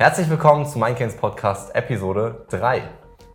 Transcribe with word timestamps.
Herzlich 0.00 0.30
willkommen 0.30 0.64
zu 0.64 0.78
Mindgames 0.78 1.16
Podcast 1.16 1.74
Episode 1.74 2.44
3. 2.50 2.82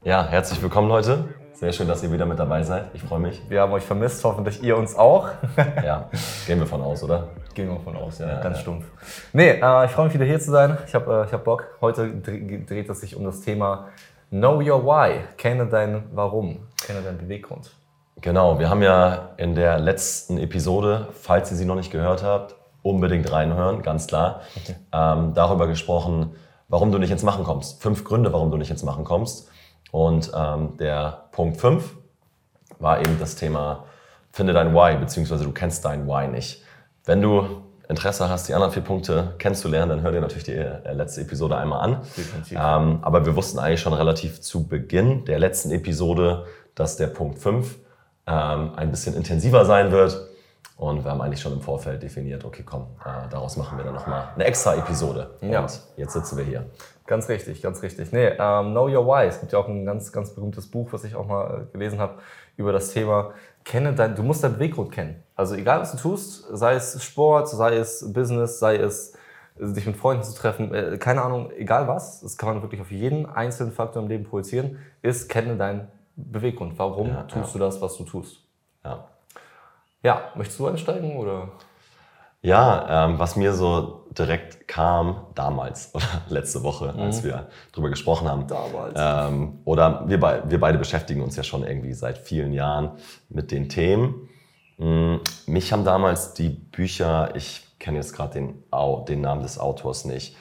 Ja, 0.04 0.26
herzlich 0.26 0.62
willkommen 0.62 0.88
Leute. 0.88 1.26
Sehr 1.52 1.74
schön, 1.74 1.88
dass 1.90 2.02
ihr 2.04 2.12
wieder 2.12 2.26
mit 2.26 2.40
dabei 2.40 2.64
seid. 2.64 2.86
Ich 2.94 3.04
freue 3.04 3.20
mich. 3.20 3.42
Wir 3.50 3.62
haben 3.62 3.74
euch 3.74 3.84
vermisst, 3.84 4.24
hoffentlich 4.24 4.64
ihr 4.64 4.78
uns 4.78 4.96
auch. 4.96 5.28
Ja, 5.84 6.10
gehen 6.48 6.60
wir 6.60 6.66
von 6.66 6.82
aus, 6.82 7.04
oder? 7.04 7.28
Gehen 7.54 7.70
wir 7.70 7.80
von 7.82 7.98
aus, 7.98 8.20
ja, 8.20 8.28
Ja, 8.30 8.40
ganz 8.42 8.58
ja. 8.58 8.62
stumpf. 8.62 8.86
Nee, 9.34 9.60
äh, 9.62 9.86
ich 9.86 9.92
freue 9.92 10.06
mich 10.06 10.14
wieder 10.14 10.24
hier 10.26 10.40
zu 10.40 10.52
sein. 10.52 10.78
Ich 10.88 10.96
habe 10.96 11.22
äh, 11.24 11.26
ich 11.28 11.34
hab 11.34 11.44
Bock. 11.44 11.68
Heute 11.82 12.04
dre- 12.06 12.66
dreht 12.66 12.90
es 12.90 13.02
sich 13.02 13.16
um 13.18 13.26
das 13.26 13.42
Thema 13.42 13.90
Know 14.30 14.60
Your 14.62 14.86
Why. 14.86 15.20
Kenne 15.38 15.68
dein 15.68 16.06
Warum. 16.14 16.60
Kenne 16.86 17.02
deinen 17.02 17.18
Beweggrund. 17.18 17.72
Genau, 18.22 18.58
wir 18.58 18.70
haben 18.70 18.82
ja 18.82 19.32
in 19.36 19.54
der 19.54 19.80
letzten 19.80 20.38
Episode, 20.38 21.10
falls 21.12 21.52
ihr 21.52 21.58
sie 21.58 21.66
noch 21.66 21.76
nicht 21.76 21.92
gehört 21.92 22.24
habt, 22.24 22.56
unbedingt 22.84 23.30
reinhören, 23.32 23.82
ganz 23.82 24.08
klar, 24.08 24.42
ähm, 24.94 25.34
darüber 25.34 25.68
gesprochen, 25.68 26.36
warum 26.74 26.92
du 26.92 26.98
nicht 26.98 27.12
ins 27.12 27.22
Machen 27.22 27.44
kommst. 27.44 27.84
Fünf 27.84 28.04
Gründe, 28.04 28.34
warum 28.34 28.50
du 28.50 28.58
nicht 28.58 28.72
ins 28.72 28.82
Machen 28.82 29.04
kommst. 29.04 29.48
Und 29.92 30.32
ähm, 30.36 30.76
der 30.78 31.26
Punkt 31.32 31.62
5 31.62 31.94
war 32.80 33.00
eben 33.00 33.20
das 33.20 33.36
Thema, 33.36 33.84
finde 34.32 34.54
dein 34.54 34.74
Why, 34.74 34.98
beziehungsweise 34.98 35.44
du 35.44 35.52
kennst 35.52 35.86
dein 35.86 36.08
Why 36.08 36.28
nicht. 36.28 36.64
Wenn 37.06 37.22
du 37.22 37.62
Interesse 37.88 38.28
hast, 38.28 38.50
die 38.50 38.56
anderen 38.56 38.74
vier 38.74 38.82
Punkte 38.82 39.36
kennenzulernen, 39.38 39.90
dann 39.90 40.02
hör 40.02 40.12
dir 40.12 40.22
natürlich 40.22 40.46
die 40.46 40.54
äh, 40.54 40.94
letzte 40.94 41.22
Episode 41.22 41.58
einmal 41.58 41.82
an. 41.82 42.02
Ähm, 42.58 42.98
aber 43.04 43.24
wir 43.28 43.36
wussten 43.36 43.60
eigentlich 43.60 43.82
schon 43.82 43.94
relativ 43.94 44.42
zu 44.42 44.68
Beginn 44.68 45.26
der 45.26 45.38
letzten 45.38 45.70
Episode, 45.70 46.48
dass 46.74 46.98
der 46.98 47.06
Punkt 47.06 47.38
5 47.38 47.76
ähm, 48.26 48.72
ein 48.76 48.90
bisschen 48.90 49.16
intensiver 49.16 49.66
sein 49.66 49.92
wird. 49.92 50.20
Und 50.84 51.06
wir 51.06 51.12
haben 51.12 51.22
eigentlich 51.22 51.40
schon 51.40 51.54
im 51.54 51.62
Vorfeld 51.62 52.04
definiert, 52.04 52.44
okay, 52.44 52.64
komm, 52.66 52.88
äh, 53.06 53.30
daraus 53.30 53.56
machen 53.56 53.78
wir 53.78 53.86
dann 53.86 53.94
nochmal 53.94 54.28
eine 54.36 54.44
extra 54.44 54.76
Episode. 54.76 55.30
Ja. 55.40 55.62
Und 55.62 55.82
jetzt 55.96 56.12
sitzen 56.12 56.38
wir 56.38 56.44
hier. 56.44 56.66
Ganz 57.08 57.30
richtig, 57.30 57.62
ganz 57.62 57.82
richtig. 57.82 58.12
Nee, 58.12 58.34
ähm, 58.38 58.72
Know 58.72 58.90
Your 58.90 59.08
Why. 59.08 59.26
Es 59.26 59.40
gibt 59.40 59.54
ja 59.54 59.60
auch 59.60 59.70
ein 59.70 59.86
ganz, 59.86 60.12
ganz 60.12 60.32
berühmtes 60.32 60.70
Buch, 60.70 60.90
was 60.92 61.06
ich 61.06 61.16
auch 61.16 61.26
mal 61.26 61.68
äh, 61.70 61.72
gelesen 61.72 62.00
habe, 62.00 62.16
über 62.58 62.74
das 62.74 62.92
Thema, 62.92 63.32
kenne 63.64 63.94
dein, 63.94 64.14
du 64.14 64.24
musst 64.24 64.44
deinen 64.44 64.56
Beweggrund 64.56 64.92
kennen. 64.92 65.24
Also 65.38 65.56
egal, 65.56 65.80
was 65.80 65.94
du 65.94 65.98
tust, 65.98 66.48
sei 66.52 66.74
es 66.74 67.02
Sport, 67.02 67.48
sei 67.48 67.78
es 67.78 68.12
Business, 68.12 68.60
sei 68.60 68.76
es 68.76 69.14
äh, 69.58 69.72
dich 69.72 69.86
mit 69.86 69.96
Freunden 69.96 70.24
zu 70.24 70.36
treffen, 70.36 70.74
äh, 70.74 70.98
keine 70.98 71.22
Ahnung, 71.22 71.50
egal 71.52 71.88
was, 71.88 72.20
das 72.20 72.38
kann 72.38 72.50
man 72.50 72.62
wirklich 72.62 72.82
auf 72.82 72.92
jeden 72.92 73.26
einzelnen 73.26 73.72
Faktor 73.72 74.04
im 74.04 74.10
Leben 74.10 74.26
projizieren, 74.26 74.80
ist, 75.02 75.30
kenne 75.30 75.56
deinen 75.56 75.88
Beweggrund. 76.18 76.78
Warum 76.78 77.08
Ja, 77.08 77.24
tust 77.24 77.56
du 77.56 77.60
das, 77.60 77.82
was 77.82 77.96
du 77.96 78.04
tust? 78.04 78.40
Ja. 78.84 79.08
Ja, 80.04 80.32
möchtest 80.36 80.60
du 80.60 80.68
einsteigen 80.68 81.16
oder? 81.18 81.50
Ja, 82.42 83.06
ähm, 83.06 83.20
was 83.20 83.38
mir 83.38 83.54
so 83.54 84.06
direkt 84.12 84.68
kam 84.68 85.28
damals 85.34 85.92
oder 85.96 86.06
letzte 86.28 86.62
Woche, 86.64 86.94
als 87.00 87.24
wir 87.24 87.48
drüber 87.72 87.90
gesprochen 87.90 88.28
haben. 88.30 88.48
Damals. 88.48 89.00
Ähm, 89.32 89.60
oder 89.64 90.08
wir, 90.10 90.20
bei, 90.20 90.42
wir 90.50 90.60
beide 90.60 90.78
beschäftigen 90.78 91.22
uns 91.22 91.36
ja 91.38 91.44
schon 91.44 91.64
irgendwie 91.64 91.94
seit 91.94 92.18
vielen 92.18 92.52
Jahren 92.52 92.92
mit 93.30 93.52
den 93.52 93.70
Themen. 93.70 94.28
Mm, 94.78 95.16
Mich 95.48 95.72
haben 95.72 95.86
damals 95.86 96.34
die 96.34 96.50
Bücher, 96.50 97.34
ich 97.36 97.66
kenne 97.80 97.98
jetzt 97.98 98.14
gerade 98.14 98.34
den, 98.34 98.64
Au- 98.72 99.06
den 99.06 99.22
Namen 99.22 99.42
des 99.42 99.58
Autors 99.58 100.04
nicht, 100.04 100.36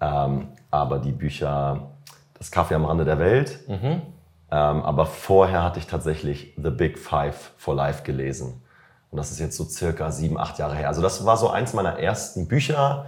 ähm, 0.00 0.48
aber 0.70 0.98
die 1.00 1.12
Bücher 1.12 1.90
Das 2.38 2.50
Kaffee 2.52 2.74
am 2.74 2.84
Rande 2.84 3.04
der 3.04 3.18
Welt. 3.18 3.58
Ähm, 3.68 4.82
aber 4.82 5.04
vorher 5.06 5.62
hatte 5.64 5.78
ich 5.80 5.86
tatsächlich 5.86 6.54
The 6.56 6.70
Big 6.70 6.98
Five 6.98 7.52
for 7.56 7.74
Life 7.74 8.02
gelesen. 8.04 8.62
Und 9.10 9.16
das 9.16 9.30
ist 9.30 9.40
jetzt 9.40 9.56
so 9.56 9.64
circa 9.64 10.10
sieben, 10.10 10.38
acht 10.38 10.58
Jahre 10.58 10.76
her. 10.76 10.88
Also 10.88 11.02
das 11.02 11.24
war 11.24 11.36
so 11.36 11.48
eins 11.48 11.72
meiner 11.72 11.98
ersten 11.98 12.46
Bücher, 12.46 13.06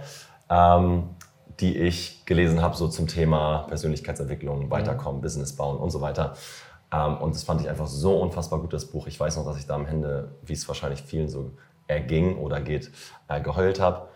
ähm, 0.49 1.09
die 1.59 1.77
ich 1.77 2.25
gelesen 2.25 2.61
habe, 2.61 2.75
so 2.75 2.87
zum 2.87 3.07
Thema 3.07 3.65
Persönlichkeitsentwicklung, 3.67 4.69
Weiterkommen, 4.69 5.21
Business 5.21 5.55
bauen 5.55 5.77
und 5.77 5.91
so 5.91 6.01
weiter. 6.01 6.33
Ähm, 6.91 7.17
und 7.17 7.35
das 7.35 7.43
fand 7.43 7.61
ich 7.61 7.69
einfach 7.69 7.87
so 7.87 8.17
unfassbar 8.17 8.59
gut, 8.59 8.73
das 8.73 8.85
Buch. 8.85 9.07
Ich 9.07 9.19
weiß 9.19 9.37
noch, 9.37 9.45
dass 9.45 9.57
ich 9.57 9.65
da 9.65 9.75
am 9.75 9.85
Ende, 9.85 10.31
wie 10.43 10.53
es 10.53 10.67
wahrscheinlich 10.67 11.01
vielen 11.01 11.29
so 11.29 11.51
erging 11.87 12.37
oder 12.37 12.59
geht, 12.59 12.91
äh, 13.27 13.39
geheult 13.41 13.79
habe. 13.79 14.07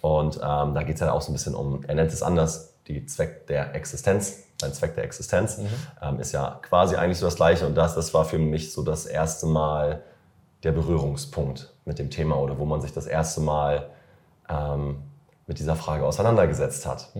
Und 0.00 0.36
ähm, 0.36 0.74
da 0.74 0.82
geht 0.82 0.96
es 0.96 1.00
ja 1.00 1.12
auch 1.12 1.22
so 1.22 1.30
ein 1.30 1.34
bisschen 1.34 1.54
um, 1.54 1.84
er 1.84 1.94
nennt 1.94 2.12
es 2.12 2.22
anders, 2.22 2.74
die 2.88 3.06
Zweck 3.06 3.46
der 3.46 3.74
Existenz. 3.74 4.44
Sein 4.60 4.72
Zweck 4.72 4.94
der 4.94 5.04
Existenz 5.04 5.60
ähm, 6.00 6.20
ist 6.20 6.32
ja 6.32 6.60
quasi 6.62 6.96
eigentlich 6.96 7.18
so 7.18 7.26
das 7.26 7.36
Gleiche. 7.36 7.66
Und 7.66 7.74
das, 7.74 7.94
das 7.94 8.12
war 8.14 8.24
für 8.24 8.38
mich 8.38 8.72
so 8.72 8.82
das 8.82 9.06
erste 9.06 9.46
Mal 9.46 10.02
der 10.64 10.72
Berührungspunkt 10.72 11.72
mit 11.84 11.98
dem 11.98 12.10
Thema 12.10 12.36
oder 12.36 12.58
wo 12.58 12.64
man 12.64 12.80
sich 12.80 12.92
das 12.92 13.06
erste 13.06 13.40
Mal 13.40 13.90
ähm, 14.48 15.02
mit 15.46 15.58
dieser 15.58 15.76
Frage 15.76 16.04
auseinandergesetzt 16.04 16.86
hat. 16.86 17.10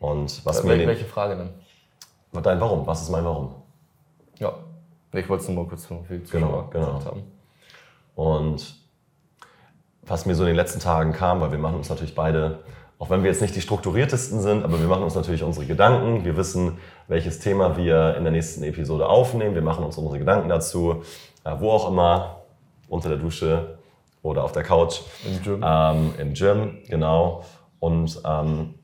Und 0.00 0.44
was 0.44 0.62
mir 0.62 0.70
Wel 0.70 0.80
in 0.80 0.88
welche 0.88 1.04
Frage 1.04 1.36
denn? 1.36 1.50
den, 2.32 2.42
dein 2.42 2.60
Warum? 2.60 2.86
Was 2.86 3.02
ist 3.02 3.10
mein 3.10 3.24
Warum? 3.24 3.54
Ja, 4.38 4.52
ich 5.12 5.28
wollte 5.28 5.42
es 5.42 5.48
nur 5.48 5.64
mal 5.64 5.68
kurz 5.68 5.86
für 5.86 5.94
die 6.10 6.24
Zuschauer 6.24 6.40
Genau, 6.40 6.68
genau. 6.70 6.86
gesagt 6.98 7.06
haben. 7.06 7.22
Und 8.14 8.76
was 10.02 10.26
mir 10.26 10.34
so 10.34 10.42
in 10.44 10.48
den 10.48 10.56
letzten 10.56 10.80
Tagen 10.80 11.12
kam, 11.12 11.40
weil 11.40 11.50
wir 11.50 11.58
machen 11.58 11.76
uns 11.76 11.88
natürlich 11.88 12.14
beide, 12.14 12.60
auch 12.98 13.10
wenn 13.10 13.22
wir 13.22 13.30
jetzt 13.30 13.42
nicht 13.42 13.54
die 13.54 13.60
strukturiertesten 13.60 14.40
sind, 14.40 14.64
aber 14.64 14.80
wir 14.80 14.86
machen 14.86 15.02
uns 15.02 15.14
natürlich 15.14 15.42
unsere 15.42 15.66
Gedanken. 15.66 16.24
Wir 16.24 16.36
wissen, 16.36 16.78
welches 17.08 17.40
Thema 17.40 17.76
wir 17.76 18.16
in 18.16 18.24
der 18.24 18.32
nächsten 18.32 18.62
Episode 18.62 19.08
aufnehmen. 19.08 19.54
Wir 19.54 19.62
machen 19.62 19.84
uns 19.84 19.98
unsere 19.98 20.18
Gedanken 20.18 20.48
dazu, 20.48 21.02
äh, 21.44 21.54
wo 21.58 21.70
auch 21.70 21.90
immer, 21.90 22.42
unter 22.88 23.08
der 23.08 23.18
Dusche 23.18 23.78
oder 24.22 24.44
auf 24.44 24.52
der 24.52 24.62
Couch. 24.62 25.00
Im 25.24 25.42
Gym. 25.42 25.64
Ähm, 25.64 26.14
Im 26.18 26.34
Gym, 26.34 26.78
genau. 26.88 27.44
Und 27.78 28.20
ähm, 28.24 28.74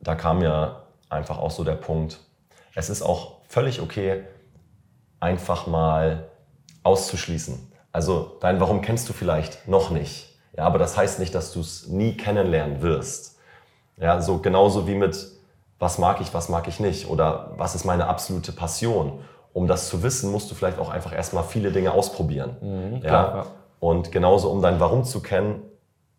da 0.00 0.14
kam 0.14 0.42
ja 0.42 0.82
einfach 1.08 1.38
auch 1.38 1.50
so 1.50 1.64
der 1.64 1.74
Punkt, 1.74 2.18
es 2.74 2.90
ist 2.90 3.02
auch 3.02 3.38
völlig 3.48 3.80
okay, 3.80 4.24
einfach 5.18 5.66
mal 5.66 6.30
auszuschließen. 6.82 7.70
Also 7.92 8.36
dein 8.40 8.60
Warum 8.60 8.80
kennst 8.80 9.08
du 9.08 9.12
vielleicht 9.12 9.66
noch 9.68 9.90
nicht. 9.90 10.28
Ja, 10.56 10.64
aber 10.64 10.78
das 10.78 10.96
heißt 10.96 11.18
nicht, 11.18 11.34
dass 11.34 11.52
du 11.52 11.60
es 11.60 11.88
nie 11.88 12.16
kennenlernen 12.16 12.82
wirst. 12.82 13.38
Ja, 13.96 14.20
so 14.20 14.38
genauso 14.38 14.86
wie 14.86 14.94
mit 14.94 15.26
was 15.78 15.98
mag 15.98 16.20
ich, 16.20 16.32
was 16.34 16.48
mag 16.48 16.68
ich 16.68 16.78
nicht 16.78 17.08
oder 17.08 17.52
was 17.56 17.74
ist 17.74 17.84
meine 17.84 18.06
absolute 18.06 18.52
Passion. 18.52 19.20
Um 19.52 19.66
das 19.66 19.88
zu 19.88 20.02
wissen, 20.02 20.30
musst 20.30 20.50
du 20.50 20.54
vielleicht 20.54 20.78
auch 20.78 20.90
einfach 20.90 21.12
erstmal 21.12 21.44
viele 21.44 21.72
Dinge 21.72 21.92
ausprobieren. 21.92 22.56
ja? 22.60 22.68
Mhm, 22.68 23.00
klar, 23.00 23.36
ja. 23.36 23.46
Und 23.80 24.12
genauso, 24.12 24.50
um 24.50 24.62
dein 24.62 24.78
Warum 24.78 25.04
zu 25.04 25.22
kennen, 25.22 25.62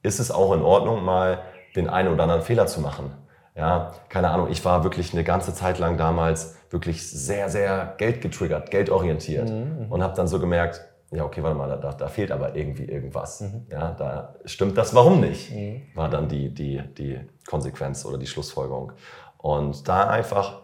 ist 0.03 0.19
es 0.19 0.31
auch 0.31 0.51
in 0.53 0.61
Ordnung, 0.63 1.03
mal 1.03 1.39
den 1.75 1.87
einen 1.89 2.11
oder 2.11 2.23
anderen 2.23 2.41
Fehler 2.41 2.67
zu 2.67 2.81
machen. 2.81 3.13
Ja, 3.55 3.91
keine 4.09 4.29
Ahnung, 4.29 4.47
ich 4.49 4.63
war 4.65 4.83
wirklich 4.83 5.13
eine 5.13 5.23
ganze 5.23 5.53
Zeit 5.53 5.77
lang 5.77 5.97
damals 5.97 6.55
wirklich 6.69 7.09
sehr, 7.09 7.49
sehr 7.49 7.95
geldgetriggert, 7.97 8.71
geldorientiert 8.71 9.51
und 9.89 10.01
habe 10.01 10.15
dann 10.15 10.27
so 10.27 10.39
gemerkt, 10.39 10.81
ja, 11.11 11.25
okay, 11.25 11.43
warte 11.43 11.57
mal, 11.57 11.67
da, 11.67 11.91
da 11.91 12.07
fehlt 12.07 12.31
aber 12.31 12.55
irgendwie 12.55 12.85
irgendwas. 12.85 13.43
Ja, 13.69 13.91
da 13.91 14.35
stimmt 14.45 14.77
das 14.77 14.95
Warum 14.95 15.19
nicht, 15.19 15.51
war 15.95 16.09
dann 16.09 16.29
die, 16.29 16.49
die, 16.53 16.81
die 16.97 17.19
Konsequenz 17.45 18.05
oder 18.05 18.17
die 18.17 18.27
Schlussfolgerung. 18.27 18.93
Und 19.37 19.87
da 19.87 20.07
einfach 20.07 20.61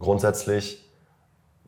grundsätzlich 0.00 0.83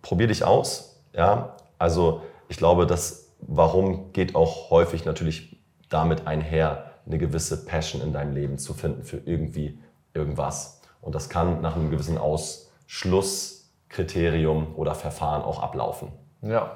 probier 0.07 0.29
dich 0.29 0.45
aus. 0.45 1.03
Ja, 1.13 1.57
also 1.79 2.23
ich 2.49 2.57
glaube, 2.59 2.87
das 2.87 3.25
Warum 3.41 4.13
geht 4.13 4.35
auch 4.35 4.71
häufig 4.71 5.05
natürlich 5.05 5.61
damit 5.91 6.27
einher, 6.27 6.91
eine 7.07 7.19
gewisse 7.19 7.65
Passion 7.67 8.01
in 8.03 8.13
deinem 8.13 8.35
Leben 8.35 8.59
zu 8.59 8.73
finden 8.73 9.05
für 9.05 9.19
irgendwie 9.19 9.79
irgendwas. 10.15 10.81
Und 11.01 11.15
das 11.15 11.29
kann 11.29 11.61
nach 11.61 11.77
einem 11.77 11.91
gewissen 11.91 12.19
Ausschlusskriterium 12.19 14.75
oder 14.77 14.95
Verfahren 14.95 15.43
auch 15.43 15.61
ablaufen. 15.63 16.13
Ja. 16.43 16.71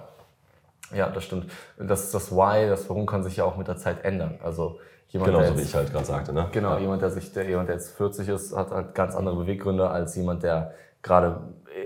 Ja, 0.94 1.08
das 1.08 1.24
stimmt. 1.24 1.50
Das, 1.78 2.10
das 2.10 2.30
Why, 2.32 2.68
das 2.68 2.88
Warum 2.90 3.06
kann 3.06 3.22
sich 3.24 3.36
ja 3.36 3.44
auch 3.44 3.56
mit 3.56 3.68
der 3.68 3.76
Zeit 3.76 4.04
ändern. 4.04 4.38
Also 4.42 4.78
jemand, 5.08 5.32
Genauso 5.32 5.52
der 5.52 5.58
wie 5.58 5.62
ich 5.62 5.74
halt 5.74 5.92
gerade 5.92 6.04
sagte. 6.04 6.32
Ne? 6.32 6.48
genau, 6.52 6.74
Ja. 6.74 6.80
jemand, 6.80 7.02
der 7.02 7.10
sich, 7.10 7.32
der, 7.32 7.48
jemand, 7.48 7.68
der 7.68 7.76
jetzt 7.76 7.96
40 7.96 8.28
ist, 8.28 8.56
hat 8.56 8.70
halt 8.70 8.94
ganz 8.94 9.14
andere 9.14 9.36
Beweggründe 9.36 9.88
als 9.88 10.16
jemand, 10.16 10.42
der 10.42 10.74
gerade 11.02 11.40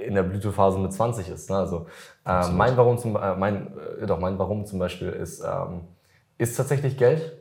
in 0.07 0.15
der 0.15 0.23
Blütephase 0.23 0.79
mit 0.79 0.93
20 0.93 1.29
ist. 1.29 1.51
Ne? 1.51 1.57
Also 1.57 1.87
äh, 2.27 2.49
mein 2.51 2.77
Warum 2.77 2.99
zum, 2.99 3.17
äh, 3.17 3.35
mein, 3.37 3.69
äh, 4.01 4.07
doch 4.07 4.19
mein 4.19 4.39
Warum 4.39 4.67
zum 4.67 4.79
Beispiel 4.79 5.09
ist, 5.11 5.43
ähm, 5.43 5.83
ist 6.39 6.57
tatsächlich 6.57 6.97
Geld. 6.97 7.33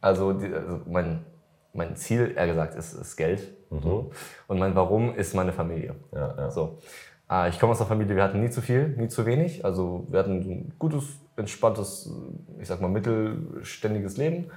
Also, 0.00 0.32
die, 0.32 0.52
also 0.52 0.80
mein, 0.86 1.24
mein 1.72 1.96
Ziel, 1.96 2.32
eher 2.36 2.46
gesagt, 2.46 2.74
ist, 2.74 2.92
ist 2.94 3.16
Geld. 3.16 3.52
So. 3.82 4.10
Und 4.46 4.58
mein 4.58 4.74
Warum 4.76 5.14
ist 5.14 5.34
meine 5.34 5.52
Familie. 5.52 5.96
Ja, 6.12 6.34
ja. 6.36 6.50
So. 6.50 6.78
Äh, 7.30 7.48
Ich 7.48 7.58
komme 7.58 7.72
aus 7.72 7.80
einer 7.80 7.88
Familie, 7.88 8.14
wir 8.16 8.22
hatten 8.22 8.40
nie 8.40 8.50
zu 8.50 8.60
viel, 8.62 8.88
nie 8.96 9.08
zu 9.08 9.26
wenig. 9.26 9.64
Also 9.64 10.06
wir 10.08 10.20
hatten 10.20 10.40
ein 10.40 10.72
gutes, 10.78 11.04
entspanntes, 11.36 12.10
ich 12.58 12.68
sag 12.68 12.80
mal, 12.80 12.88
mittelständiges 12.88 14.16
Leben, 14.16 14.50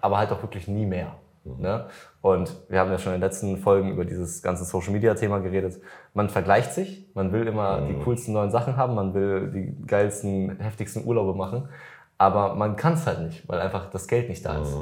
aber 0.00 0.18
halt 0.18 0.32
auch 0.32 0.42
wirklich 0.42 0.66
nie 0.68 0.86
mehr. 0.86 1.16
Ne? 1.44 1.86
Und 2.22 2.54
wir 2.68 2.80
haben 2.80 2.90
ja 2.90 2.98
schon 2.98 3.12
in 3.14 3.20
den 3.20 3.28
letzten 3.28 3.58
Folgen 3.58 3.90
über 3.90 4.04
dieses 4.04 4.42
ganze 4.42 4.64
Social 4.64 4.92
Media 4.92 5.14
Thema 5.14 5.40
geredet. 5.40 5.80
Man 6.14 6.30
vergleicht 6.30 6.72
sich, 6.72 7.10
man 7.14 7.32
will 7.32 7.46
immer 7.46 7.82
die 7.82 7.94
coolsten 8.02 8.32
neuen 8.32 8.50
Sachen 8.50 8.76
haben, 8.76 8.94
man 8.94 9.12
will 9.12 9.50
die 9.50 9.86
geilsten, 9.86 10.58
heftigsten 10.58 11.04
Urlaube 11.06 11.36
machen, 11.36 11.68
aber 12.16 12.54
man 12.54 12.76
kann 12.76 12.94
es 12.94 13.06
halt 13.06 13.20
nicht, 13.20 13.48
weil 13.48 13.60
einfach 13.60 13.90
das 13.90 14.08
Geld 14.08 14.28
nicht 14.28 14.44
da 14.44 14.62
ist. 14.62 14.74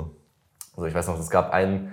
Also 0.76 0.86
ich 0.86 0.94
weiß 0.94 1.08
noch, 1.08 1.18
es 1.18 1.30
gab 1.30 1.52
einen, 1.52 1.92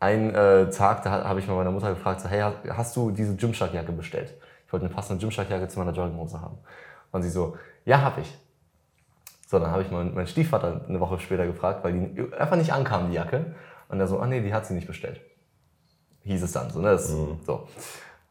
ein 0.00 0.34
äh, 0.34 0.70
Tag, 0.70 1.02
da 1.02 1.24
habe 1.24 1.40
ich 1.40 1.46
mal 1.46 1.54
meiner 1.54 1.70
Mutter 1.70 1.90
gefragt, 1.90 2.20
so, 2.20 2.28
hey, 2.28 2.52
hast 2.70 2.96
du 2.96 3.10
diese 3.10 3.36
Gymshark-Jacke 3.36 3.92
bestellt? 3.92 4.34
Ich 4.66 4.72
wollte 4.72 4.86
eine 4.86 4.94
passende 4.94 5.20
Gymshark-Jacke 5.20 5.68
zu 5.68 5.78
meiner 5.78 5.92
Jogginghose 5.92 6.40
haben. 6.40 6.58
Und 7.12 7.22
sie 7.22 7.30
so, 7.30 7.56
ja, 7.84 8.00
habe 8.00 8.22
ich. 8.22 8.38
So, 9.46 9.60
dann 9.60 9.70
habe 9.70 9.82
ich 9.82 9.90
meinen, 9.90 10.12
meinen 10.14 10.26
Stiefvater 10.26 10.84
eine 10.88 10.98
Woche 10.98 11.20
später 11.20 11.46
gefragt, 11.46 11.84
weil 11.84 11.92
die 11.92 12.32
einfach 12.34 12.56
nicht 12.56 12.72
ankam, 12.72 13.08
die 13.08 13.14
Jacke. 13.14 13.54
Und 13.88 14.00
er 14.00 14.06
so, 14.06 14.18
ah 14.18 14.26
nee, 14.26 14.40
die 14.40 14.52
hat 14.52 14.66
sie 14.66 14.74
nicht 14.74 14.86
bestellt. 14.86 15.20
Hieß 16.22 16.42
es 16.42 16.52
dann 16.52 16.70
so, 16.70 16.80
ne? 16.80 16.90
Das, 16.90 17.10
mhm. 17.10 17.38
so. 17.46 17.68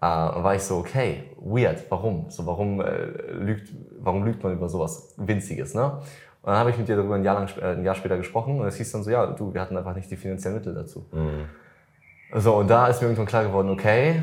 Äh, 0.01 0.05
war 0.05 0.55
ich 0.55 0.61
so, 0.61 0.77
okay, 0.77 1.31
weird, 1.37 1.83
warum? 1.89 2.29
So, 2.29 2.45
warum, 2.45 2.81
äh, 2.81 3.05
lügt, 3.31 3.71
warum 3.99 4.23
lügt 4.23 4.43
man 4.43 4.53
über 4.53 4.67
sowas 4.67 5.13
Winziges, 5.17 5.73
ne? 5.73 6.01
Und 6.41 6.51
dann 6.51 6.57
habe 6.57 6.69
ich 6.69 6.77
mit 6.77 6.87
dir 6.87 6.95
darüber 6.95 7.15
ein 7.15 7.23
Jahr, 7.23 7.35
lang, 7.35 7.49
äh, 7.59 7.77
ein 7.77 7.83
Jahr 7.83 7.95
später 7.95 8.17
gesprochen 8.17 8.59
und 8.59 8.67
es 8.67 8.75
hieß 8.75 8.91
dann 8.91 9.03
so, 9.03 9.09
ja, 9.09 9.25
du, 9.25 9.53
wir 9.53 9.61
hatten 9.61 9.77
einfach 9.77 9.95
nicht 9.95 10.11
die 10.11 10.15
finanziellen 10.15 10.57
Mittel 10.57 10.75
dazu. 10.75 11.05
Mhm. 11.11 11.45
So, 12.39 12.55
und 12.57 12.69
da 12.69 12.87
ist 12.87 13.01
mir 13.01 13.07
irgendwann 13.07 13.25
klar 13.25 13.45
geworden, 13.45 13.69
okay, 13.69 14.21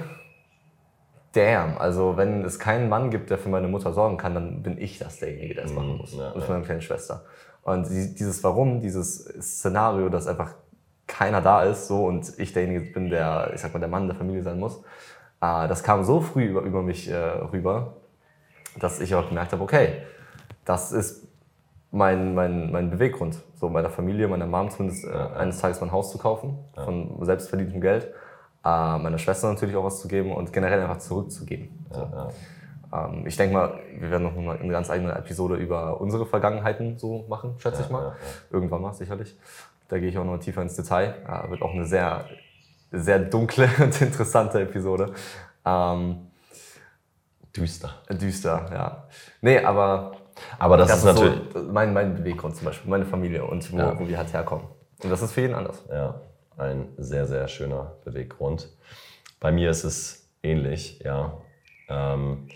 damn, 1.33 1.79
also 1.79 2.17
wenn 2.17 2.45
es 2.45 2.59
keinen 2.59 2.89
Mann 2.89 3.11
gibt, 3.11 3.31
der 3.31 3.39
für 3.39 3.49
meine 3.49 3.67
Mutter 3.67 3.93
sorgen 3.93 4.19
kann, 4.19 4.35
dann 4.35 4.63
bin 4.63 4.79
ich 4.79 4.99
das 4.99 5.19
derjenige, 5.19 5.55
der 5.55 5.65
es 5.65 5.73
machen 5.73 5.93
mhm. 5.93 5.97
muss. 5.97 6.15
Ja, 6.15 6.31
und 6.31 6.45
für 6.45 6.53
meine 6.53 6.65
kleine 6.65 6.83
Schwester. 6.83 7.25
Und 7.63 7.89
dieses 7.89 8.45
Warum, 8.45 8.81
dieses 8.81 9.25
Szenario, 9.41 10.09
dass 10.09 10.27
einfach 10.27 10.55
keiner 11.13 11.41
da 11.41 11.63
ist, 11.63 11.89
so 11.89 12.07
und 12.07 12.39
ich 12.39 12.53
derjenige 12.53 12.93
bin, 12.93 13.11
der, 13.11 13.53
ich 13.55 13.61
sag 13.61 13.73
mal, 13.75 13.81
der 13.81 13.89
Mann 13.89 14.07
der 14.07 14.17
Familie 14.17 14.43
sein 14.43 14.59
muss, 14.59 14.79
äh, 15.41 15.69
das 15.69 15.83
kam 15.83 16.05
so 16.05 16.21
früh 16.21 16.45
über, 16.45 16.63
über 16.63 16.83
mich 16.83 17.11
äh, 17.11 17.17
rüber, 17.17 17.95
dass 18.79 19.01
ich 19.01 19.15
auch 19.15 19.29
gemerkt 19.29 19.53
habe, 19.53 19.63
okay, 19.63 20.03
das 20.65 20.93
ist 20.93 21.29
mein, 21.91 22.35
mein, 22.35 22.73
mein 22.73 22.91
Beweggrund, 22.91 23.39
so 23.55 23.69
meiner 23.69 23.91
Familie, 23.91 24.27
meiner 24.27 24.47
Mom 24.47 24.71
zumindest, 24.71 25.05
äh, 25.05 25.11
eines 25.11 25.61
Tages 25.61 25.81
mein 25.81 25.93
Haus 25.93 26.11
zu 26.11 26.19
kaufen, 26.19 26.59
ja. 26.77 26.85
von 26.85 27.23
selbstverdientem 27.25 27.81
Geld, 27.81 28.05
äh, 28.65 28.99
meiner 28.99 29.19
Schwester 29.19 29.51
natürlich 29.51 29.77
auch 29.77 29.85
was 29.85 30.01
zu 30.01 30.09
geben 30.09 30.33
und 30.33 30.53
generell 30.53 30.81
einfach 30.81 30.99
zurückzugeben. 30.99 31.87
So. 31.91 32.01
Ja, 32.01 32.11
ja. 32.13 32.29
Ähm, 33.07 33.27
ich 33.27 33.37
denke 33.37 33.55
mal, 33.55 33.81
wir 33.99 34.11
werden 34.11 34.23
noch 34.23 34.37
mal 34.37 34.57
eine 34.57 34.73
ganz 34.73 34.91
eigene 34.91 35.13
Episode 35.13 35.57
über 35.57 36.01
unsere 36.01 36.27
Vergangenheiten 36.27 36.99
so 36.99 37.25
machen, 37.29 37.55
schätze 37.59 37.83
ich 37.83 37.91
mal. 37.91 38.17
Irgendwann 38.51 38.83
mal, 38.83 38.93
sicherlich. 38.93 39.37
Da 39.93 39.99
gehe 39.99 40.09
ich 40.09 40.17
auch 40.17 40.25
noch 40.25 40.39
tiefer 40.39 40.63
ins 40.63 40.75
Detail. 40.75 41.17
Äh, 41.29 41.51
wird 41.51 41.61
auch 41.61 41.75
eine 41.75 41.85
sehr, 41.85 42.25
sehr 42.93 43.19
dunkle 43.19 43.69
und 43.79 44.01
interessante 44.01 44.63
Episode. 44.63 45.13
Ähm, 45.67 46.29
düster. 47.55 48.01
Düster, 48.09 48.71
ja. 48.73 49.09
Nee, 49.43 49.59
aber 49.59 50.13
aber 50.59 50.79
das, 50.79 50.89
das 50.89 50.99
ist, 51.01 51.05
natürlich 51.05 51.41
so 51.53 51.63
mein, 51.65 51.93
mein 51.93 52.15
Beweggrund 52.15 52.57
zum 52.57 52.65
Beispiel, 52.65 52.91
meine 52.91 53.05
Familie 53.05 53.45
und 53.45 53.71
wo, 53.71 53.77
ja. 53.77 54.01
wo 54.01 54.09
wir 54.09 54.17
halt 54.17 54.33
herkommen. 54.33 54.65
Und 55.03 55.11
das 55.11 55.21
ist 55.21 55.33
für 55.33 55.43
jeden 55.43 55.55
anders. 55.55 55.85
Ja, 55.91 56.23
ein 56.57 56.89
sehr, 56.97 57.27
sehr 57.27 57.47
schöner 57.49 57.93
Beweggrund. 58.07 58.71
Bei 59.41 59.53
mir 59.53 59.69
ist 59.69 59.85
es 59.85 60.27
ähnlich, 60.43 61.01
ja. 61.01 61.37
Ähm, 61.91 62.49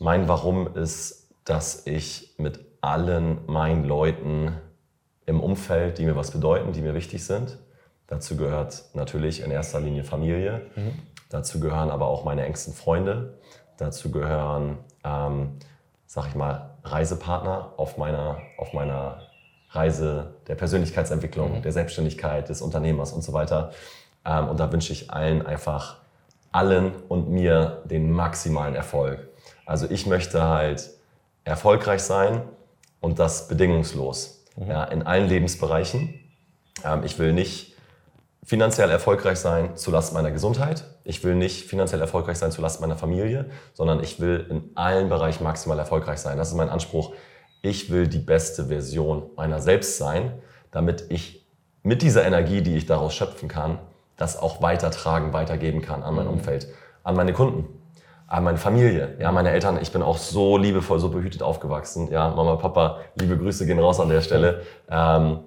mein 0.00 0.26
Warum 0.26 0.74
ist, 0.74 1.30
dass 1.44 1.86
ich 1.86 2.34
mit 2.36 2.58
allen 2.80 3.46
meinen 3.46 3.84
Leuten 3.84 4.56
im 5.28 5.40
Umfeld, 5.40 5.98
die 5.98 6.06
mir 6.06 6.16
was 6.16 6.30
bedeuten, 6.30 6.72
die 6.72 6.80
mir 6.80 6.94
wichtig 6.94 7.24
sind, 7.24 7.58
dazu 8.06 8.36
gehört 8.36 8.84
natürlich 8.94 9.42
in 9.42 9.50
erster 9.50 9.78
Linie 9.78 10.02
Familie, 10.02 10.62
mhm. 10.74 10.94
dazu 11.28 11.60
gehören 11.60 11.90
aber 11.90 12.06
auch 12.06 12.24
meine 12.24 12.46
engsten 12.46 12.72
Freunde, 12.72 13.34
dazu 13.76 14.10
gehören, 14.10 14.78
ähm, 15.04 15.58
sag 16.06 16.28
ich 16.28 16.34
mal, 16.34 16.70
Reisepartner 16.82 17.74
auf 17.76 17.98
meiner, 17.98 18.38
auf 18.56 18.72
meiner 18.72 19.20
Reise 19.70 20.34
der 20.46 20.54
Persönlichkeitsentwicklung, 20.54 21.58
mhm. 21.58 21.62
der 21.62 21.72
Selbstständigkeit, 21.72 22.48
des 22.48 22.62
Unternehmers 22.62 23.12
und 23.12 23.22
so 23.22 23.34
weiter. 23.34 23.72
Ähm, 24.24 24.48
und 24.48 24.58
da 24.58 24.72
wünsche 24.72 24.94
ich 24.94 25.10
allen 25.10 25.44
einfach, 25.44 25.98
allen 26.52 26.94
und 27.08 27.28
mir 27.28 27.82
den 27.84 28.10
maximalen 28.12 28.74
Erfolg. 28.74 29.28
Also 29.66 29.86
ich 29.90 30.06
möchte 30.06 30.42
halt 30.44 30.88
erfolgreich 31.44 32.00
sein 32.00 32.40
und 33.00 33.18
das 33.18 33.46
bedingungslos. 33.46 34.37
Mhm. 34.58 34.70
Ja, 34.70 34.84
in 34.84 35.02
allen 35.02 35.28
Lebensbereichen. 35.28 36.14
Ähm, 36.84 37.02
ich 37.04 37.18
will 37.18 37.32
nicht 37.32 37.76
finanziell 38.44 38.90
erfolgreich 38.90 39.38
sein 39.38 39.76
zulasten 39.76 40.14
meiner 40.14 40.30
Gesundheit. 40.30 40.84
Ich 41.04 41.22
will 41.22 41.34
nicht 41.34 41.66
finanziell 41.66 42.00
erfolgreich 42.00 42.38
sein 42.38 42.50
zulasten 42.50 42.80
meiner 42.80 42.96
Familie, 42.96 43.50
sondern 43.74 44.02
ich 44.02 44.20
will 44.20 44.46
in 44.48 44.70
allen 44.74 45.08
Bereichen 45.08 45.44
maximal 45.44 45.78
erfolgreich 45.78 46.18
sein. 46.18 46.38
Das 46.38 46.48
ist 46.48 46.54
mein 46.54 46.70
Anspruch. 46.70 47.12
Ich 47.60 47.90
will 47.90 48.08
die 48.08 48.18
beste 48.18 48.66
Version 48.66 49.30
meiner 49.36 49.60
selbst 49.60 49.98
sein, 49.98 50.32
damit 50.70 51.06
ich 51.10 51.46
mit 51.82 52.02
dieser 52.02 52.24
Energie, 52.24 52.62
die 52.62 52.76
ich 52.76 52.86
daraus 52.86 53.14
schöpfen 53.14 53.48
kann, 53.48 53.78
das 54.16 54.36
auch 54.36 54.62
weitertragen, 54.62 55.32
weitergeben 55.32 55.82
kann 55.82 56.02
an 56.02 56.14
mein 56.14 56.26
mhm. 56.26 56.32
Umfeld, 56.32 56.68
an 57.02 57.14
meine 57.16 57.32
Kunden, 57.32 57.66
an 58.28 58.44
meine 58.44 58.58
Familie, 58.58 59.16
ja, 59.18 59.32
meine 59.32 59.50
Eltern. 59.50 59.78
Ich 59.80 59.90
bin 59.90 60.02
auch 60.02 60.18
so 60.18 60.58
liebevoll, 60.58 61.00
so 61.00 61.08
behütet 61.08 61.42
aufgewachsen. 61.42 62.10
Ja, 62.10 62.28
Mama, 62.28 62.56
Papa, 62.56 62.98
liebe 63.14 63.38
Grüße 63.38 63.66
gehen 63.66 63.78
raus 63.78 64.00
an 64.00 64.10
der 64.10 64.20
Stelle. 64.20 64.62
Ähm, 64.90 65.40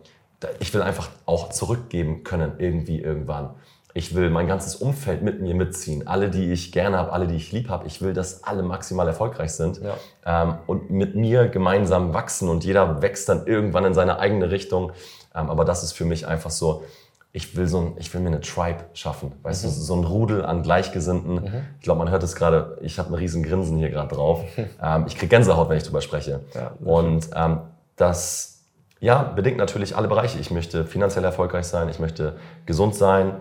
ich 0.59 0.73
will 0.73 0.81
einfach 0.81 1.09
auch 1.27 1.49
zurückgeben 1.49 2.23
können, 2.23 2.53
irgendwie, 2.57 2.99
irgendwann. 2.99 3.51
Ich 3.93 4.15
will 4.15 4.31
mein 4.31 4.47
ganzes 4.47 4.75
Umfeld 4.75 5.21
mit 5.21 5.41
mir 5.41 5.53
mitziehen. 5.53 6.07
Alle, 6.07 6.29
die 6.29 6.51
ich 6.51 6.71
gerne 6.71 6.97
habe, 6.97 7.11
alle, 7.11 7.27
die 7.27 7.35
ich 7.35 7.51
lieb 7.51 7.69
habe. 7.69 7.85
Ich 7.85 8.01
will, 8.01 8.13
dass 8.13 8.43
alle 8.43 8.63
maximal 8.63 9.05
erfolgreich 9.07 9.51
sind 9.51 9.81
ja. 9.81 9.95
ähm, 10.25 10.55
und 10.65 10.89
mit 10.89 11.15
mir 11.15 11.49
gemeinsam 11.49 12.15
wachsen. 12.15 12.49
Und 12.49 12.63
jeder 12.63 13.03
wächst 13.03 13.29
dann 13.29 13.45
irgendwann 13.45 13.85
in 13.85 13.93
seine 13.93 14.17
eigene 14.17 14.49
Richtung. 14.49 14.93
Ähm, 15.35 15.49
aber 15.51 15.65
das 15.65 15.83
ist 15.83 15.91
für 15.91 16.05
mich 16.05 16.25
einfach 16.25 16.51
so, 16.51 16.83
ich 17.33 17.55
will, 17.55 17.67
so 17.67 17.79
ein, 17.79 17.93
ich 17.97 18.13
will 18.13 18.21
mir 18.21 18.27
eine 18.27 18.41
Tribe 18.41 18.85
schaffen. 18.93 19.31
Weißt 19.41 19.63
mhm. 19.63 19.69
du, 19.69 19.73
so 19.73 19.95
ein 19.95 20.03
Rudel 20.03 20.45
an 20.45 20.63
Gleichgesinnten. 20.63 21.35
Mhm. 21.35 21.63
Ich 21.79 21.83
glaube, 21.83 21.99
man 21.99 22.09
hört 22.09 22.23
es 22.23 22.35
gerade, 22.35 22.77
ich 22.81 22.99
habe 22.99 23.09
ein 23.09 23.15
riesen 23.15 23.43
Grinsen 23.43 23.77
hier 23.77 23.89
gerade 23.89 24.13
drauf. 24.13 24.43
ähm, 24.81 25.05
ich 25.07 25.15
kriege 25.15 25.29
Gänsehaut, 25.29 25.69
wenn 25.69 25.77
ich 25.77 25.83
drüber 25.83 26.01
spreche. 26.01 26.41
Ja, 26.53 26.73
und 26.83 27.29
ähm, 27.33 27.59
das 27.95 28.65
ja, 28.99 29.23
bedingt 29.23 29.57
natürlich 29.57 29.95
alle 29.95 30.07
Bereiche. 30.07 30.39
Ich 30.39 30.51
möchte 30.51 30.85
finanziell 30.85 31.23
erfolgreich 31.23 31.65
sein, 31.65 31.89
ich 31.89 31.99
möchte 31.99 32.37
gesund 32.65 32.95
sein, 32.95 33.39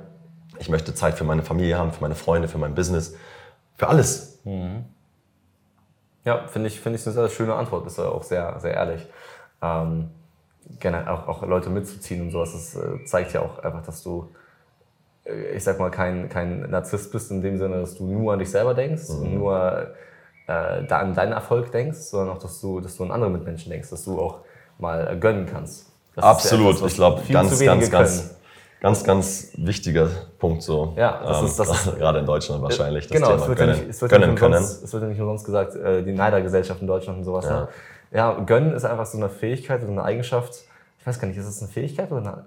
ich 0.59 0.69
möchte 0.69 0.95
Zeit 0.95 1.19
für 1.19 1.25
meine 1.25 1.43
Familie 1.43 1.77
haben, 1.77 1.93
für 1.93 2.01
meine 2.01 2.15
Freunde, 2.15 2.49
für 2.49 2.59
mein 2.59 2.75
Business, 2.75 3.17
für 3.77 3.89
alles. 3.89 4.41
Mhm. 4.45 4.85
Ja, 6.25 6.47
finde 6.47 6.69
ich, 6.69 6.81
finde 6.81 6.99
ich 6.99 7.07
eine 7.07 7.15
sehr 7.15 7.29
schöne 7.29 7.55
Antwort, 7.55 7.87
ist 7.87 7.99
auch 7.99 8.23
sehr, 8.23 8.61
sehr 8.61 8.75
ehrlich. 8.75 9.07
Ähm, 9.63 10.11
gerne 10.79 11.11
auch, 11.11 11.29
auch 11.29 11.43
Leute 11.47 11.71
mitzuziehen 11.71 12.23
und 12.23 12.31
sowas, 12.31 12.53
das 12.53 12.77
äh, 12.77 13.05
zeigt 13.05 13.33
ja 13.33 13.43
auch 13.43 13.59
einfach, 13.59 13.83
dass 13.85 14.03
du, 14.03 14.29
äh, 15.25 15.57
ich 15.57 15.65
sag 15.65 15.79
mal, 15.79 15.91
kein, 15.91 16.29
kein 16.29 16.71
Narzisst 16.71 17.13
bist 17.13 17.31
in 17.31 17.43
dem 17.43 17.59
Sinne, 17.59 17.81
dass 17.81 17.97
du 17.97 18.07
nur 18.07 18.33
an 18.33 18.39
dich 18.39 18.51
selber 18.51 18.75
denkst 18.75 19.09
mhm. 19.09 19.23
und 19.23 19.35
nur 19.35 19.95
äh, 20.47 20.85
da 20.87 20.99
an 20.99 21.15
deinen 21.15 21.33
Erfolg 21.33 21.73
denkst, 21.73 21.99
sondern 21.99 22.37
auch, 22.37 22.41
dass 22.41 22.61
du, 22.61 22.81
dass 22.81 22.97
du 22.97 23.05
an 23.05 23.11
andere 23.11 23.31
Mitmenschen 23.31 23.71
denkst, 23.71 23.91
dass 23.91 24.05
du 24.05 24.21
auch 24.21 24.41
mal 24.79 25.19
gönnen 25.19 25.47
kannst. 25.47 25.87
Das 26.17 26.25
Absolut, 26.25 26.77
etwas, 26.77 26.91
ich 26.91 26.97
glaube, 26.97 27.23
ganz, 27.31 27.59
ganz, 27.61 27.91
ganz, 27.91 28.35
ganz, 28.81 29.05
ganz 29.05 29.53
wichtiger 29.57 30.09
Punkt 30.39 30.62
so. 30.62 30.95
Ja, 30.97 31.23
das 31.25 31.41
ähm, 31.41 31.47
ist 31.47 31.59
das 31.59 31.95
gerade 31.99 32.19
in 32.19 32.27
Deutschland 32.27 32.62
wahrscheinlich. 32.62 33.07
Das 33.07 33.17
genau, 33.17 33.29
Thema 33.29 33.43
es 33.43 33.49
wird, 33.49 33.59
gönnen, 33.59 33.75
ja 33.75 33.81
nicht, 33.81 33.91
es 33.91 34.03
wird 34.03 34.12
gönnen 34.12 34.31
ja 34.31 34.37
können. 34.37 34.55
es 34.55 34.93
wird 34.93 35.03
ja 35.03 35.09
nicht 35.09 35.21
umsonst 35.21 35.45
gesagt, 35.45 35.77
äh, 35.77 36.03
die 36.03 36.12
Neidergesellschaft 36.12 36.81
in 36.81 36.87
Deutschland 36.87 37.19
und 37.19 37.25
sowas. 37.25 37.45
Ja. 37.45 37.69
Ja, 38.11 38.33
gönnen 38.40 38.73
ist 38.73 38.85
einfach 38.85 39.07
so 39.07 39.17
eine 39.17 39.29
Fähigkeit, 39.29 39.83
so 39.83 39.88
eine 39.88 40.02
Eigenschaft. 40.02 40.64
Ich 40.99 41.07
weiß 41.07 41.21
gar 41.21 41.29
nicht, 41.29 41.37
ist 41.37 41.47
es 41.47 41.62
eine 41.62 41.71
Fähigkeit 41.71 42.11
oder 42.11 42.21
eine 42.21 42.45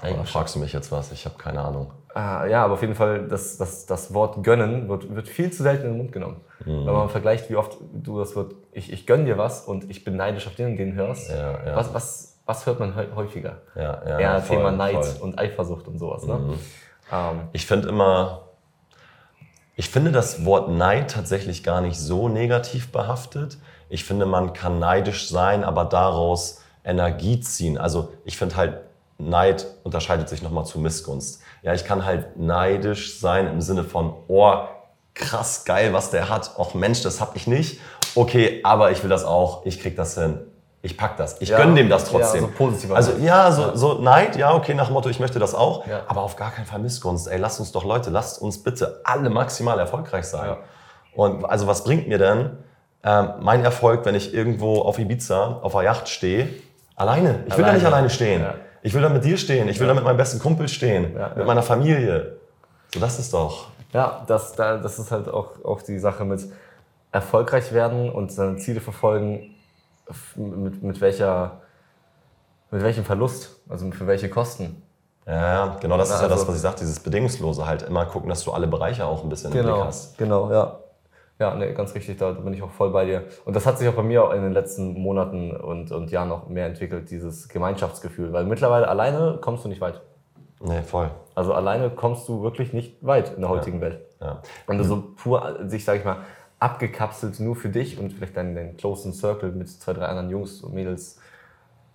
Eigenschaft? 0.00 0.32
fragst 0.32 0.54
du 0.54 0.60
mich 0.60 0.72
jetzt 0.72 0.92
was? 0.92 1.12
Ich 1.12 1.24
habe 1.24 1.36
keine 1.36 1.60
Ahnung. 1.60 1.92
Ah, 2.14 2.46
ja, 2.46 2.64
aber 2.64 2.74
auf 2.74 2.80
jeden 2.80 2.94
Fall, 2.94 3.28
das, 3.28 3.58
das, 3.58 3.86
das 3.86 4.14
Wort 4.14 4.42
gönnen 4.42 4.88
wird, 4.88 5.14
wird 5.14 5.28
viel 5.28 5.52
zu 5.52 5.62
selten 5.62 5.86
in 5.86 5.92
den 5.92 5.98
Mund 5.98 6.12
genommen. 6.12 6.40
Mhm. 6.64 6.86
Wenn 6.86 6.94
man 6.94 7.08
vergleicht, 7.08 7.50
wie 7.50 7.56
oft 7.56 7.76
du 7.92 8.18
das 8.18 8.34
Wort, 8.34 8.54
ich, 8.72 8.92
ich 8.92 9.06
gönn 9.06 9.24
dir 9.24 9.38
was 9.38 9.62
und 9.66 9.90
ich 9.90 10.04
bin 10.04 10.16
neidisch 10.16 10.46
auf 10.46 10.54
den 10.54 10.70
und 10.70 10.76
den 10.76 10.94
hörst. 10.94 11.30
Ja, 11.30 11.64
ja. 11.64 11.76
Was, 11.76 11.94
was, 11.94 12.38
was 12.46 12.66
hört 12.66 12.80
man 12.80 12.94
häufiger? 13.14 13.58
Ja, 13.74 14.02
ja, 14.06 14.18
Eher 14.18 14.40
voll, 14.40 14.56
Thema 14.56 14.72
Neid 14.72 15.04
voll. 15.04 15.22
und 15.22 15.38
Eifersucht 15.38 15.86
und 15.86 15.98
sowas. 15.98 16.24
Ne? 16.24 16.34
Mhm. 16.34 16.54
Ähm. 17.12 17.40
Ich 17.52 17.66
finde 17.66 17.88
immer, 17.88 18.42
ich 19.76 19.90
finde 19.90 20.10
das 20.10 20.44
Wort 20.44 20.70
Neid 20.70 21.12
tatsächlich 21.12 21.62
gar 21.62 21.80
nicht 21.80 21.98
so 21.98 22.28
negativ 22.28 22.90
behaftet. 22.90 23.58
Ich 23.88 24.04
finde, 24.04 24.26
man 24.26 24.52
kann 24.52 24.78
neidisch 24.78 25.28
sein, 25.28 25.64
aber 25.64 25.84
daraus 25.84 26.62
Energie 26.84 27.40
ziehen. 27.40 27.78
Also 27.78 28.12
ich 28.24 28.36
finde 28.36 28.56
halt, 28.56 28.78
Neid 29.18 29.66
unterscheidet 29.82 30.28
sich 30.28 30.42
nochmal 30.42 30.64
zu 30.64 30.78
Missgunst. 30.78 31.40
Ja, 31.62 31.74
ich 31.74 31.84
kann 31.84 32.04
halt 32.04 32.36
neidisch 32.36 33.18
sein 33.18 33.48
im 33.48 33.60
Sinne 33.60 33.84
von, 33.84 34.14
oh, 34.28 34.54
krass 35.14 35.64
geil, 35.64 35.92
was 35.92 36.10
der 36.10 36.28
hat. 36.28 36.52
Och 36.56 36.74
Mensch, 36.74 37.02
das 37.02 37.20
hab 37.20 37.34
ich 37.34 37.46
nicht. 37.46 37.80
Okay, 38.14 38.60
aber 38.62 38.92
ich 38.92 39.02
will 39.02 39.10
das 39.10 39.24
auch. 39.24 39.66
Ich 39.66 39.80
krieg 39.80 39.96
das 39.96 40.14
hin. 40.14 40.40
Ich 40.80 40.96
pack 40.96 41.16
das. 41.16 41.40
Ich 41.40 41.48
ja, 41.48 41.56
gönn 41.56 41.74
dem 41.74 41.88
das 41.88 42.04
trotzdem. 42.04 42.42
Ja, 42.42 42.48
so 42.48 42.54
positiv. 42.56 42.92
Also 42.92 43.12
ja, 43.20 43.50
so, 43.50 43.74
so 43.74 43.94
Neid, 43.94 44.36
ja, 44.36 44.54
okay, 44.54 44.74
nach 44.74 44.86
dem 44.86 44.94
Motto, 44.94 45.08
ich 45.08 45.18
möchte 45.18 45.40
das 45.40 45.54
auch. 45.54 45.84
Ja. 45.88 46.02
Aber 46.06 46.22
auf 46.22 46.36
gar 46.36 46.52
keinen 46.52 46.66
Fall 46.66 46.78
Missgunst. 46.78 47.26
Ey, 47.26 47.38
lasst 47.38 47.58
uns 47.58 47.72
doch 47.72 47.84
Leute, 47.84 48.10
lasst 48.10 48.40
uns 48.40 48.62
bitte 48.62 49.00
alle 49.02 49.28
maximal 49.28 49.78
erfolgreich 49.80 50.26
sein. 50.26 50.50
Ja. 50.50 50.58
Und 51.14 51.44
also 51.44 51.66
was 51.66 51.82
bringt 51.82 52.06
mir 52.06 52.18
denn 52.18 52.56
ähm, 53.04 53.30
mein 53.40 53.64
Erfolg, 53.64 54.04
wenn 54.04 54.14
ich 54.14 54.34
irgendwo 54.34 54.80
auf 54.82 54.98
Ibiza 54.98 55.60
auf 55.62 55.74
einer 55.76 55.84
Yacht 55.84 56.08
stehe? 56.08 56.48
Alleine. 56.96 57.44
Ich 57.46 57.56
will 57.56 57.64
alleine. 57.64 57.66
ja 57.66 57.72
nicht 57.74 57.86
alleine 57.86 58.10
stehen. 58.10 58.44
Ich 58.82 58.94
will 58.94 59.02
da 59.02 59.08
mit 59.08 59.24
dir 59.24 59.36
stehen. 59.36 59.68
Ich 59.68 59.78
will 59.80 59.86
da 59.86 59.94
mit 59.94 60.04
meinem 60.04 60.16
besten 60.16 60.38
Kumpel 60.38 60.68
stehen. 60.68 61.14
Ja, 61.16 61.28
mit 61.28 61.38
ja. 61.38 61.44
meiner 61.44 61.62
Familie. 61.62 62.36
So, 62.92 63.00
das 63.00 63.18
ist 63.18 63.32
doch. 63.32 63.68
Ja, 63.92 64.22
das, 64.26 64.52
da, 64.54 64.76
das 64.78 64.98
ist 64.98 65.10
halt 65.10 65.28
auch, 65.28 65.64
auch 65.64 65.82
die 65.82 65.98
Sache 65.98 66.24
mit 66.24 66.40
erfolgreich 67.12 67.72
werden 67.72 68.10
und 68.10 68.32
seine 68.32 68.56
Ziele 68.56 68.80
verfolgen, 68.80 69.54
mit, 70.36 70.82
mit, 70.82 71.00
welcher, 71.00 71.60
mit 72.70 72.82
welchem 72.82 73.04
Verlust, 73.04 73.56
also 73.68 73.90
für 73.90 74.06
welche 74.06 74.28
Kosten. 74.28 74.82
Ja, 75.26 75.32
ja, 75.66 75.76
genau 75.80 75.98
das 75.98 76.10
ist 76.10 76.22
ja 76.22 76.28
das, 76.28 76.40
also- 76.40 76.48
was 76.48 76.56
ich 76.56 76.62
sage, 76.62 76.76
dieses 76.80 77.00
Bedingungslose. 77.00 77.66
Halt 77.66 77.82
immer 77.82 78.06
gucken, 78.06 78.28
dass 78.28 78.44
du 78.44 78.52
alle 78.52 78.66
Bereiche 78.66 79.04
auch 79.04 79.22
ein 79.22 79.28
bisschen 79.28 79.48
im 79.48 79.52
Blick 79.52 79.64
Genau, 79.64 79.84
hast. 79.84 80.16
genau, 80.18 80.50
ja. 80.50 80.78
Ja, 81.38 81.54
nee, 81.54 81.72
ganz 81.72 81.94
richtig, 81.94 82.18
da 82.18 82.32
bin 82.32 82.52
ich 82.52 82.62
auch 82.62 82.70
voll 82.70 82.90
bei 82.90 83.04
dir. 83.04 83.24
Und 83.44 83.54
das 83.54 83.64
hat 83.64 83.78
sich 83.78 83.88
auch 83.88 83.94
bei 83.94 84.02
mir 84.02 84.24
auch 84.24 84.32
in 84.32 84.42
den 84.42 84.52
letzten 84.52 84.94
Monaten 85.00 85.52
und, 85.52 85.92
und 85.92 86.10
Jahren 86.10 86.28
noch 86.28 86.48
mehr 86.48 86.66
entwickelt, 86.66 87.10
dieses 87.10 87.48
Gemeinschaftsgefühl. 87.48 88.32
Weil 88.32 88.44
mittlerweile 88.44 88.88
alleine 88.88 89.38
kommst 89.40 89.64
du 89.64 89.68
nicht 89.68 89.80
weit. 89.80 90.00
Nee, 90.60 90.82
voll. 90.82 91.10
Also 91.36 91.54
alleine 91.54 91.90
kommst 91.90 92.28
du 92.28 92.42
wirklich 92.42 92.72
nicht 92.72 93.04
weit 93.06 93.34
in 93.34 93.42
der 93.42 93.50
heutigen 93.50 93.80
Welt. 93.80 94.00
Ja. 94.20 94.42
Wenn 94.66 94.78
du 94.78 94.84
so 94.84 95.12
pur 95.16 95.60
sich, 95.66 95.84
sag 95.84 95.98
ich 95.98 96.04
mal, 96.04 96.16
abgekapselt 96.58 97.38
nur 97.38 97.54
für 97.54 97.68
dich 97.68 97.98
und 97.98 98.12
vielleicht 98.12 98.36
deinen, 98.36 98.54
deinen 98.54 98.76
closen 98.76 99.12
Circle 99.12 99.52
mit 99.52 99.68
zwei, 99.68 99.92
drei 99.92 100.06
anderen 100.06 100.30
Jungs 100.30 100.62
und 100.62 100.74
Mädels, 100.74 101.20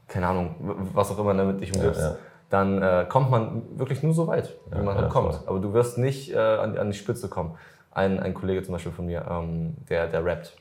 keine 0.08 0.28
Ahnung, 0.28 0.56
was 0.94 1.12
auch 1.12 1.20
immer 1.20 1.34
damit 1.34 1.60
dich 1.60 1.76
umgibst, 1.76 2.00
ja. 2.00 2.16
dann 2.50 2.82
äh, 2.82 3.06
kommt 3.10 3.30
man 3.30 3.64
wirklich 3.78 4.04
nur 4.04 4.14
so 4.14 4.28
weit, 4.28 4.56
wie 4.72 4.82
man 4.82 4.96
halt 4.96 5.08
ja, 5.08 5.10
kommt. 5.10 5.36
voll. 5.36 5.44
Aber 5.48 5.60
du 5.60 5.74
wirst 5.74 5.98
nicht 5.98 6.34
äh, 6.34 6.38
an, 6.38 6.78
an 6.78 6.88
die 6.90 6.98
Spitze 6.98 7.28
kommen. 7.28 7.56
Ein, 7.94 8.20
ein 8.20 8.34
Kollege 8.34 8.64
zum 8.64 8.74
Beispiel 8.74 8.92
von 8.92 9.06
mir, 9.06 9.26
ähm, 9.30 9.76
der, 9.90 10.08
der 10.08 10.26
rappt, 10.26 10.56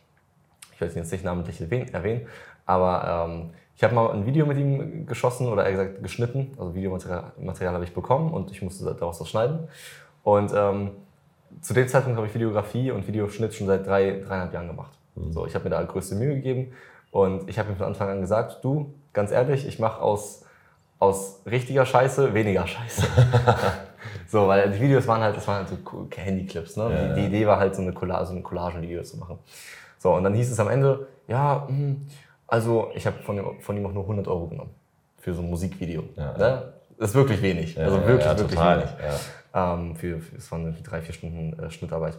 ich 0.74 0.80
will 0.80 0.88
ihn 0.88 0.96
jetzt 0.96 1.12
nicht 1.12 1.24
namentlich 1.24 1.60
erwähnen, 1.60 2.26
aber 2.66 3.26
ähm, 3.28 3.50
ich 3.76 3.82
habe 3.82 3.94
mal 3.94 4.10
ein 4.12 4.26
Video 4.26 4.46
mit 4.46 4.58
ihm 4.58 5.06
geschossen 5.06 5.48
oder 5.48 5.64
eher 5.64 5.72
gesagt 5.72 6.02
geschnitten. 6.02 6.52
Also 6.58 6.74
Videomaterial 6.74 7.32
Material 7.38 7.74
habe 7.74 7.84
ich 7.84 7.94
bekommen 7.94 8.32
und 8.32 8.50
ich 8.50 8.62
musste 8.62 8.84
daraus 8.84 9.20
was 9.20 9.28
schneiden. 9.28 9.68
Und 10.22 10.52
ähm, 10.54 10.92
zu 11.60 11.74
dem 11.74 11.88
Zeitpunkt 11.88 12.16
habe 12.16 12.26
ich 12.26 12.34
Videografie 12.34 12.90
und 12.90 13.06
Videoschnitt 13.06 13.54
schon 13.54 13.66
seit 13.66 13.86
drei, 13.86 14.22
dreieinhalb 14.24 14.52
Jahren 14.52 14.68
gemacht. 14.68 14.96
So, 15.30 15.46
ich 15.46 15.54
habe 15.54 15.64
mir 15.64 15.70
da 15.70 15.82
größte 15.82 16.14
Mühe 16.14 16.34
gegeben 16.34 16.72
und 17.10 17.48
ich 17.48 17.58
habe 17.58 17.70
ihm 17.70 17.76
von 17.76 17.86
Anfang 17.86 18.08
an 18.08 18.20
gesagt, 18.20 18.64
du, 18.64 18.94
ganz 19.12 19.30
ehrlich, 19.30 19.66
ich 19.66 19.78
mache 19.78 20.00
aus, 20.00 20.44
aus 20.98 21.42
richtiger 21.44 21.84
Scheiße 21.84 22.32
weniger 22.34 22.66
Scheiße. 22.66 23.06
so, 24.26 24.46
weil 24.48 24.70
die 24.70 24.80
Videos 24.80 25.06
waren 25.06 25.20
halt, 25.22 25.36
das 25.36 25.46
waren 25.48 25.66
halt 25.66 25.68
so 25.68 26.08
Handyclips. 26.16 26.76
Ne? 26.76 26.90
Ja, 26.90 27.14
die, 27.14 27.20
die 27.20 27.26
Idee 27.28 27.46
war 27.46 27.58
halt 27.58 27.74
so 27.74 27.82
eine, 27.82 27.92
Colla 27.92 28.24
so 28.24 28.32
eine 28.32 28.42
Collagenvideo 28.42 29.02
zu 29.02 29.16
machen. 29.18 29.38
So, 29.98 30.14
und 30.14 30.24
dann 30.24 30.34
hieß 30.34 30.50
es 30.50 30.58
am 30.60 30.68
Ende, 30.68 31.06
ja, 31.28 31.64
hm, 31.68 32.06
also 32.46 32.90
ich 32.94 33.06
habe 33.06 33.18
von, 33.22 33.36
ihm- 33.38 33.60
von 33.60 33.76
ihm 33.76 33.86
auch 33.86 33.92
nur 33.92 34.02
100 34.02 34.26
Euro 34.28 34.46
genommen 34.48 34.70
für 35.18 35.32
so 35.34 35.42
ein 35.42 35.48
Musikvideo. 35.50 36.04
Ja. 36.16 36.36
Ne? 36.36 36.72
Das 36.98 37.10
ist 37.10 37.14
wirklich 37.14 37.40
wenig. 37.42 37.78
also 37.80 37.96
wirklich, 38.06 38.26
wirklich 38.38 38.58
total. 38.58 38.78
wenig. 38.78 38.90
Ähm, 39.54 39.96
für, 39.96 40.18
für, 40.20 40.36
es 40.36 40.50
waren 40.52 40.76
drei, 40.82 41.00
vier 41.02 41.14
Stunden 41.14 41.58
äh, 41.62 41.70
Schnittarbeit. 41.70 42.18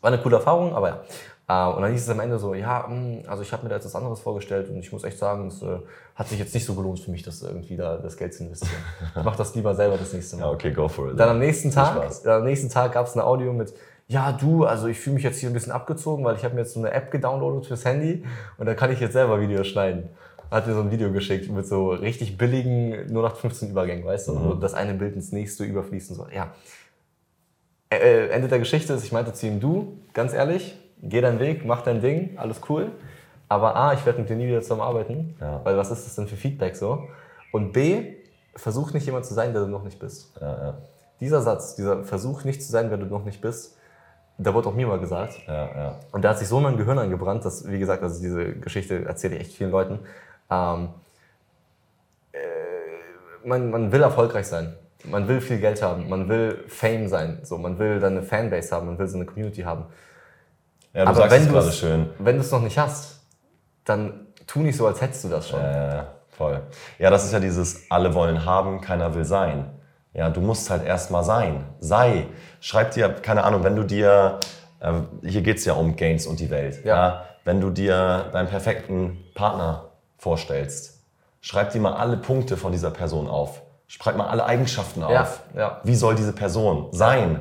War 0.00 0.12
eine 0.12 0.20
coole 0.22 0.36
Erfahrung, 0.36 0.74
aber 0.74 0.88
ja. 0.88 1.00
Äh, 1.48 1.66
und 1.68 1.82
dann 1.82 1.90
hieß 1.92 2.02
es 2.02 2.08
am 2.08 2.20
Ende 2.20 2.38
so, 2.38 2.54
ja, 2.54 2.86
mh, 2.88 3.28
also 3.28 3.42
ich 3.42 3.52
habe 3.52 3.64
mir 3.64 3.68
da 3.70 3.76
jetzt 3.76 3.84
was 3.84 3.94
anderes 3.94 4.20
vorgestellt 4.20 4.68
und 4.70 4.78
ich 4.78 4.92
muss 4.92 5.04
echt 5.04 5.18
sagen, 5.18 5.48
es 5.48 5.60
äh, 5.62 5.78
hat 6.14 6.28
sich 6.28 6.38
jetzt 6.38 6.54
nicht 6.54 6.64
so 6.64 6.74
gelohnt 6.74 7.00
für 7.00 7.10
mich, 7.10 7.22
das 7.22 7.42
irgendwie 7.42 7.76
da 7.76 7.96
das 7.96 8.16
Geld 8.16 8.34
zu 8.34 8.44
investieren. 8.44 8.82
Ich 9.16 9.22
mache 9.24 9.38
das 9.38 9.54
lieber 9.54 9.74
selber 9.74 9.96
das 9.96 10.12
nächste 10.12 10.36
Mal. 10.36 10.42
ja, 10.42 10.50
okay, 10.50 10.72
go 10.72 10.88
for 10.88 11.10
it. 11.10 11.18
Dann 11.18 11.28
am 11.30 11.38
nächsten 11.38 11.70
Tag, 11.70 11.96
Spaß. 11.96 12.22
dann 12.22 12.40
am 12.40 12.44
nächsten 12.44 12.68
Tag 12.68 12.92
gab 12.92 13.06
es 13.06 13.14
ein 13.16 13.20
Audio 13.20 13.52
mit, 13.52 13.74
ja 14.08 14.32
du, 14.32 14.64
also 14.64 14.86
ich 14.86 14.98
fühle 15.00 15.14
mich 15.14 15.24
jetzt 15.24 15.38
hier 15.38 15.50
ein 15.50 15.52
bisschen 15.52 15.72
abgezogen, 15.72 16.24
weil 16.24 16.36
ich 16.36 16.44
habe 16.44 16.54
mir 16.54 16.60
jetzt 16.60 16.74
so 16.74 16.80
eine 16.80 16.92
App 16.92 17.10
gedownloadet 17.10 17.66
fürs 17.66 17.84
Handy 17.84 18.24
und 18.58 18.66
da 18.66 18.74
kann 18.74 18.90
ich 18.92 19.00
jetzt 19.00 19.12
selber 19.14 19.40
Videos 19.40 19.66
schneiden. 19.66 20.10
Hat 20.50 20.66
mir 20.66 20.74
so 20.74 20.80
ein 20.80 20.90
Video 20.90 21.10
geschickt 21.10 21.50
mit 21.50 21.66
so 21.66 21.90
richtig 21.90 22.36
billigen 22.36 22.92
0815 23.08 23.70
Übergängen, 23.70 24.04
weißt 24.04 24.28
du, 24.28 24.38
wo 24.38 24.52
das 24.54 24.74
eine 24.74 24.92
Bild 24.92 25.16
ins 25.16 25.32
nächste 25.32 25.64
überfließt 25.64 26.10
und 26.10 26.16
so. 26.16 26.26
Ja. 26.34 26.52
Äh, 27.88 28.28
Ende 28.28 28.48
der 28.48 28.58
Geschichte 28.58 28.92
ist, 28.92 29.02
ich 29.04 29.12
meinte 29.12 29.32
zu 29.32 29.46
ihm, 29.46 29.60
du, 29.60 29.98
ganz 30.12 30.34
ehrlich, 30.34 30.78
geh 31.02 31.20
deinen 31.20 31.38
Weg, 31.40 31.64
mach 31.64 31.82
dein 31.82 32.00
Ding, 32.00 32.38
alles 32.38 32.60
cool. 32.68 32.92
Aber 33.48 33.76
A, 33.76 33.92
ich 33.92 34.04
werde 34.06 34.20
mit 34.20 34.30
dir 34.30 34.36
nie 34.36 34.46
wieder 34.46 34.62
zusammenarbeiten, 34.62 35.36
Ja. 35.40 35.60
weil 35.64 35.76
was 35.76 35.90
ist 35.90 36.06
das 36.06 36.14
denn 36.14 36.26
für 36.26 36.36
Feedback 36.36 36.74
so? 36.76 37.08
Und 37.52 37.72
B, 37.72 38.14
versuch 38.56 38.92
nicht 38.94 39.04
jemand 39.06 39.26
zu 39.26 39.34
sein, 39.34 39.52
der 39.52 39.62
du 39.62 39.68
noch 39.68 39.84
nicht 39.84 39.98
bist. 39.98 40.32
Ja, 40.40 40.48
ja, 40.64 40.74
Dieser 41.20 41.42
Satz, 41.42 41.74
dieser 41.76 42.04
Versuch 42.04 42.44
nicht 42.44 42.62
zu 42.62 42.70
sein, 42.72 42.90
wer 42.90 42.96
du 42.96 43.06
noch 43.06 43.24
nicht 43.24 43.40
bist, 43.40 43.76
da 44.38 44.52
wurde 44.54 44.68
auch 44.70 44.74
mir 44.74 44.86
mal 44.86 44.98
gesagt. 44.98 45.34
Und 46.12 46.22
da 46.24 46.30
hat 46.30 46.38
sich 46.38 46.48
so 46.48 46.56
in 46.56 46.62
mein 46.64 46.76
Gehirn 46.76 46.98
angebrannt, 46.98 47.44
dass, 47.44 47.68
wie 47.70 47.78
gesagt, 47.78 48.02
also 48.02 48.20
diese 48.20 48.54
Geschichte 48.54 49.04
erzähle 49.04 49.34
ich 49.36 49.42
echt 49.42 49.52
vielen 49.54 49.70
Leuten. 49.70 50.00
Ähm, 50.50 50.88
äh, 52.32 53.46
man, 53.46 53.70
man 53.70 53.92
will 53.92 54.02
erfolgreich 54.02 54.46
sein. 54.46 54.74
Man 55.04 55.28
will 55.28 55.40
viel 55.40 55.58
Geld 55.58 55.82
haben. 55.82 56.08
Man 56.08 56.28
will 56.28 56.64
Fame 56.68 57.08
sein. 57.08 57.40
So, 57.42 57.58
man 57.58 57.78
will 57.78 58.00
dann 58.00 58.16
eine 58.16 58.22
Fanbase 58.22 58.74
haben. 58.74 58.86
Man 58.86 58.98
will 58.98 59.06
so 59.08 59.16
eine 59.16 59.26
Community 59.26 59.62
haben. 59.62 59.84
Ja, 60.94 61.04
du 61.04 61.08
Aber 61.10 61.16
sagst 61.16 61.30
wenn 61.32 61.40
es 61.42 61.46
du 61.48 61.52
gerade 61.54 61.68
es- 61.68 61.78
schön. 61.78 62.10
Wenn 62.18 62.36
du 62.36 62.40
es 62.42 62.50
noch 62.50 62.60
nicht 62.62 62.78
hast, 62.78 63.20
dann 63.84 64.26
tu 64.46 64.60
nicht 64.60 64.76
so, 64.76 64.86
als 64.86 65.00
hättest 65.00 65.24
du 65.24 65.28
das 65.28 65.48
schon. 65.48 65.60
Ja, 65.60 65.94
ja, 65.94 66.06
voll. 66.30 66.60
Ja, 66.98 67.10
das 67.10 67.24
ist 67.24 67.32
ja 67.32 67.40
dieses, 67.40 67.90
alle 67.90 68.14
wollen 68.14 68.44
haben, 68.44 68.80
keiner 68.80 69.14
will 69.14 69.24
sein. 69.24 69.70
Ja, 70.14 70.28
du 70.28 70.40
musst 70.42 70.68
halt 70.68 70.84
erstmal 70.84 71.24
sein. 71.24 71.64
Sei. 71.80 72.26
Schreib 72.60 72.90
dir, 72.90 73.08
keine 73.08 73.44
Ahnung, 73.44 73.64
wenn 73.64 73.74
du 73.76 73.82
dir, 73.84 74.38
äh, 74.80 74.92
hier 75.22 75.40
geht's 75.40 75.64
ja 75.64 75.72
um 75.72 75.96
Gains 75.96 76.26
und 76.26 76.38
die 76.40 76.50
Welt. 76.50 76.84
Ja. 76.84 77.24
Wenn 77.44 77.60
du 77.60 77.70
dir 77.70 78.26
deinen 78.32 78.48
perfekten 78.48 79.18
Partner 79.34 79.86
vorstellst, 80.18 81.00
schreib 81.40 81.70
dir 81.70 81.80
mal 81.80 81.94
alle 81.94 82.18
Punkte 82.18 82.56
von 82.58 82.70
dieser 82.72 82.90
Person 82.90 83.26
auf. 83.28 83.62
Schreib 83.88 84.16
mal 84.16 84.28
alle 84.28 84.44
Eigenschaften 84.44 85.02
auf. 85.02 85.10
Ja, 85.12 85.28
ja. 85.56 85.80
Wie 85.82 85.94
soll 85.96 86.14
diese 86.14 86.32
Person 86.32 86.88
sein? 86.92 87.40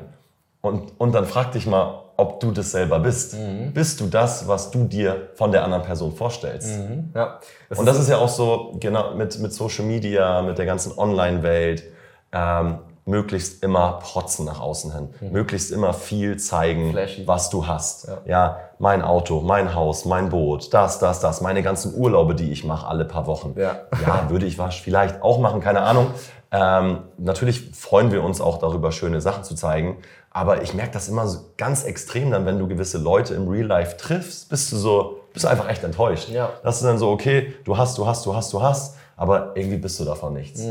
Und, 0.61 0.93
und 0.99 1.11
dann 1.13 1.25
frag 1.25 1.51
dich 1.51 1.65
mal, 1.67 2.00
ob 2.17 2.39
du 2.39 2.51
das 2.51 2.71
selber 2.71 2.99
bist. 2.99 3.33
Mhm. 3.35 3.73
Bist 3.73 3.99
du 3.99 4.07
das, 4.07 4.47
was 4.47 4.71
du 4.71 4.83
dir 4.85 5.29
von 5.35 5.51
der 5.51 5.63
anderen 5.63 5.83
Person 5.83 6.13
vorstellst? 6.13 6.79
Ja. 7.15 7.39
Das 7.69 7.79
Und 7.79 7.85
das 7.85 7.99
ist 7.99 8.09
ja 8.09 8.17
auch 8.17 8.29
so, 8.29 8.75
genau, 8.79 9.13
mit, 9.15 9.39
mit 9.39 9.53
Social 9.53 9.85
Media, 9.85 10.41
mit 10.41 10.57
der 10.57 10.65
ganzen 10.65 10.97
Online-Welt, 10.97 11.83
ähm, 12.31 12.79
möglichst 13.05 13.63
immer 13.63 13.93
protzen 13.99 14.45
nach 14.45 14.59
außen 14.61 14.93
hin. 14.93 15.09
Möglichst 15.31 15.71
immer 15.71 15.91
viel 15.93 16.37
zeigen, 16.37 16.89
Mhm. 16.89 16.91
Flashy. 16.91 17.27
was 17.27 17.49
du 17.49 17.65
hast. 17.65 18.07
Ja. 18.25 18.57
mein 18.77 19.01
Auto, 19.01 19.41
mein 19.41 19.73
Haus, 19.75 20.05
mein 20.05 20.29
Boot, 20.29 20.71
das, 20.73 20.99
das, 20.99 21.19
das, 21.19 21.41
meine 21.41 21.63
ganzen 21.63 21.95
Urlaube, 21.95 22.35
die 22.35 22.51
ich 22.51 22.63
mache 22.63 22.87
alle 22.87 23.05
paar 23.05 23.25
Wochen. 23.25 23.55
Ja. 23.57 23.79
ja, 24.05 24.29
würde 24.29 24.45
ich 24.45 24.57
was 24.59 24.75
vielleicht 24.75 25.21
auch 25.23 25.39
machen, 25.39 25.61
keine 25.61 25.81
Ahnung. 25.81 26.07
Ähm, 26.51 27.03
natürlich 27.17 27.71
freuen 27.71 28.11
wir 28.11 28.23
uns 28.23 28.41
auch 28.41 28.57
darüber, 28.57 28.91
schöne 28.91 29.21
Sachen 29.21 29.43
zu 29.43 29.55
zeigen. 29.55 29.97
Aber 30.29 30.61
ich 30.61 30.73
merke 30.73 30.91
das 30.91 31.07
immer 31.07 31.27
so 31.27 31.39
ganz 31.57 31.83
extrem 31.83 32.31
dann, 32.31 32.45
wenn 32.45 32.59
du 32.59 32.67
gewisse 32.67 32.97
Leute 32.97 33.33
im 33.33 33.47
Real 33.47 33.67
Life 33.67 33.97
triffst, 33.97 34.49
bist 34.49 34.71
du 34.71 34.77
so, 34.77 35.21
bist 35.33 35.45
du 35.45 35.49
einfach 35.49 35.69
echt 35.69 35.83
enttäuscht. 35.83 36.29
Ja. 36.29 36.51
Das 36.63 36.77
ist 36.77 36.83
dann 36.83 36.97
so, 36.97 37.09
okay, 37.09 37.53
du 37.63 37.77
hast, 37.77 37.97
du 37.97 38.05
hast, 38.05 38.25
du 38.25 38.35
hast, 38.35 38.51
du 38.53 38.61
hast, 38.61 38.97
aber 39.17 39.55
irgendwie 39.55 39.77
bist 39.77 39.99
du 39.99 40.05
davon 40.05 40.33
nichts. 40.33 40.61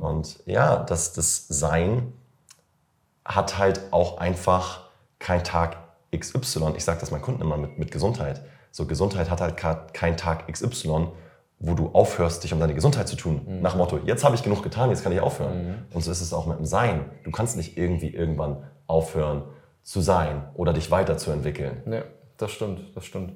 Und 0.00 0.38
ja, 0.46 0.76
das, 0.76 1.12
das 1.12 1.46
Sein 1.48 2.12
hat 3.24 3.58
halt 3.58 3.80
auch 3.92 4.18
einfach 4.18 4.82
kein 5.18 5.44
Tag 5.44 5.76
XY. 6.16 6.74
Ich 6.76 6.84
sage 6.84 7.00
das 7.00 7.10
meinen 7.10 7.22
Kunden 7.22 7.40
immer 7.40 7.56
mit, 7.56 7.78
mit 7.78 7.90
Gesundheit. 7.90 8.42
So, 8.70 8.86
Gesundheit 8.86 9.30
hat 9.30 9.40
halt 9.40 9.56
kein 9.92 10.16
Tag 10.16 10.50
XY, 10.50 11.08
wo 11.64 11.74
du 11.74 11.90
aufhörst, 11.92 12.42
dich 12.42 12.52
um 12.52 12.58
deine 12.60 12.74
Gesundheit 12.74 13.06
zu 13.06 13.16
tun. 13.16 13.60
Nach 13.62 13.72
dem 13.72 13.78
Motto, 13.78 13.98
jetzt 14.04 14.24
habe 14.24 14.34
ich 14.34 14.42
genug 14.42 14.62
getan, 14.62 14.90
jetzt 14.90 15.04
kann 15.04 15.12
ich 15.12 15.20
aufhören. 15.20 15.86
Und 15.94 16.02
so 16.02 16.10
ist 16.10 16.20
es 16.20 16.34
auch 16.34 16.46
mit 16.46 16.58
dem 16.58 16.66
Sein. 16.66 17.04
Du 17.24 17.30
kannst 17.30 17.56
nicht 17.56 17.78
irgendwie 17.78 18.08
irgendwann 18.08 18.64
aufhören 18.88 19.44
zu 19.82 20.00
sein 20.00 20.48
oder 20.54 20.72
dich 20.72 20.90
weiterzuentwickeln. 20.90 21.82
Nee, 21.86 22.02
das 22.36 22.50
stimmt, 22.50 22.94
das 22.96 23.04
stimmt. 23.04 23.34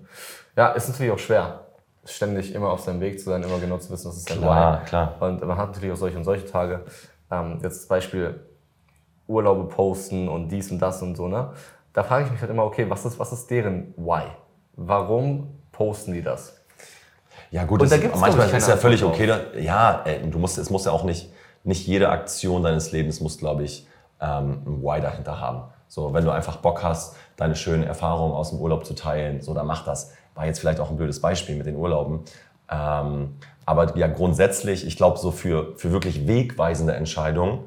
Ja, 0.56 0.72
ist 0.72 0.88
natürlich 0.88 1.12
auch 1.12 1.18
schwer, 1.18 1.66
ständig 2.04 2.52
immer 2.54 2.70
auf 2.70 2.80
seinem 2.80 3.00
Weg 3.00 3.18
zu 3.18 3.26
sein, 3.26 3.42
immer 3.42 3.58
genau 3.58 3.78
zu 3.78 3.90
wissen, 3.92 4.08
was 4.08 4.16
ist 4.16 4.26
Klar, 4.26 4.80
Why. 4.82 4.86
klar. 4.86 5.14
Und 5.20 5.40
man 5.46 5.56
hat 5.56 5.68
natürlich 5.72 5.92
auch 5.92 5.96
solche 5.98 6.16
und 6.18 6.24
solche 6.24 6.46
Tage. 6.46 6.84
Ähm, 7.30 7.60
jetzt 7.62 7.80
das 7.80 7.86
Beispiel 7.86 8.40
Urlaube 9.28 9.64
posten 9.68 10.28
und 10.28 10.48
dies 10.48 10.70
und 10.70 10.78
das 10.80 11.02
und 11.02 11.16
so, 11.16 11.28
ne? 11.28 11.52
Da 11.92 12.02
frage 12.02 12.26
ich 12.26 12.30
mich 12.30 12.40
halt 12.40 12.50
immer, 12.50 12.64
okay, 12.64 12.88
was 12.88 13.04
ist, 13.04 13.18
was 13.18 13.32
ist 13.32 13.50
deren 13.50 13.94
Why? 13.96 14.24
Warum 14.74 15.60
posten 15.72 16.12
die 16.12 16.22
das? 16.22 16.55
Ja 17.50 17.64
gut, 17.64 17.80
Und 17.80 17.86
es, 17.86 17.90
da 17.90 17.98
gibt's, 17.98 18.18
manchmal 18.18 18.46
ist 18.46 18.52
keine 18.52 18.66
ja 18.66 18.76
völlig 18.76 19.04
okay. 19.04 19.26
Da, 19.26 19.40
ja, 19.58 20.02
ey, 20.04 20.28
du 20.28 20.38
musst, 20.38 20.58
es 20.58 20.70
muss 20.70 20.84
ja 20.84 20.92
auch 20.92 21.04
nicht, 21.04 21.30
nicht 21.64 21.86
jede 21.86 22.08
Aktion 22.08 22.62
deines 22.62 22.92
Lebens 22.92 23.20
muss, 23.20 23.38
glaube 23.38 23.64
ich, 23.64 23.86
ähm, 24.20 24.62
ein 24.66 24.82
Why 24.82 25.00
dahinter 25.00 25.40
haben. 25.40 25.62
So, 25.88 26.12
wenn 26.12 26.24
du 26.24 26.30
einfach 26.30 26.56
Bock 26.56 26.82
hast, 26.82 27.16
deine 27.36 27.54
schönen 27.54 27.84
Erfahrungen 27.84 28.34
aus 28.34 28.50
dem 28.50 28.58
Urlaub 28.60 28.84
zu 28.84 28.94
teilen, 28.94 29.40
so, 29.40 29.54
dann 29.54 29.66
mach 29.66 29.84
das. 29.84 30.12
War 30.34 30.46
jetzt 30.46 30.58
vielleicht 30.58 30.80
auch 30.80 30.90
ein 30.90 30.96
blödes 30.96 31.20
Beispiel 31.20 31.56
mit 31.56 31.66
den 31.66 31.76
Urlauben. 31.76 32.20
Ähm, 32.70 33.36
aber 33.64 33.96
ja, 33.96 34.06
grundsätzlich, 34.06 34.86
ich 34.86 34.96
glaube, 34.96 35.18
so 35.18 35.30
für, 35.30 35.74
für 35.76 35.92
wirklich 35.92 36.26
wegweisende 36.26 36.94
Entscheidungen 36.94 37.64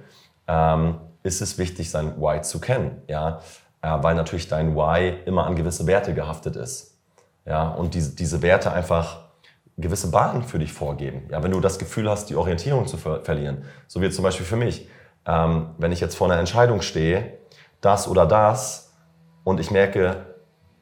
ähm, 0.48 0.98
ist 1.24 1.41
es 1.41 1.57
wichtig, 1.57 1.89
sein 1.89 2.19
Why 2.21 2.41
zu 2.41 2.59
kennen. 2.59 3.01
Ja? 3.07 3.39
Äh, 3.81 3.98
weil 4.01 4.15
natürlich 4.15 4.48
dein 4.48 4.75
Why 4.75 5.17
immer 5.25 5.45
an 5.45 5.55
gewisse 5.55 5.88
Werte 5.88 6.13
gehaftet 6.13 6.55
ist. 6.55 6.98
Ja? 7.45 7.69
Und 7.69 7.93
diese, 7.93 8.15
diese 8.15 8.41
Werte 8.41 8.71
einfach 8.71 9.28
gewisse 9.79 10.12
Bahnen 10.12 10.43
für 10.43 10.59
dich 10.59 10.74
vorgeben. 10.74 11.24
Ja, 11.29 11.43
wenn 11.43 11.51
du 11.51 11.59
das 11.59 11.79
Gefühl 11.79 12.09
hast, 12.09 12.29
die 12.29 12.36
Orientierung 12.36 12.88
zu 12.88 12.98
ver 12.98 13.24
verlieren, 13.24 13.63
so 13.88 14.01
wie 14.01 14.09
zum 14.09 14.24
Beispiel 14.24 14.45
für 14.45 14.55
mich, 14.57 14.88
ähm, 15.25 15.69
wenn 15.77 15.91
ich 15.91 16.00
jetzt 16.00 16.15
vor 16.15 16.29
einer 16.29 16.39
Entscheidung 16.39 16.81
stehe, 16.81 17.33
das 17.81 18.07
oder 18.07 18.25
das, 18.25 18.93
und 19.43 19.59
ich 19.59 19.71
merke, 19.71 20.25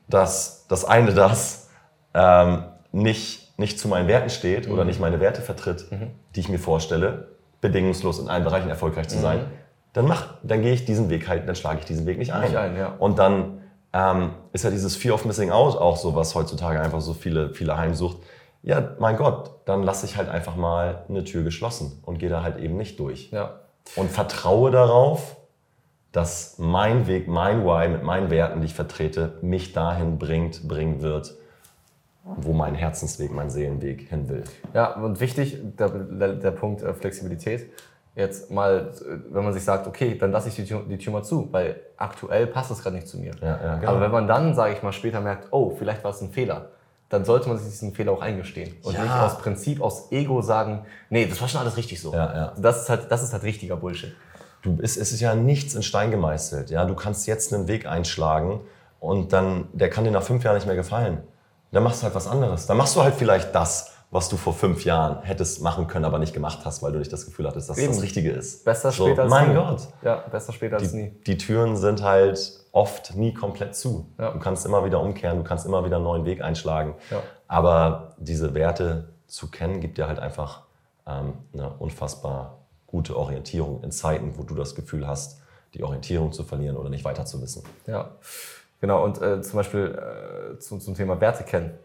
dass 0.10 0.66
das 0.68 0.86
eine 0.86 1.14
das 1.14 1.70
ähm, 2.14 2.64
nicht, 2.92 3.58
nicht 3.60 3.80
zu 3.80 3.88
meinen 3.88 4.08
Werten 4.08 4.30
steht 4.30 4.68
mhm. 4.68 4.74
oder 4.74 4.86
nicht 4.86 5.00
meine 5.00 5.20
Werte 5.20 5.42
vertritt, 5.42 5.92
mhm. 5.92 6.12
die 6.36 6.40
ich 6.40 6.50
mir 6.50 6.60
vorstelle, 6.60 7.28
bedingungslos 7.62 8.20
in 8.20 8.30
allen 8.30 8.44
Bereichen 8.44 8.70
erfolgreich 8.70 9.08
zu 9.08 9.20
sein, 9.20 9.40
mhm. 9.40 9.52
dann, 9.94 10.08
mach, 10.08 10.36
dann 10.44 10.62
gehe 10.62 10.74
ich 10.74 10.86
diesen 10.86 11.10
Weg 11.10 11.28
halt, 11.28 11.48
dann 11.48 11.56
schlage 11.56 11.80
ich 11.80 11.86
diesen 11.86 12.06
Weg 12.06 12.18
nicht 12.18 12.34
ein. 12.34 12.42
Nicht 12.42 12.58
ein 12.58 12.76
ja. 12.76 12.94
Und 13.00 13.20
dann 13.20 13.62
ähm, 13.94 14.32
ist 14.54 14.64
ja 14.64 14.70
dieses 14.70 14.96
Fear 14.96 15.16
of 15.16 15.26
Missing 15.26 15.52
Out 15.52 15.78
auch 15.78 15.98
so, 15.98 16.16
was 16.16 16.36
heutzutage 16.36 16.80
einfach 16.80 17.02
so 17.02 17.14
viele, 17.14 17.54
viele 17.54 17.78
heimsucht. 17.78 18.18
Ja, 18.68 18.96
mein 19.00 19.16
Gott, 19.16 19.52
dann 19.64 19.82
lasse 19.82 20.06
ich 20.06 20.18
halt 20.18 20.28
einfach 20.28 20.58
mal 20.58 21.06
eine 21.08 21.24
Tür 21.24 21.44
geschlossen 21.44 22.02
und 22.06 22.20
gehe 22.20 22.28
da 22.28 22.44
halt 22.44 22.58
eben 22.58 22.76
nicht 22.76 23.00
durch. 23.00 23.32
Ja. 23.32 23.62
Und 23.96 24.12
vertraue 24.12 24.72
darauf, 24.72 25.38
dass 26.12 26.58
mein 26.58 27.08
Weg, 27.08 27.30
mein 27.30 27.64
Why 27.64 27.88
mit 27.88 28.04
meinen 28.04 28.30
Werten, 28.30 28.60
die 28.60 28.66
ich 28.66 28.74
vertrete, 28.74 29.38
mich 29.42 29.72
dahin 29.72 30.20
bringt, 30.20 30.68
bringen 30.68 31.02
wird, 31.02 31.36
wo 32.26 32.52
mein 32.52 32.76
Herzensweg, 32.76 33.32
mein 33.32 33.50
Seelenweg 33.50 34.10
hin 34.10 34.28
will. 34.28 34.44
Ja, 34.74 34.96
und 34.96 35.22
wichtig, 35.22 35.60
der, 35.80 35.88
der, 35.88 36.34
der 36.34 36.52
Punkt 36.52 36.82
äh, 36.82 36.94
Flexibilität. 36.94 37.72
Jetzt 38.16 38.52
mal, 38.52 38.92
wenn 39.30 39.46
man 39.46 39.54
sich 39.54 39.64
sagt, 39.64 39.88
okay, 39.88 40.18
dann 40.18 40.34
lasse 40.34 40.50
ich 40.50 40.56
die 40.56 40.66
Tür, 40.66 40.84
die 40.90 40.98
Tür 40.98 41.14
mal 41.14 41.24
zu, 41.24 41.48
weil 41.54 41.80
aktuell 41.96 42.48
passt 42.48 42.72
es 42.72 42.84
gerade 42.84 42.98
nicht 42.98 43.08
zu 43.08 43.18
mir. 43.18 43.32
Ja, 43.42 43.48
ja, 43.64 43.76
genau. 43.76 43.92
Aber 43.92 44.02
wenn 44.02 44.12
man 44.12 44.28
dann, 44.28 44.56
sage 44.56 44.74
ich 44.74 44.84
mal, 44.84 44.92
später 44.92 45.22
merkt, 45.22 45.48
oh, 45.52 45.70
vielleicht 45.70 46.04
war 46.04 46.12
es 46.12 46.22
ein 46.22 46.32
Fehler, 46.32 46.72
dann 47.10 47.24
sollte 47.24 47.48
man 47.48 47.58
sich 47.58 47.70
diesen 47.70 47.94
Fehler 47.94 48.12
auch 48.12 48.22
eingestehen 48.22 48.76
und 48.84 48.94
ja. 48.94 49.04
nicht 49.04 49.14
aus 49.14 49.38
Prinzip, 49.38 49.82
aus 49.82 50.12
Ego 50.12 50.42
sagen, 50.42 50.86
nee, 51.10 51.26
das 51.26 51.40
war 51.40 51.48
schon 51.48 51.62
alles 51.62 51.78
richtig 51.78 52.02
so. 52.02 52.14
Ja, 52.14 52.36
ja. 52.36 52.54
Das, 52.58 52.84
ist 52.84 52.90
halt, 52.90 53.12
das 53.12 53.24
ist 53.24 53.34
halt 53.34 53.44
richtiger 53.44 53.78
Bullshit. 53.78 54.16
Du, 54.62 54.78
es, 54.82 54.98
es 54.98 55.14
ist 55.14 55.22
ja 55.22 55.36
nichts 55.36 55.74
in 55.76 55.84
Stein 55.84 56.12
gemeißelt. 56.12 56.70
Ja? 56.70 56.86
Du 56.86 56.96
kannst 56.96 57.28
jetzt 57.28 57.54
einen 57.54 57.68
Weg 57.68 57.86
einschlagen 57.86 58.62
und 59.00 59.32
dann, 59.32 59.70
der 59.72 59.90
kann 59.90 60.04
dir 60.04 60.12
nach 60.12 60.24
fünf 60.24 60.44
Jahren 60.44 60.56
nicht 60.56 60.68
mehr 60.68 60.76
gefallen. 60.76 61.20
Dann 61.72 61.84
machst 61.84 62.02
du 62.02 62.06
halt 62.06 62.16
was 62.16 62.28
anderes. 62.28 62.66
Dann 62.66 62.78
machst 62.78 62.96
du 62.96 63.04
halt 63.04 63.16
vielleicht 63.16 63.54
das, 63.56 63.94
was 64.10 64.30
du 64.30 64.38
vor 64.38 64.54
fünf 64.54 64.86
Jahren 64.86 65.22
hättest 65.24 65.62
machen 65.62 65.88
können, 65.88 66.06
aber 66.06 66.18
nicht 66.18 66.34
gemacht 66.34 66.60
hast, 66.64 66.82
weil 66.82 66.94
du 66.94 67.00
nicht 67.00 67.12
das 67.12 67.26
Gefühl 67.26 67.46
hattest, 67.48 67.70
dass 67.70 67.78
Eben. 67.78 67.94
das 67.94 68.02
Richtige 68.02 68.32
ist. 68.32 68.64
Besser 68.64 68.92
so, 68.92 69.06
später 69.06 69.24
als 69.24 69.30
mein 69.30 69.50
nie. 69.50 69.56
Mein 69.56 69.66
Gott. 69.70 69.88
Ja, 70.02 70.16
besser 70.32 70.54
später 70.54 70.78
als 70.78 70.92
die, 70.92 70.98
nie. 70.98 71.12
Die 71.26 71.38
Türen 71.38 71.76
sind 71.76 72.02
halt 72.02 72.66
oft 72.72 73.16
nie 73.16 73.34
komplett 73.34 73.76
zu. 73.76 74.08
Ja. 74.18 74.32
Du 74.32 74.40
kannst 74.40 74.66
immer 74.66 74.86
wieder 74.86 75.02
umkehren, 75.02 75.38
du 75.38 75.44
kannst 75.44 75.66
immer 75.66 75.84
wieder 75.84 75.98
einen 75.98 76.06
neuen 76.06 76.26
Weg 76.26 76.42
einschlagen. 76.42 76.96
Ja. 77.12 77.22
Aber 77.48 78.16
diese 78.18 78.54
Werte 78.54 79.10
zu 79.28 79.50
kennen, 79.52 79.82
gibt 79.82 79.98
dir 79.98 80.08
halt 80.08 80.20
einfach 80.20 80.64
ähm, 81.06 81.34
eine 81.54 81.70
unfassbar 81.80 82.60
gute 82.86 83.18
Orientierung 83.18 83.84
in 83.84 83.92
Zeiten, 83.92 84.38
wo 84.38 84.44
du 84.44 84.56
das 84.56 84.74
Gefühl 84.74 85.06
hast, 85.06 85.42
die 85.74 85.84
Orientierung 85.84 86.32
zu 86.32 86.44
verlieren 86.44 86.78
oder 86.78 86.90
nicht 86.90 87.04
weiter 87.04 87.26
zu 87.26 87.42
wissen. 87.42 87.64
Ja, 87.86 88.12
genau. 88.80 89.04
Und 89.04 89.22
äh, 89.22 89.42
zum 89.42 89.58
Beispiel 89.58 90.56
äh, 90.56 90.60
zum, 90.60 90.80
zum 90.80 90.96
Thema 90.96 91.20
Werte 91.20 91.44
kennen. 91.44 91.78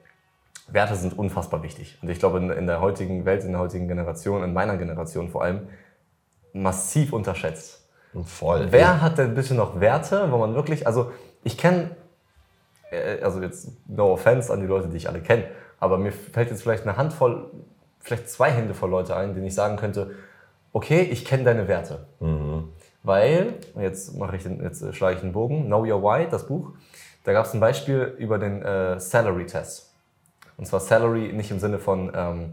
Werte 0.68 0.94
sind 0.96 1.18
unfassbar 1.18 1.62
wichtig. 1.62 1.98
Und 2.02 2.08
ich 2.08 2.18
glaube, 2.18 2.38
in, 2.38 2.50
in 2.50 2.66
der 2.66 2.80
heutigen 2.80 3.24
Welt, 3.24 3.44
in 3.44 3.52
der 3.52 3.60
heutigen 3.60 3.88
Generation, 3.88 4.42
in 4.42 4.52
meiner 4.52 4.76
Generation 4.76 5.28
vor 5.28 5.42
allem, 5.42 5.68
massiv 6.52 7.12
unterschätzt. 7.12 7.88
Voll. 8.24 8.68
Wer 8.70 9.00
hat 9.00 9.18
denn 9.18 9.34
bitte 9.34 9.54
noch 9.54 9.80
Werte, 9.80 10.30
wo 10.30 10.38
man 10.38 10.54
wirklich, 10.54 10.86
also 10.86 11.12
ich 11.44 11.56
kenne, 11.56 11.96
äh, 12.90 13.22
also 13.22 13.40
jetzt 13.40 13.70
no 13.88 14.12
offense 14.12 14.52
an 14.52 14.60
die 14.60 14.66
Leute, 14.66 14.88
die 14.88 14.98
ich 14.98 15.08
alle 15.08 15.20
kenne, 15.20 15.44
aber 15.80 15.98
mir 15.98 16.12
fällt 16.12 16.50
jetzt 16.50 16.62
vielleicht 16.62 16.86
eine 16.86 16.96
Handvoll, 16.96 17.50
vielleicht 18.00 18.28
zwei 18.28 18.50
Hände 18.50 18.74
voll 18.74 18.90
Leute 18.90 19.16
ein, 19.16 19.34
denen 19.34 19.46
ich 19.46 19.54
sagen 19.54 19.76
könnte, 19.76 20.10
okay, 20.72 21.02
ich 21.02 21.24
kenne 21.24 21.44
deine 21.44 21.68
Werte. 21.68 22.06
Mhm. 22.20 22.68
Weil, 23.02 23.54
jetzt, 23.80 24.16
mache 24.16 24.36
ich 24.36 24.42
den, 24.42 24.62
jetzt 24.62 24.94
schlage 24.94 25.16
ich 25.16 25.20
den 25.22 25.32
Bogen, 25.32 25.66
Know 25.66 25.80
Your 25.80 26.02
Why, 26.02 26.28
das 26.30 26.46
Buch, 26.46 26.72
da 27.24 27.32
gab 27.32 27.46
es 27.46 27.54
ein 27.54 27.60
Beispiel 27.60 28.14
über 28.18 28.38
den 28.38 28.62
äh, 28.62 29.00
Salary-Test. 29.00 29.91
Und 30.56 30.66
zwar 30.66 30.80
Salary 30.80 31.32
nicht 31.32 31.50
im 31.50 31.58
Sinne 31.58 31.78
von, 31.78 32.12
ähm, 32.14 32.52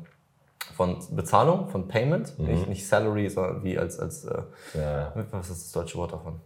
von 0.75 0.97
Bezahlung, 1.11 1.69
von 1.69 1.87
Payment, 1.87 2.37
mhm. 2.39 2.45
nicht, 2.45 2.69
nicht 2.69 2.87
Salary, 2.87 3.29
sondern 3.29 3.63
wie 3.63 3.77
als, 3.77 3.99
als 3.99 4.25
äh, 4.25 4.41
ja. 4.73 5.13
was 5.31 5.49
ist 5.49 5.65
das 5.65 5.71
deutsche 5.71 5.97
Wort 5.97 6.13
davon? 6.13 6.39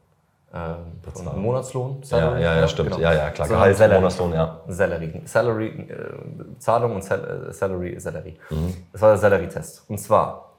Ähm, 0.56 1.02
Monatslohn, 1.42 2.04
Salary. 2.04 2.44
Ja, 2.44 2.54
ja, 2.54 2.62
ja 2.62 2.68
stimmt. 2.68 2.92
Genau. 2.92 3.02
Ja, 3.02 3.14
ja, 3.14 3.30
klar. 3.32 3.48
So 3.48 3.56
Gehalt, 3.56 3.76
Salary. 3.76 4.00
Monatslohn, 4.00 4.34
ja. 4.34 4.62
Salary. 4.68 5.22
Salary, 5.26 5.68
äh, 5.68 6.44
Bezahlung 6.44 6.94
und 6.96 7.04
Sal 7.04 7.48
äh, 7.50 7.54
Salary, 7.54 8.00
Salary. 8.00 8.38
Mhm. 8.52 8.74
Das 8.92 9.02
war 9.02 9.10
der 9.10 9.18
Salary-Test. 9.18 9.86
Und 9.88 9.98
zwar, 9.98 10.52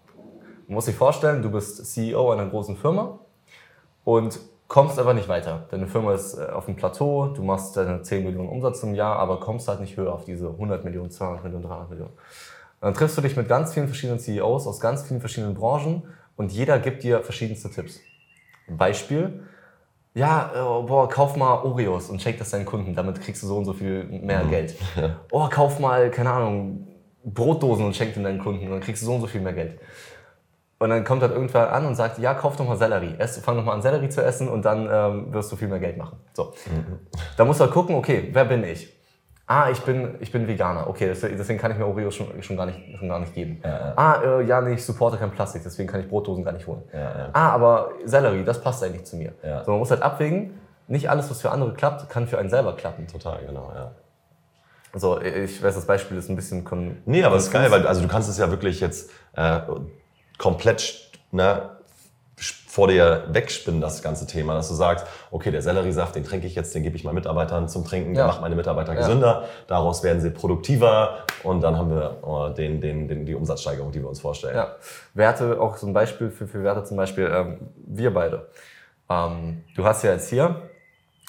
man 0.67 0.75
muss 0.75 0.87
sich 0.87 0.97
vorstellen, 0.97 1.43
du 1.43 1.51
bist 1.51 1.87
CEO 1.87 2.33
einer 2.33 2.47
großen 2.47 2.77
Firma 2.77 3.21
und 4.03 4.41
kommst 4.69 4.99
aber 4.99 5.15
nicht 5.15 5.29
weiter. 5.29 5.67
Deine 5.71 5.87
Firma 5.87 6.15
ist 6.15 6.39
äh, 6.39 6.47
auf 6.47 6.67
dem 6.67 6.77
Plateau, 6.77 7.29
du 7.29 7.43
machst 7.43 7.77
deine 7.77 8.03
10 8.03 8.25
Millionen 8.25 8.49
Umsatz 8.49 8.83
im 8.83 8.95
Jahr, 8.95 9.17
aber 9.17 9.41
kommst 9.41 9.69
halt 9.69 9.81
nicht 9.81 9.97
höher 9.97 10.13
auf 10.13 10.25
diese 10.25 10.49
100 10.49 10.85
Millionen, 10.85 11.11
200 11.11 11.45
Millionen, 11.45 11.65
300 11.65 11.91
Millionen. 11.91 12.13
Und 12.13 12.19
dann 12.81 12.95
triffst 12.95 13.17
du 13.17 13.23
dich 13.23 13.37
mit 13.37 13.49
ganz 13.49 13.73
vielen 13.73 13.87
verschiedenen 13.87 14.19
CEOs 14.19 14.67
aus 14.67 14.81
ganz 14.81 15.03
vielen 15.03 15.21
verschiedenen 15.21 15.55
Branchen 15.55 16.03
und 16.37 16.53
jeder 16.53 16.79
gibt 16.79 17.03
dir 17.03 17.23
verschiedenste 17.23 17.71
Tipps. 17.71 18.01
Beispiel, 18.69 19.45
ja, 20.15 20.53
oh, 20.57 20.83
boah, 20.85 21.09
kauf 21.09 21.37
mal 21.37 21.63
Oreos 21.63 22.09
und 22.09 22.23
schenk 22.23 22.39
das 22.39 22.51
deinen 22.51 22.65
Kunden, 22.65 22.95
damit 22.95 23.21
kriegst 23.21 23.43
du 23.43 23.47
so 23.47 23.57
und 23.57 23.65
so 23.65 23.73
viel 23.73 24.05
mehr 24.05 24.45
mhm. 24.45 24.51
Geld. 24.51 24.75
Oh, 25.31 25.49
kauf 25.49 25.81
mal, 25.81 26.11
keine 26.11 26.31
Ahnung, 26.31 26.87
Brotdosen 27.25 27.85
und 27.85 27.97
schenk 27.97 28.15
den 28.15 28.23
deinen 28.23 28.39
Kunden, 28.39 28.69
dann 28.71 28.81
kriegst 28.81 29.03
du 29.03 29.07
so 29.07 29.15
und 29.15 29.21
so 29.23 29.27
viel 29.27 29.41
mehr 29.41 29.53
Geld. 29.53 29.81
Und 30.85 30.91
dann 30.91 31.03
kommt 31.03 31.23
halt 31.23 31.33
irgendwer 31.33 31.73
an 31.73 31.87
und 31.87 31.95
sagt, 31.95 32.19
ja, 32.19 32.35
kauf 32.35 32.57
doch 32.57 32.69
mal 32.69 32.77
Sellerie. 32.77 33.15
Ess, 33.17 33.39
fang 33.39 33.57
doch 33.57 33.65
mal 33.65 33.73
an, 33.73 33.81
Sellerie 33.81 34.11
zu 34.11 34.23
essen 34.23 34.51
und 34.51 34.67
dann 34.67 34.87
ähm, 34.93 35.33
wirst 35.33 35.51
du 35.51 35.57
viel 35.57 35.67
mehr 35.67 35.79
Geld 35.79 35.97
machen. 35.97 36.19
So. 36.35 36.53
Mhm. 36.67 36.99
Da 37.39 37.47
musst 37.47 37.59
du 37.59 37.65
halt 37.65 37.73
gucken, 37.73 37.95
okay, 37.95 38.29
wer 38.33 38.45
bin 38.45 38.63
ich? 38.65 38.95
Ah, 39.47 39.71
ich 39.71 39.81
bin, 39.81 40.17
ich 40.21 40.31
bin 40.31 40.47
Veganer. 40.47 40.87
Okay, 40.87 41.07
deswegen 41.07 41.59
kann 41.59 41.71
ich 41.71 41.79
mir 41.79 41.87
Oreos 41.87 42.15
schon, 42.15 42.43
schon, 42.43 42.59
gar, 42.59 42.67
nicht, 42.67 42.79
schon 42.99 43.09
gar 43.09 43.19
nicht 43.19 43.33
geben. 43.33 43.63
Ja, 43.65 43.71
ja. 43.71 43.93
Ah, 43.97 44.23
äh, 44.23 44.43
ja, 44.45 44.61
nee, 44.61 44.75
ich 44.75 44.85
supporte 44.85 45.17
kein 45.17 45.31
Plastik, 45.31 45.63
deswegen 45.65 45.89
kann 45.89 46.01
ich 46.01 46.09
Brotdosen 46.11 46.45
gar 46.45 46.53
nicht 46.53 46.67
holen. 46.67 46.83
Ja, 46.93 47.31
ah, 47.33 47.49
aber 47.53 47.93
Sellerie, 48.05 48.45
das 48.45 48.61
passt 48.61 48.85
eigentlich 48.85 49.05
zu 49.05 49.17
mir. 49.17 49.33
So, 49.65 49.71
man 49.71 49.79
muss 49.79 49.91
halt 49.91 50.03
abwägen, 50.03 50.61
nicht 50.87 51.09
alles, 51.09 51.31
was 51.31 51.41
für 51.41 51.51
andere 51.51 51.73
klappt, 51.73 52.11
kann 52.11 52.27
für 52.27 52.37
einen 52.37 52.51
selber 52.51 52.77
klappen. 52.77 53.07
Total, 53.07 53.39
genau, 53.47 53.73
ja. 53.75 53.93
So, 54.93 55.19
ich 55.19 55.63
weiß, 55.63 55.77
das 55.77 55.87
Beispiel 55.87 56.19
ist 56.19 56.29
ein 56.29 56.37
bisschen... 56.37 56.63
Nee, 57.07 57.25
aber 57.25 57.37
es 57.37 57.45
ist 57.45 57.53
geil, 57.53 57.71
weil 57.71 57.87
also 57.87 58.03
du 58.03 58.07
kannst 58.09 58.29
es 58.29 58.37
ja 58.37 58.51
wirklich 58.51 58.81
jetzt 58.81 59.11
äh, 59.35 59.61
komplett 60.39 61.11
ne, 61.33 61.71
vor 62.75 62.89
dir 62.89 63.25
wegspinnen, 63.29 63.81
das 63.81 64.03
ganze 64.03 64.27
Thema, 64.27 64.55
dass 64.55 64.69
du 64.69 64.75
sagst, 64.75 65.07
okay, 65.31 65.53
der 65.53 65.63
Selleriesaft, 65.63 66.17
den 66.17 66.25
trinke 66.25 66.49
ich 66.49 66.57
jetzt, 66.57 66.75
den 66.75 66.83
gebe 66.83 66.97
ich 66.97 67.05
meinen 67.05 67.15
Mitarbeitern 67.15 67.69
zum 67.69 67.85
Trinken, 67.85 68.11
ja. 68.11 68.23
der 68.23 68.27
macht 68.27 68.41
meine 68.41 68.57
Mitarbeiter 68.57 68.97
gesünder, 68.97 69.45
daraus 69.69 70.03
werden 70.03 70.21
sie 70.21 70.31
produktiver 70.31 71.19
und 71.45 71.61
dann 71.61 71.79
haben 71.79 71.91
wir 71.91 72.19
oh, 72.23 72.49
den, 72.49 72.81
den, 72.81 73.07
den, 73.07 73.27
die 73.27 73.35
Umsatzsteigerung, 73.37 73.93
die 73.93 74.01
wir 74.01 74.09
uns 74.09 74.21
vorstellen. 74.21 74.57
Ja. 74.57 74.75
Werte, 75.15 75.61
auch 75.61 75.77
so 75.77 75.87
ein 75.87 75.93
Beispiel 75.93 76.31
für, 76.31 76.49
für 76.49 76.65
Werte 76.65 76.83
zum 76.83 76.97
Beispiel, 76.97 77.31
ähm, 77.33 77.61
wir 77.77 78.13
beide. 78.13 78.49
Ähm, 79.09 79.63
du 79.77 79.85
hast 79.85 80.03
ja 80.03 80.11
jetzt 80.11 80.29
hier, 80.29 80.63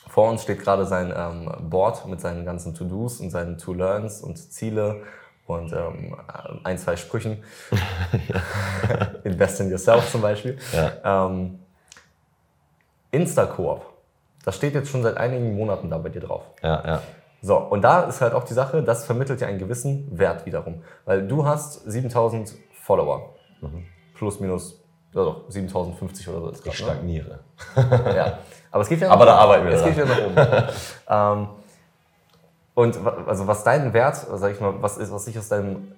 vor 0.07 0.31
uns 0.31 0.41
steht 0.41 0.59
gerade 0.59 0.87
sein 0.87 1.13
ähm, 1.15 1.69
Board 1.69 2.07
mit 2.07 2.21
seinen 2.21 2.45
ganzen 2.45 2.73
To-Dos 2.73 3.19
und 3.19 3.29
seinen 3.29 3.59
To-Learns 3.59 4.21
und 4.21 4.37
Ziele 4.37 5.03
und 5.47 5.71
ähm, 5.73 6.15
ein, 6.63 6.77
zwei 6.77 6.95
Sprüchen. 6.95 7.43
Invest 9.23 9.59
in 9.61 9.69
yourself 9.69 10.11
zum 10.11 10.21
Beispiel. 10.21 10.57
Ja. 10.73 11.27
Ähm, 11.27 11.59
Instacoop, 13.11 13.85
das 14.43 14.55
steht 14.55 14.73
jetzt 14.73 14.89
schon 14.89 15.03
seit 15.03 15.17
einigen 15.17 15.55
Monaten 15.55 15.89
da 15.89 15.97
bei 15.97 16.09
dir 16.09 16.21
drauf. 16.21 16.43
Ja, 16.61 16.83
ja. 16.85 17.01
So, 17.41 17.57
und 17.57 17.83
da 17.83 18.01
ist 18.01 18.21
halt 18.21 18.33
auch 18.33 18.43
die 18.43 18.53
Sache, 18.53 18.81
das 18.81 19.05
vermittelt 19.05 19.39
ja 19.39 19.47
einen 19.47 19.59
gewissen 19.59 20.07
Wert 20.17 20.45
wiederum. 20.45 20.81
Weil 21.05 21.27
du 21.27 21.45
hast 21.45 21.89
7000 21.89 22.55
Follower. 22.81 23.35
Mhm. 23.61 23.85
Plus, 24.15 24.39
minus, 24.39 24.83
also 25.13 25.45
7050 25.49 26.27
oder 26.29 26.39
so 26.39 26.49
ist 26.49 26.59
Ich 26.59 26.63
grad, 26.63 26.79
ne? 26.79 26.93
stagniere. 26.93 27.39
Ne? 27.75 28.15
ja. 28.15 28.39
Aber 28.71 28.81
es 28.81 28.89
geht 28.89 28.99
ja 28.99 29.07
nach 29.07 29.15
Aber 29.15 29.25
da 29.25 29.35
arbeiten 29.35 29.65
wir 29.67 29.73
Es 29.73 29.83
geht 29.83 29.97
ja 29.97 30.05
nach 30.05 30.25
oben. 30.25 31.47
ähm, 31.47 31.47
und 32.75 32.99
also 33.25 33.47
was 33.47 33.63
dein 33.63 33.93
Wert, 33.93 34.27
sag 34.35 34.51
ich 34.51 34.59
mal, 34.59 34.81
was 34.81 34.97
ist, 34.97 35.11
was 35.11 35.27
ich 35.27 35.39
aus 35.39 35.47
deinem, 35.47 35.93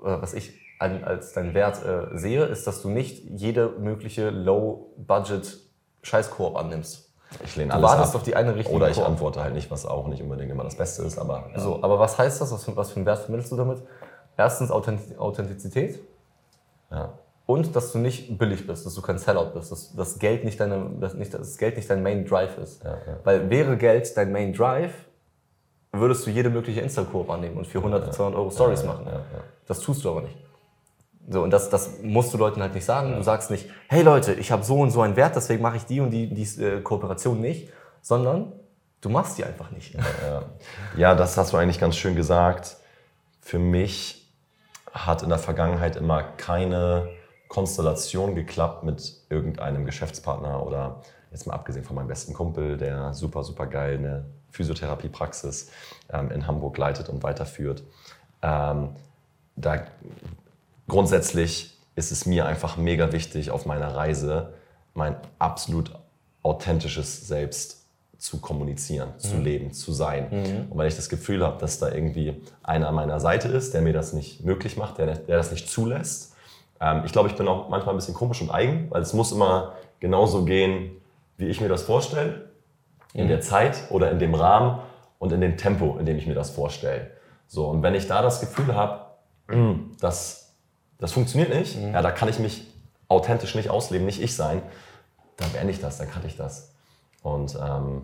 was 0.00 0.34
ich 0.34 0.52
als 0.78 1.32
deinen 1.32 1.54
Wert 1.54 1.82
äh, 1.84 2.18
sehe, 2.18 2.44
ist, 2.44 2.66
dass 2.66 2.82
du 2.82 2.90
nicht 2.90 3.24
jede 3.30 3.70
mögliche 3.78 4.28
Low-Budget 4.30 5.58
Scheißkoop 6.02 6.56
annimmst. 6.56 7.10
Ich 7.44 7.56
lehne 7.56 7.70
du 7.70 7.76
alles 7.76 7.90
wartest 7.90 8.10
ab. 8.10 8.16
auf 8.16 8.22
die 8.24 8.36
eine 8.36 8.54
richtige 8.54 8.76
Oder 8.76 8.90
ich 8.90 9.02
antworte 9.02 9.42
halt 9.42 9.54
nicht, 9.54 9.70
was 9.70 9.86
auch 9.86 10.06
nicht 10.06 10.22
unbedingt 10.22 10.50
immer 10.50 10.64
das 10.64 10.76
Beste 10.76 11.02
ist, 11.02 11.18
aber. 11.18 11.50
Ja. 11.54 11.60
So, 11.60 11.82
aber 11.82 11.98
was 11.98 12.18
heißt 12.18 12.40
das? 12.40 12.52
Was 12.52 12.64
für, 12.64 12.76
was 12.76 12.90
für 12.90 12.96
einen 12.96 13.06
Wert 13.06 13.20
vermittelst 13.20 13.52
du 13.52 13.56
damit? 13.56 13.82
Erstens 14.36 14.70
Authentizität. 14.70 16.00
Ja. 16.90 17.14
Und 17.46 17.76
dass 17.76 17.92
du 17.92 17.98
nicht 17.98 18.38
billig 18.38 18.66
bist, 18.66 18.86
dass 18.86 18.94
du 18.94 19.02
kein 19.02 19.18
Sellout 19.18 19.50
bist, 19.54 19.70
dass 19.70 19.94
das 19.94 20.18
Geld 20.18 20.44
nicht, 20.44 20.58
deine, 20.58 20.90
dass 21.00 21.14
nicht, 21.14 21.32
das 21.32 21.56
Geld 21.58 21.76
nicht 21.76 21.88
dein 21.88 22.02
Main 22.02 22.26
Drive 22.26 22.58
ist. 22.58 22.82
Ja. 22.82 22.98
Weil 23.24 23.48
wäre 23.50 23.76
Geld 23.76 24.16
dein 24.16 24.32
Main 24.32 24.52
Drive, 24.52 25.05
würdest 26.00 26.26
du 26.26 26.30
jede 26.30 26.50
mögliche 26.50 26.80
Insta-Koop 26.80 27.30
annehmen 27.30 27.56
und 27.56 27.66
für 27.66 27.78
100, 27.78 28.12
200 28.14 28.38
Euro 28.38 28.50
Stories 28.50 28.84
machen. 28.84 29.06
Das 29.66 29.80
tust 29.80 30.04
du 30.04 30.10
aber 30.10 30.22
nicht. 30.22 30.36
So, 31.28 31.42
und 31.42 31.50
das, 31.50 31.70
das 31.70 32.02
musst 32.02 32.32
du 32.32 32.38
Leuten 32.38 32.62
halt 32.62 32.74
nicht 32.74 32.84
sagen. 32.84 33.16
Du 33.16 33.22
sagst 33.22 33.50
nicht, 33.50 33.68
hey 33.88 34.02
Leute, 34.02 34.34
ich 34.34 34.52
habe 34.52 34.62
so 34.62 34.78
und 34.78 34.90
so 34.90 35.00
einen 35.00 35.16
Wert, 35.16 35.34
deswegen 35.34 35.60
mache 35.60 35.76
ich 35.76 35.84
die 35.84 36.00
und 36.00 36.10
die, 36.10 36.32
die 36.32 36.62
äh, 36.62 36.80
Kooperation 36.80 37.40
nicht, 37.40 37.72
sondern 38.00 38.52
du 39.00 39.08
machst 39.08 39.36
die 39.38 39.44
einfach 39.44 39.72
nicht. 39.72 39.94
Ja, 39.94 40.00
ja. 40.24 40.42
ja, 40.96 41.14
das 41.14 41.36
hast 41.36 41.52
du 41.52 41.56
eigentlich 41.56 41.80
ganz 41.80 41.96
schön 41.96 42.14
gesagt. 42.14 42.76
Für 43.40 43.58
mich 43.58 44.32
hat 44.92 45.22
in 45.22 45.28
der 45.28 45.38
Vergangenheit 45.38 45.96
immer 45.96 46.22
keine 46.22 47.08
Konstellation 47.48 48.34
geklappt 48.34 48.84
mit 48.84 49.22
irgendeinem 49.28 49.84
Geschäftspartner 49.84 50.64
oder 50.64 51.02
jetzt 51.30 51.46
mal 51.46 51.54
abgesehen 51.54 51.84
von 51.84 51.96
meinem 51.96 52.08
besten 52.08 52.34
Kumpel, 52.34 52.76
der 52.76 53.14
super, 53.14 53.42
super 53.42 53.66
geil 53.66 53.98
eine 53.98 54.24
Physiotherapiepraxis 54.50 55.70
ähm, 56.12 56.30
in 56.30 56.46
Hamburg 56.46 56.78
leitet 56.78 57.08
und 57.08 57.22
weiterführt. 57.22 57.82
Ähm, 58.42 58.90
da 59.56 59.86
grundsätzlich 60.88 61.76
ist 61.94 62.12
es 62.12 62.26
mir 62.26 62.46
einfach 62.46 62.76
mega 62.76 63.12
wichtig, 63.12 63.50
auf 63.50 63.66
meiner 63.66 63.94
Reise 63.94 64.54
mein 64.94 65.16
absolut 65.38 65.92
authentisches 66.42 67.26
Selbst 67.26 67.86
zu 68.18 68.38
kommunizieren, 68.38 69.10
mhm. 69.14 69.18
zu 69.18 69.36
leben, 69.38 69.72
zu 69.72 69.92
sein. 69.92 70.28
Mhm. 70.30 70.70
Und 70.70 70.78
wenn 70.78 70.86
ich 70.86 70.96
das 70.96 71.08
Gefühl 71.08 71.44
habe, 71.44 71.58
dass 71.58 71.78
da 71.78 71.90
irgendwie 71.90 72.40
einer 72.62 72.88
an 72.88 72.94
meiner 72.94 73.20
Seite 73.20 73.48
ist, 73.48 73.74
der 73.74 73.82
mir 73.82 73.92
das 73.92 74.12
nicht 74.12 74.44
möglich 74.44 74.76
macht, 74.76 74.98
der, 74.98 75.16
der 75.16 75.36
das 75.36 75.50
nicht 75.50 75.68
zulässt, 75.68 76.34
ähm, 76.80 77.02
ich 77.04 77.12
glaube, 77.12 77.28
ich 77.28 77.36
bin 77.36 77.46
auch 77.48 77.68
manchmal 77.68 77.94
ein 77.94 77.98
bisschen 77.98 78.14
komisch 78.14 78.40
und 78.40 78.50
eigen, 78.50 78.90
weil 78.90 79.02
es 79.02 79.12
muss 79.12 79.32
immer 79.32 79.74
genauso 80.00 80.44
gehen, 80.44 80.92
wie 81.36 81.46
ich 81.46 81.60
mir 81.60 81.68
das 81.68 81.82
vorstelle, 81.82 82.45
in 83.16 83.24
mhm. 83.24 83.28
der 83.28 83.40
Zeit 83.40 83.84
oder 83.90 84.10
in 84.10 84.18
dem 84.18 84.34
Rahmen 84.34 84.80
und 85.18 85.32
in 85.32 85.40
dem 85.40 85.56
Tempo, 85.56 85.96
in 85.98 86.06
dem 86.06 86.18
ich 86.18 86.26
mir 86.26 86.34
das 86.34 86.50
vorstelle. 86.50 87.10
So, 87.48 87.68
und 87.68 87.82
wenn 87.82 87.94
ich 87.94 88.06
da 88.06 88.22
das 88.22 88.40
Gefühl 88.40 88.74
habe, 88.74 89.06
dass 90.00 90.54
das 90.98 91.12
funktioniert 91.12 91.54
nicht, 91.54 91.78
mhm. 91.78 91.92
ja, 91.92 92.02
da 92.02 92.10
kann 92.10 92.28
ich 92.28 92.38
mich 92.38 92.66
authentisch 93.08 93.54
nicht 93.54 93.70
ausleben, 93.70 94.06
nicht 94.06 94.20
ich 94.20 94.34
sein, 94.34 94.62
dann 95.36 95.50
beende 95.50 95.70
ich 95.70 95.80
das, 95.80 95.98
dann 95.98 96.10
kann 96.10 96.22
ich 96.26 96.36
das. 96.36 96.72
Und 97.22 97.54
ähm, 97.54 98.02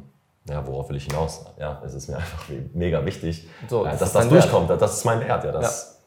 ja, 0.48 0.66
worauf 0.66 0.88
will 0.88 0.96
ich 0.96 1.05
hinaus? 1.05 1.44
Ja, 1.59 1.83
es 1.85 1.94
ist 1.94 2.09
mir 2.09 2.16
einfach 2.18 2.44
mega 2.75 3.05
wichtig, 3.05 3.48
so, 3.68 3.85
das 3.85 3.98
dass 3.98 4.12
das 4.12 4.29
durchkommt. 4.29 4.68
Wert. 4.68 4.81
Das 4.81 4.98
ist 4.98 5.05
mein 5.05 5.20
Wert. 5.20 5.44
Ja, 5.44 5.53
das, 5.53 6.01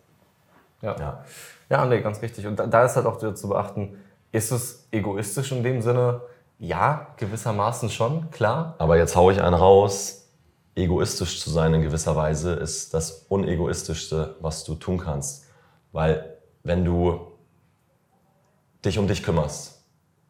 ja. 0.82 0.92
ja. 0.92 1.00
ja. 1.00 1.26
ja 1.70 1.86
nee, 1.86 2.02
ganz 2.02 2.22
richtig. 2.22 2.48
Und 2.48 2.58
da, 2.58 2.68
da 2.68 2.86
ist 2.86 2.96
halt 2.96 3.06
auch 3.06 3.18
zu 3.18 3.50
beachten, 3.50 3.98
ist 4.32 4.52
es 4.52 4.88
egoistisch 4.92 5.52
in 5.52 5.64
dem 5.64 5.82
Sinne? 5.82 6.22
Ja, 6.58 7.08
gewissermaßen 7.18 7.90
schon, 7.90 8.32
klar. 8.32 8.76
Aber 8.78 8.98
jetzt 8.98 9.16
haue 9.16 9.34
ich 9.34 9.42
einen 9.42 9.56
raus. 9.56 10.30
Egoistisch 10.76 11.40
zu 11.42 11.50
sein 11.50 11.74
in 11.74 11.82
gewisser 11.82 12.16
Weise 12.16 12.54
ist 12.54 12.94
das 12.94 13.26
unegoistischste, 13.30 14.36
was 14.42 14.64
du 14.64 14.76
tun 14.76 14.98
kannst. 14.98 15.46
Weil 15.92 16.38
wenn 16.64 16.84
du 16.84 17.32
dich 18.84 19.00
um 19.00 19.08
dich 19.08 19.24
kümmerst, 19.24 19.82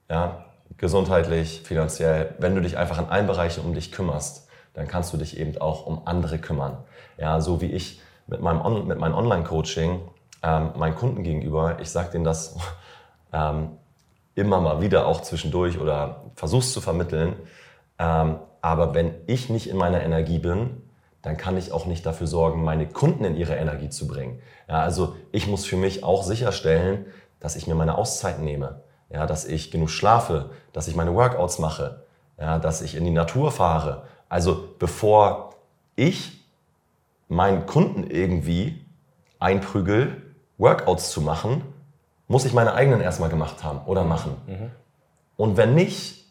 ja, 0.10 0.46
gesundheitlich, 0.78 1.62
finanziell, 1.64 2.36
wenn 2.40 2.56
du 2.56 2.62
dich 2.62 2.78
einfach 2.78 3.00
in 3.00 3.06
allen 3.06 3.28
Bereichen 3.28 3.64
um 3.64 3.74
dich 3.74 3.92
kümmerst, 3.92 4.48
dann 4.74 4.88
kannst 4.88 5.14
du 5.14 5.18
dich 5.18 5.38
eben 5.38 5.58
auch 5.60 5.86
um 5.86 6.06
andere 6.06 6.38
kümmern. 6.38 6.78
Ja, 7.18 7.40
so 7.42 7.62
wie 7.62 7.72
ich 7.72 8.02
mit 8.28 8.42
meinem, 8.42 8.62
On 8.62 8.88
meinem 8.88 9.16
Online-Coaching 9.16 10.02
ähm, 10.44 10.72
meinen 10.76 10.96
Kunden 10.96 11.24
gegenüber, 11.24 11.80
ich 11.80 11.90
sage 11.90 12.12
denen 12.12 12.24
das 12.24 12.58
ähm, 13.34 13.78
immer 14.36 14.62
mal 14.62 14.82
wieder 14.82 15.08
auch 15.08 15.22
zwischendurch 15.22 15.80
oder 15.80 16.24
versuch's 16.36 16.74
zu 16.74 16.82
vermitteln. 16.82 17.34
Ähm, 17.98 18.40
aber 18.62 18.94
wenn 18.94 19.16
ich 19.28 19.50
nicht 19.50 19.70
in 19.70 19.78
meiner 19.78 20.04
Energie 20.04 20.40
bin, 20.40 20.82
dann 21.22 21.38
kann 21.38 21.58
ich 21.58 21.72
auch 21.72 21.88
nicht 21.88 22.06
dafür 22.06 22.28
sorgen, 22.28 22.64
meine 22.64 22.88
Kunden 22.88 23.24
in 23.24 23.36
ihre 23.36 23.56
Energie 23.56 23.90
zu 23.90 24.08
bringen. 24.08 24.40
Ja, 24.70 24.82
also 24.82 25.16
ich 25.32 25.48
muss 25.48 25.66
für 25.66 25.78
mich 25.78 26.04
auch 26.04 26.24
sicherstellen, 26.24 27.06
dass 27.40 27.56
ich 27.56 27.66
mir 27.66 27.76
meine 27.76 27.98
Auszeiten 27.98 28.44
nehme, 28.44 28.82
ja, 29.10 29.26
dass 29.26 29.46
ich 29.46 29.72
genug 29.72 29.90
schlafe, 29.90 30.52
dass 30.74 30.88
ich 30.88 30.96
meine 30.96 31.16
Workouts 31.16 31.60
mache, 31.60 32.04
ja, 32.40 32.60
dass 32.60 32.82
ich 32.82 32.96
in 32.96 33.06
die 33.06 33.12
Natur 33.12 33.52
fahre. 33.52 34.04
Also 34.30 34.68
bevor 34.78 35.56
ich 35.96 36.44
meinen 37.28 37.66
Kunden 37.66 38.04
irgendwie 38.04 38.86
einprügel, 39.40 40.22
Workouts 40.58 41.12
zu 41.12 41.22
machen, 41.22 41.64
muss 42.28 42.46
ich 42.46 42.54
meine 42.54 42.74
eigenen 42.74 43.02
erstmal 43.02 43.30
gemacht 43.30 43.64
haben 43.64 43.82
oder 43.86 44.04
machen. 44.04 44.36
Mhm. 44.48 44.72
Und 45.38 45.58
wenn 45.58 45.76
nicht, 45.76 46.26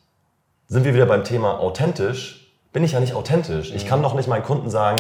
sind 0.66 0.84
wir 0.84 0.94
wieder 0.94 1.06
beim 1.06 1.24
Thema 1.24 1.60
authentisch, 1.60 2.52
bin 2.72 2.82
ich 2.84 2.92
ja 2.92 3.00
nicht 3.00 3.14
authentisch. 3.14 3.70
Mhm. 3.70 3.76
Ich 3.76 3.86
kann 3.86 4.02
doch 4.02 4.14
nicht 4.14 4.28
meinen 4.28 4.42
Kunden 4.42 4.70
sagen, 4.70 4.96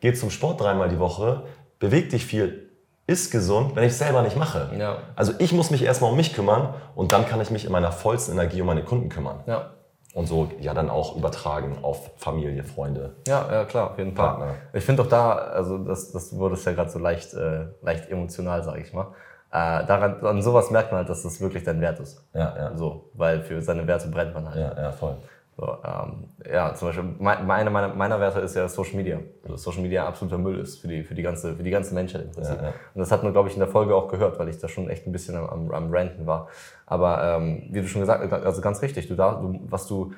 geh 0.00 0.12
zum 0.12 0.30
Sport 0.30 0.60
dreimal 0.60 0.88
die 0.88 0.98
Woche, 0.98 1.42
beweg 1.78 2.10
dich 2.10 2.24
viel, 2.24 2.70
ist 3.06 3.30
gesund, 3.30 3.76
wenn 3.76 3.84
ich 3.84 3.92
es 3.92 3.98
selber 3.98 4.22
nicht 4.22 4.36
mache. 4.36 4.70
Ja. 4.78 4.98
Also 5.14 5.32
ich 5.38 5.52
muss 5.52 5.70
mich 5.70 5.82
erstmal 5.82 6.10
um 6.10 6.16
mich 6.16 6.34
kümmern 6.34 6.74
und 6.94 7.12
dann 7.12 7.26
kann 7.26 7.40
ich 7.40 7.50
mich 7.50 7.64
in 7.64 7.72
meiner 7.72 7.92
vollsten 7.92 8.34
Energie 8.34 8.60
um 8.60 8.66
meine 8.66 8.82
Kunden 8.82 9.08
kümmern. 9.08 9.40
Ja. 9.46 9.70
Und 10.14 10.26
so 10.26 10.48
ja 10.60 10.72
dann 10.72 10.88
auch 10.88 11.14
übertragen 11.14 11.78
auf 11.82 12.10
Familie, 12.16 12.64
Freunde. 12.64 13.16
Ja, 13.28 13.46
ja 13.52 13.64
klar, 13.64 13.90
auf 13.90 13.98
jeden 13.98 14.16
Fall. 14.16 14.28
Partner. 14.28 14.54
Ich 14.72 14.82
finde 14.82 15.02
auch 15.02 15.08
da, 15.08 15.34
also 15.34 15.78
das, 15.78 16.10
das 16.10 16.34
wurde 16.36 16.54
es 16.54 16.64
ja 16.64 16.72
gerade 16.72 16.90
so 16.90 16.98
leicht, 16.98 17.34
äh, 17.34 17.66
leicht 17.82 18.08
emotional, 18.08 18.64
sage 18.64 18.80
ich 18.80 18.92
mal. 18.92 19.08
Äh, 19.56 19.86
daran, 19.86 20.22
an 20.22 20.42
sowas 20.42 20.70
merkt 20.70 20.92
man 20.92 20.98
halt, 20.98 21.08
dass 21.08 21.22
das 21.22 21.40
wirklich 21.40 21.64
dein 21.64 21.80
Wert 21.80 21.98
ist. 21.98 22.22
Ja, 22.34 22.54
ja. 22.58 22.76
So, 22.76 23.08
weil 23.14 23.40
für 23.40 23.62
seine 23.62 23.86
Werte 23.86 24.08
brennt 24.08 24.34
man 24.34 24.50
halt. 24.50 24.56
Ja, 24.56 24.82
ja, 24.82 24.92
voll. 24.92 25.16
So, 25.56 25.78
ähm, 25.82 26.28
ja, 26.52 26.74
zum 26.74 26.88
Beispiel 26.88 27.04
meine, 27.18 27.70
meine, 27.70 27.88
meiner 27.88 28.20
Werte 28.20 28.40
ist 28.40 28.54
ja 28.54 28.68
Social 28.68 28.96
Media. 28.96 29.18
Also 29.44 29.56
Social 29.56 29.80
Media 29.80 30.06
absoluter 30.06 30.36
Müll 30.36 30.58
ist 30.58 30.78
für 30.78 30.88
die, 30.88 31.02
für 31.02 31.14
die, 31.14 31.22
ganze, 31.22 31.56
für 31.56 31.62
die 31.62 31.70
ganze 31.70 31.94
Menschheit 31.94 32.24
im 32.24 32.32
Prinzip. 32.32 32.56
Ja, 32.58 32.64
ja. 32.64 32.68
Und 32.92 33.00
das 33.00 33.10
hat 33.10 33.22
man, 33.22 33.32
glaube 33.32 33.48
ich, 33.48 33.54
in 33.54 33.60
der 33.60 33.68
Folge 33.68 33.94
auch 33.94 34.08
gehört, 34.08 34.38
weil 34.38 34.50
ich 34.50 34.58
da 34.58 34.68
schon 34.68 34.90
echt 34.90 35.06
ein 35.06 35.12
bisschen 35.12 35.36
am, 35.36 35.48
am, 35.48 35.70
am 35.70 35.90
Ranten 35.90 36.26
war. 36.26 36.48
Aber 36.84 37.24
ähm, 37.24 37.62
wie 37.70 37.80
du 37.80 37.88
schon 37.88 38.02
gesagt 38.02 38.30
hast, 38.30 38.44
also 38.44 38.60
ganz 38.60 38.82
richtig, 38.82 39.08
du 39.08 39.14
da, 39.14 39.36
du, 39.36 39.58
was 39.70 39.86
du, 39.86 40.12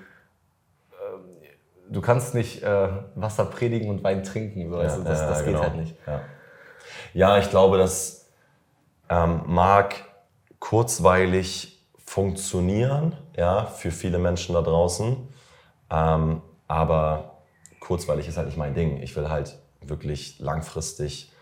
äh, 0.90 1.92
du 1.92 2.00
kannst 2.00 2.34
nicht 2.34 2.64
äh, 2.64 2.88
Wasser 3.14 3.44
predigen 3.44 3.88
und 3.88 4.02
Wein 4.02 4.24
trinken. 4.24 4.68
So, 4.68 4.78
also 4.78 5.04
das, 5.04 5.20
das 5.20 5.44
geht 5.44 5.54
genau. 5.54 5.62
halt 5.62 5.76
nicht. 5.76 5.94
Ja, 7.14 7.38
ich 7.38 7.48
glaube, 7.50 7.78
das 7.78 8.17
ähm, 9.08 9.42
mag 9.46 10.04
kurzweilig 10.58 11.84
funktionieren, 12.04 13.16
ja, 13.36 13.66
für 13.66 13.90
viele 13.90 14.18
Menschen 14.18 14.54
da 14.54 14.62
draußen. 14.62 15.16
Ähm, 15.90 16.42
aber 16.66 17.38
kurzweilig 17.80 18.28
ist 18.28 18.36
halt 18.36 18.46
nicht 18.46 18.58
mein 18.58 18.74
Ding. 18.74 19.02
Ich 19.02 19.14
will 19.16 19.28
halt 19.28 19.58
wirklich 19.80 20.38
langfristig 20.38 21.32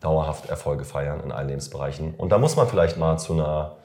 dauerhaft 0.00 0.48
Erfolge 0.48 0.84
feiern 0.84 1.20
in 1.20 1.32
allen 1.32 1.48
Lebensbereichen. 1.48 2.14
Und 2.14 2.30
da 2.30 2.38
muss 2.38 2.56
man 2.56 2.68
vielleicht 2.68 2.98
mal 2.98 3.18
zu 3.18 3.32
einer 3.32 3.76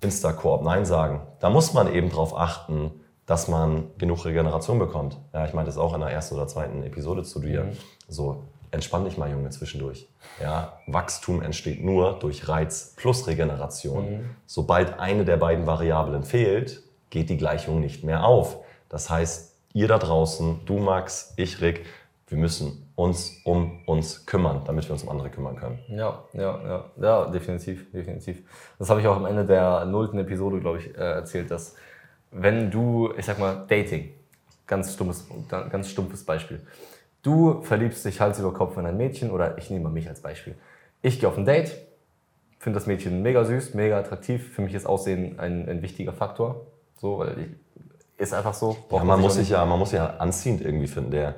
Insta-Koop 0.00 0.62
Nein 0.62 0.84
sagen. 0.84 1.22
Da 1.40 1.50
muss 1.50 1.72
man 1.72 1.92
eben 1.92 2.10
darauf 2.10 2.36
achten, 2.36 2.92
dass 3.26 3.48
man 3.48 3.90
genug 3.98 4.24
Regeneration 4.24 4.78
bekommt. 4.78 5.18
Ja, 5.32 5.44
ich 5.44 5.54
meine 5.54 5.66
das 5.66 5.76
auch 5.76 5.94
in 5.94 6.00
der 6.00 6.10
ersten 6.10 6.34
oder 6.34 6.46
zweiten 6.46 6.82
Episode 6.82 7.22
zu 7.24 7.40
dir. 7.40 7.64
Mhm. 7.64 7.76
So, 8.08 8.44
entspann 8.70 9.04
dich 9.04 9.18
mal, 9.18 9.30
Junge, 9.30 9.50
zwischendurch. 9.50 10.08
Ja, 10.40 10.80
Wachstum 10.86 11.42
entsteht 11.42 11.82
nur 11.84 12.18
durch 12.18 12.48
Reiz 12.48 12.94
plus 12.96 13.26
Regeneration. 13.26 14.10
Mhm. 14.10 14.30
Sobald 14.46 14.98
eine 14.98 15.24
der 15.24 15.36
beiden 15.36 15.66
Variablen 15.66 16.24
fehlt, 16.24 16.82
geht 17.10 17.30
die 17.30 17.36
Gleichung 17.36 17.80
nicht 17.80 18.04
mehr 18.04 18.24
auf. 18.24 18.58
Das 18.88 19.10
heißt, 19.10 19.54
ihr 19.72 19.88
da 19.88 19.98
draußen, 19.98 20.60
du 20.66 20.78
Max, 20.78 21.34
ich 21.36 21.60
Rick, 21.60 21.86
wir 22.28 22.38
müssen 22.38 22.90
uns 22.94 23.40
um 23.44 23.80
uns 23.86 24.26
kümmern, 24.26 24.62
damit 24.66 24.86
wir 24.88 24.92
uns 24.92 25.02
um 25.02 25.08
andere 25.08 25.30
kümmern 25.30 25.56
können. 25.56 25.78
Ja, 25.88 26.24
ja, 26.32 26.60
ja, 26.66 26.84
ja, 27.00 27.24
definitiv, 27.26 27.90
definitiv. 27.92 28.42
Das 28.78 28.90
habe 28.90 29.00
ich 29.00 29.06
auch 29.06 29.16
am 29.16 29.24
Ende 29.24 29.44
der 29.44 29.84
nullten 29.84 30.18
Episode, 30.18 30.60
glaube 30.60 30.78
ich, 30.78 30.94
äh, 30.94 30.98
erzählt, 30.98 31.50
dass 31.50 31.74
wenn 32.30 32.70
du, 32.70 33.12
ich 33.16 33.24
sag 33.24 33.38
mal, 33.38 33.64
Dating, 33.68 34.12
ganz 34.66 34.92
stumpfes, 34.92 35.26
ganz 35.48 35.88
stumpfes 35.88 36.24
Beispiel, 36.24 36.60
Du 37.22 37.62
verliebst 37.62 38.04
dich 38.04 38.20
Hals 38.20 38.38
über 38.38 38.52
Kopf 38.52 38.76
in 38.76 38.86
ein 38.86 38.96
Mädchen 38.96 39.30
oder 39.30 39.58
ich 39.58 39.70
nehme 39.70 39.84
mal 39.84 39.90
mich 39.90 40.08
als 40.08 40.20
Beispiel. 40.20 40.56
Ich 41.02 41.20
gehe 41.20 41.28
auf 41.28 41.36
ein 41.36 41.44
Date, 41.44 41.74
finde 42.58 42.78
das 42.78 42.86
Mädchen 42.86 43.22
mega 43.22 43.44
süß, 43.44 43.74
mega 43.74 43.98
attraktiv. 43.98 44.52
Für 44.54 44.62
mich 44.62 44.74
ist 44.74 44.86
Aussehen 44.86 45.38
ein, 45.38 45.68
ein 45.68 45.82
wichtiger 45.82 46.12
Faktor. 46.12 46.66
So, 46.96 47.18
weil 47.18 47.38
ich, 47.38 47.48
ist 48.20 48.34
einfach 48.34 48.54
so. 48.54 48.76
Ja, 48.90 49.04
man, 49.04 49.20
muss 49.20 49.34
sich 49.34 49.50
ja, 49.50 49.64
man 49.64 49.78
muss 49.78 49.92
ja 49.92 50.16
anziehend 50.18 50.60
irgendwie 50.60 50.88
finden. 50.88 51.12
Der, 51.12 51.36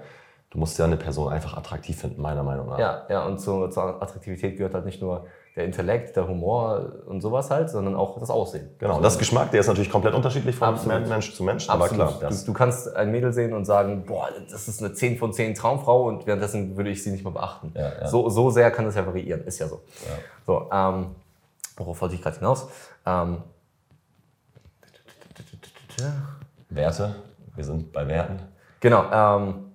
du 0.51 0.59
musst 0.59 0.79
ja 0.79 0.87
eine 0.87 0.97
Person 0.97 1.33
einfach 1.33 1.57
attraktiv 1.57 1.99
finden, 1.99 2.21
meiner 2.21 2.43
Meinung 2.43 2.69
nach. 2.69 2.79
Ja, 2.79 3.07
ja 3.09 3.27
und 3.27 3.39
zur, 3.39 3.71
zur 3.71 4.03
Attraktivität 4.03 4.57
gehört 4.57 4.75
halt 4.75 4.87
nicht 4.87 5.03
nur 5.03 5.27
der 5.61 5.67
Intellekt, 5.67 6.17
der 6.17 6.27
Humor 6.27 6.93
und 7.07 7.21
sowas 7.21 7.51
halt, 7.51 7.69
sondern 7.69 7.95
auch 7.95 8.19
das 8.19 8.31
Aussehen. 8.31 8.71
Genau, 8.79 9.01
das 9.01 9.19
Geschmack, 9.19 9.51
der 9.51 9.61
ist 9.61 9.67
natürlich 9.67 9.91
komplett 9.91 10.15
unterschiedlich 10.15 10.57
von 10.57 10.69
Absolut. 10.69 11.07
Mensch 11.07 11.35
zu 11.35 11.45
Mensch, 11.45 11.69
aber 11.69 11.89
klar. 11.89 12.19
Du, 12.19 12.35
du, 12.47 12.53
kannst 12.55 12.97
ein 12.97 13.11
Mädel 13.11 13.33
sehen 13.33 13.53
und 13.53 13.67
sagen, 13.67 14.05
boah, 14.07 14.31
das 14.51 14.69
ist 14.69 14.83
eine 14.83 14.95
10 14.95 15.19
von 15.19 15.35
10 15.35 15.55
Traumfrau 15.55 16.07
und 16.09 16.27
währenddessen 16.27 16.79
würde 16.79 16.89
ich 16.89 17.03
sie 17.03 17.11
nicht 17.11 17.25
mal 17.25 17.31
beachten. 17.31 17.73
Ja, 17.75 17.93
ja. 18.01 18.09
So, 18.09 18.31
so 18.31 18.49
sehr 18.49 18.71
kann 18.71 18.87
das 18.87 18.95
ja 18.95 19.07
variieren, 19.07 19.45
ist 19.45 19.59
ja 19.59 19.69
so. 19.69 19.83
Ja. 20.09 20.17
So, 20.47 20.71
ähm, 20.73 21.15
worauf 21.77 22.01
wollte 22.01 22.15
ich 22.15 22.23
gerade 22.23 22.39
hinaus? 22.39 22.69
Ähm, 23.05 23.43
Werte, 26.71 27.17
wir 27.55 27.65
sind 27.65 27.93
bei 27.93 28.09
Werten. 28.09 28.39
Genau, 28.81 29.05
ähm, 29.13 29.73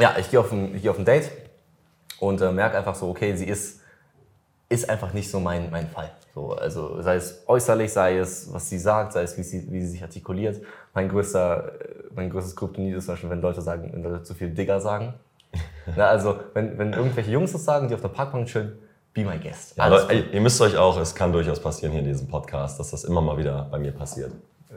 ja, 0.00 0.16
ich 0.18 0.28
gehe 0.30 0.40
auf, 0.40 0.50
ein, 0.50 0.74
ich 0.74 0.82
geh 0.82 0.88
auf 0.88 0.98
ein 0.98 1.04
Date 1.04 1.30
und 2.18 2.40
äh, 2.40 2.50
merke 2.50 2.76
einfach 2.76 2.96
so, 2.96 3.08
okay, 3.08 3.36
sie 3.36 3.46
ist, 3.46 3.81
ist 4.72 4.88
einfach 4.88 5.12
nicht 5.12 5.30
so 5.30 5.38
mein, 5.38 5.70
mein 5.70 5.88
Fall. 5.88 6.10
So, 6.34 6.52
also 6.52 7.00
sei 7.02 7.16
es 7.16 7.42
äußerlich, 7.46 7.92
sei 7.92 8.18
es, 8.18 8.52
was 8.52 8.68
sie 8.68 8.78
sagt, 8.78 9.12
sei 9.12 9.22
es, 9.22 9.36
wie 9.36 9.42
sie, 9.42 9.70
wie 9.70 9.80
sie 9.82 9.88
sich 9.88 10.02
artikuliert. 10.02 10.62
Mein, 10.94 11.08
größter, 11.08 11.72
mein 12.14 12.30
größtes 12.30 12.56
Kryptonit 12.56 12.96
ist 12.96 13.04
zum 13.04 13.12
Beispiel, 13.12 13.30
wenn 13.30 13.42
Leute 13.42 13.60
sagen, 13.60 13.90
wenn 13.92 14.02
Leute 14.02 14.22
zu 14.22 14.34
viel 14.34 14.50
Digger 14.50 14.80
sagen. 14.80 15.14
Na, 15.96 16.06
also, 16.06 16.36
wenn, 16.54 16.78
wenn 16.78 16.94
irgendwelche 16.94 17.30
Jungs 17.30 17.52
das 17.52 17.64
sagen, 17.64 17.88
die 17.88 17.94
auf 17.94 18.00
der 18.00 18.08
Parkbank 18.08 18.46
chillen, 18.46 18.78
be 19.12 19.24
my 19.24 19.38
guest. 19.38 19.76
Ja, 19.76 19.84
aber, 19.84 20.10
ihr 20.10 20.40
müsst 20.40 20.58
euch 20.62 20.76
auch, 20.78 20.98
es 20.98 21.14
kann 21.14 21.32
durchaus 21.32 21.60
passieren 21.60 21.92
hier 21.92 22.00
in 22.00 22.08
diesem 22.08 22.28
Podcast, 22.28 22.80
dass 22.80 22.90
das 22.90 23.04
immer 23.04 23.20
mal 23.20 23.36
wieder 23.36 23.68
bei 23.70 23.78
mir 23.78 23.92
passiert. 23.92 24.32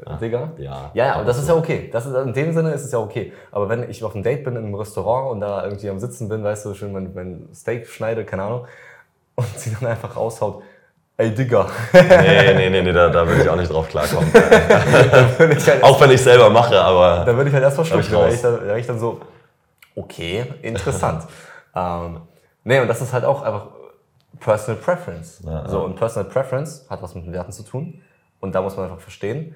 Ja. 0.06 0.18
Digga? 0.18 0.52
Ja. 0.58 0.92
Ja, 0.94 1.06
ja, 1.06 1.16
aber 1.16 1.24
das 1.24 1.38
ist 1.38 1.48
ja 1.48 1.56
okay. 1.56 1.90
Das 1.92 2.06
ist, 2.06 2.14
in 2.14 2.34
dem 2.34 2.52
Sinne 2.54 2.72
ist 2.72 2.84
es 2.84 2.92
ja 2.92 3.00
okay. 3.00 3.32
Aber 3.52 3.70
wenn 3.70 3.90
ich 3.90 4.04
auf 4.04 4.14
einem 4.14 4.24
Date 4.24 4.44
bin 4.44 4.58
in 4.58 4.66
einem 4.66 4.76
Restaurant 4.76 5.32
und 5.32 5.40
da 5.40 5.64
irgendwie 5.64 5.90
am 5.90 6.00
Sitzen 6.00 6.28
bin, 6.28 6.44
weißt 6.44 6.66
du, 6.66 6.74
schön 6.74 6.92
mein, 6.92 7.14
mein 7.14 7.48
Steak 7.54 7.88
schneide, 7.88 8.26
keine 8.26 8.44
Ahnung, 8.44 8.66
und 9.36 9.60
sie 9.60 9.72
dann 9.72 9.90
einfach 9.90 10.16
raushaut, 10.16 10.64
ey 11.18 11.34
Digga. 11.34 11.70
Nee, 11.94 12.54
nee, 12.54 12.70
nee, 12.70 12.82
nee 12.82 12.94
da, 12.94 13.10
da 13.10 13.28
würde 13.28 13.44
ich 13.44 13.50
auch 13.50 13.56
nicht 13.56 13.72
drauf 13.72 13.88
klarkommen. 13.88 14.32
halt 14.34 15.84
auch 15.84 16.00
wenn 16.02 16.12
ich 16.12 16.22
selber 16.22 16.50
mache, 16.50 16.80
aber. 16.80 17.26
Da 17.26 17.36
würde 17.36 17.50
ich 17.50 17.54
halt 17.54 17.64
erstmal 17.64 17.86
schlucken. 17.86 18.12
Da 18.12 18.62
wäre 18.62 18.80
ich, 18.80 18.88
dann, 18.88 19.00
so, 19.00 19.22
okay, 19.96 20.46
interessant. 20.62 21.24
ähm, 21.76 22.22
nee, 22.64 22.80
und 22.80 22.88
das 22.88 23.02
ist 23.02 23.14
halt 23.14 23.26
auch 23.26 23.42
einfach 23.42 23.68
Personal 24.40 24.82
Preference. 24.82 25.42
Ja, 25.46 25.68
so, 25.68 25.84
und 25.84 25.96
Personal 25.96 26.30
Preference 26.30 26.86
hat 26.90 27.02
was 27.02 27.16
mit 27.16 27.26
den 27.26 27.34
Werten 27.34 27.52
zu 27.52 27.64
tun. 27.64 28.02
Und 28.40 28.54
da 28.54 28.62
muss 28.62 28.76
man 28.76 28.86
einfach 28.86 29.02
verstehen, 29.02 29.56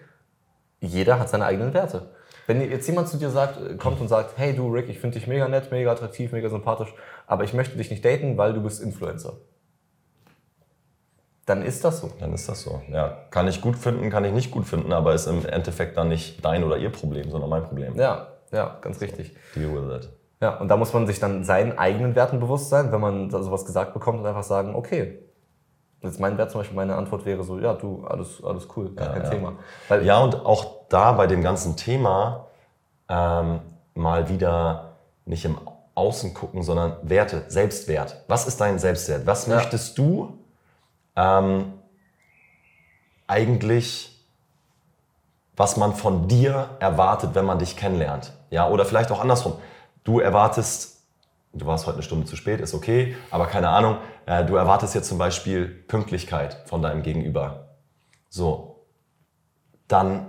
jeder 0.79 1.19
hat 1.19 1.29
seine 1.29 1.45
eigenen 1.45 1.73
Werte. 1.73 2.09
Wenn 2.47 2.61
jetzt 2.61 2.87
jemand 2.87 3.07
zu 3.07 3.17
dir 3.17 3.29
sagt, 3.29 3.77
kommt 3.77 4.01
und 4.01 4.07
sagt, 4.07 4.37
hey 4.37 4.55
du 4.55 4.71
Rick, 4.71 4.89
ich 4.89 4.99
finde 4.99 5.19
dich 5.19 5.27
mega 5.27 5.47
nett, 5.47 5.71
mega 5.71 5.91
attraktiv, 5.91 6.31
mega 6.31 6.49
sympathisch, 6.49 6.91
aber 7.27 7.43
ich 7.43 7.53
möchte 7.53 7.77
dich 7.77 7.91
nicht 7.91 8.03
daten, 8.03 8.37
weil 8.37 8.53
du 8.53 8.63
bist 8.63 8.81
Influencer. 8.81 9.33
Dann 11.49 11.63
ist 11.63 11.83
das 11.83 12.01
so. 12.01 12.11
Dann 12.19 12.31
ist 12.31 12.47
das 12.47 12.61
so. 12.61 12.79
Ja, 12.91 13.17
kann 13.31 13.47
ich 13.47 13.59
gut 13.59 13.75
finden, 13.75 14.11
kann 14.11 14.23
ich 14.23 14.31
nicht 14.31 14.51
gut 14.51 14.65
finden, 14.65 14.93
aber 14.93 15.15
ist 15.15 15.25
im 15.25 15.43
Endeffekt 15.47 15.97
dann 15.97 16.09
nicht 16.09 16.45
dein 16.45 16.63
oder 16.63 16.77
ihr 16.77 16.91
Problem, 16.91 17.31
sondern 17.31 17.49
mein 17.49 17.63
Problem. 17.63 17.95
Ja, 17.95 18.27
ja, 18.51 18.77
ganz 18.81 19.01
richtig. 19.01 19.35
Deal 19.55 19.71
with 19.73 19.95
it. 19.95 20.09
Ja, 20.41 20.57
und 20.57 20.67
da 20.67 20.77
muss 20.77 20.93
man 20.93 21.07
sich 21.07 21.19
dann 21.19 21.43
seinen 21.43 21.75
eigenen 21.79 22.13
Werten 22.13 22.39
bewusst 22.39 22.69
sein, 22.69 22.91
wenn 22.91 23.01
man 23.01 23.31
sowas 23.31 23.65
gesagt 23.65 23.95
bekommt 23.95 24.19
und 24.19 24.27
einfach 24.27 24.43
sagen, 24.43 24.75
okay, 24.75 25.23
Jetzt 26.01 26.17
mein 26.17 26.37
Wert 26.37 26.49
zum 26.49 26.61
Beispiel, 26.61 26.77
meine 26.77 26.95
Antwort 26.95 27.25
wäre 27.25 27.43
so, 27.43 27.59
ja, 27.59 27.73
du, 27.73 28.05
alles, 28.07 28.41
alles 28.41 28.69
cool, 28.77 28.95
gar 28.95 29.07
ja, 29.07 29.13
kein 29.13 29.23
ja. 29.23 29.29
Thema. 29.31 29.53
Weil 29.89 30.05
ja, 30.05 30.19
und 30.19 30.45
auch 30.45 30.87
da 30.87 31.11
bei 31.11 31.27
dem 31.27 31.43
ganzen 31.43 31.75
Thema 31.75 32.47
ähm, 33.09 33.59
mal 33.95 34.29
wieder 34.29 34.93
nicht 35.25 35.43
im 35.43 35.57
Außen 35.95 36.33
gucken, 36.33 36.63
sondern 36.63 36.95
Werte, 37.01 37.43
Selbstwert. 37.49 38.23
Was 38.29 38.47
ist 38.47 38.61
dein 38.61 38.79
Selbstwert? 38.79 39.27
Was 39.27 39.47
ja. 39.47 39.55
möchtest 39.55 39.97
du 39.97 40.38
ähm, 41.15 41.73
eigentlich, 43.27 44.25
was 45.55 45.77
man 45.77 45.93
von 45.93 46.27
dir 46.27 46.77
erwartet, 46.79 47.31
wenn 47.33 47.45
man 47.45 47.59
dich 47.59 47.75
kennenlernt? 47.75 48.33
Ja, 48.49 48.69
oder 48.69 48.85
vielleicht 48.85 49.11
auch 49.11 49.19
andersrum. 49.19 49.53
Du 50.03 50.19
erwartest 50.19 50.99
du 51.53 51.65
warst 51.65 51.85
heute 51.87 51.95
eine 51.95 52.03
Stunde 52.03 52.25
zu 52.25 52.35
spät, 52.35 52.61
ist 52.61 52.73
okay, 52.73 53.15
aber 53.31 53.47
keine 53.47 53.69
Ahnung, 53.69 53.97
äh, 54.25 54.45
du 54.45 54.55
erwartest 54.55 54.95
jetzt 54.95 55.07
zum 55.07 55.17
Beispiel 55.17 55.65
Pünktlichkeit 55.65 56.57
von 56.65 56.81
deinem 56.81 57.03
Gegenüber. 57.03 57.69
So, 58.29 58.85
dann, 59.87 60.27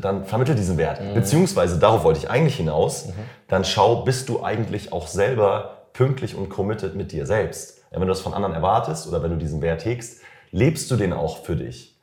dann 0.00 0.24
vermittel 0.24 0.54
diesen 0.54 0.76
Wert. 0.76 1.00
Mhm. 1.00 1.14
Beziehungsweise, 1.14 1.78
darauf 1.78 2.02
wollte 2.02 2.18
ich 2.18 2.30
eigentlich 2.30 2.56
hinaus, 2.56 3.06
mhm. 3.06 3.12
dann 3.48 3.64
schau, 3.64 4.02
bist 4.02 4.28
du 4.28 4.42
eigentlich 4.42 4.92
auch 4.92 5.06
selber 5.06 5.88
pünktlich 5.92 6.34
und 6.34 6.48
committed 6.48 6.96
mit 6.96 7.12
dir 7.12 7.26
selbst. 7.26 7.79
Wenn 7.90 8.00
du 8.02 8.06
das 8.06 8.20
von 8.20 8.34
anderen 8.34 8.54
erwartest 8.54 9.08
oder 9.08 9.22
wenn 9.22 9.30
du 9.30 9.36
diesen 9.36 9.62
Wert 9.62 9.84
hegst, 9.84 10.22
lebst 10.50 10.90
du 10.90 10.96
den 10.96 11.12
auch 11.12 11.38
für 11.44 11.56
dich. 11.56 11.98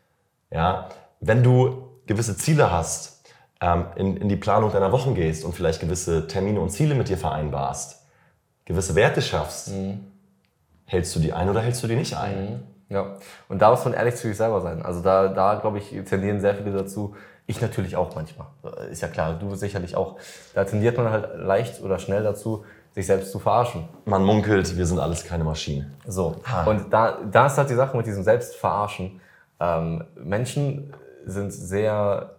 Ja, 0.51 0.89
wenn 1.19 1.43
du 1.43 1.87
gewisse 2.05 2.37
Ziele 2.37 2.71
hast, 2.71 3.25
ähm, 3.61 3.85
in, 3.95 4.17
in 4.17 4.29
die 4.29 4.35
Planung 4.35 4.71
deiner 4.71 4.91
Wochen 4.91 5.15
gehst 5.15 5.43
und 5.43 5.53
vielleicht 5.53 5.79
gewisse 5.79 6.27
Termine 6.27 6.59
und 6.59 6.69
Ziele 6.69 6.95
mit 6.95 7.09
dir 7.09 7.17
vereinbarst, 7.17 8.05
gewisse 8.65 8.95
Werte 8.95 9.21
schaffst, 9.21 9.69
mhm. 9.69 10.05
hältst 10.85 11.15
du 11.15 11.19
die 11.19 11.33
ein 11.33 11.49
oder 11.49 11.61
hältst 11.61 11.83
du 11.83 11.87
die 11.87 11.95
nicht 11.95 12.15
ein? 12.15 12.51
Mhm. 12.51 12.59
Ja, 12.89 13.17
und 13.49 13.61
da 13.61 13.71
muss 13.71 13.83
man 13.83 13.93
ehrlich 13.93 14.15
zu 14.15 14.27
sich 14.27 14.37
selber 14.37 14.61
sein. 14.61 14.81
Also 14.81 15.01
da, 15.01 15.27
da 15.27 15.55
glaube 15.55 15.77
ich, 15.77 15.89
tendieren 16.05 16.39
sehr 16.39 16.55
viele 16.55 16.71
dazu. 16.71 17.15
Ich 17.45 17.59
natürlich 17.61 17.95
auch 17.95 18.15
manchmal. 18.15 18.47
Ist 18.91 19.01
ja 19.01 19.07
klar, 19.07 19.37
du 19.39 19.55
sicherlich 19.55 19.95
auch. 19.95 20.17
Da 20.53 20.63
tendiert 20.63 20.97
man 20.97 21.09
halt 21.09 21.37
leicht 21.37 21.81
oder 21.81 21.99
schnell 21.99 22.23
dazu, 22.23 22.65
sich 22.97 23.05
selbst 23.05 23.31
zu 23.31 23.37
verarschen. 23.37 23.87
Man 24.05 24.23
munkelt, 24.23 24.75
wir 24.75 24.85
sind 24.87 24.97
alles 24.97 25.23
keine 25.23 25.43
Maschinen. 25.43 25.93
So. 26.07 26.37
Ha. 26.51 26.63
Und 26.63 26.91
da, 26.91 27.19
da 27.31 27.45
ist 27.45 27.55
halt 27.55 27.69
die 27.69 27.75
Sache 27.75 27.95
mit 27.95 28.07
diesem 28.07 28.23
Selbstverarschen. 28.23 29.21
Ähm, 29.59 30.03
Menschen 30.15 30.95
sind 31.23 31.51
sehr, 31.51 32.31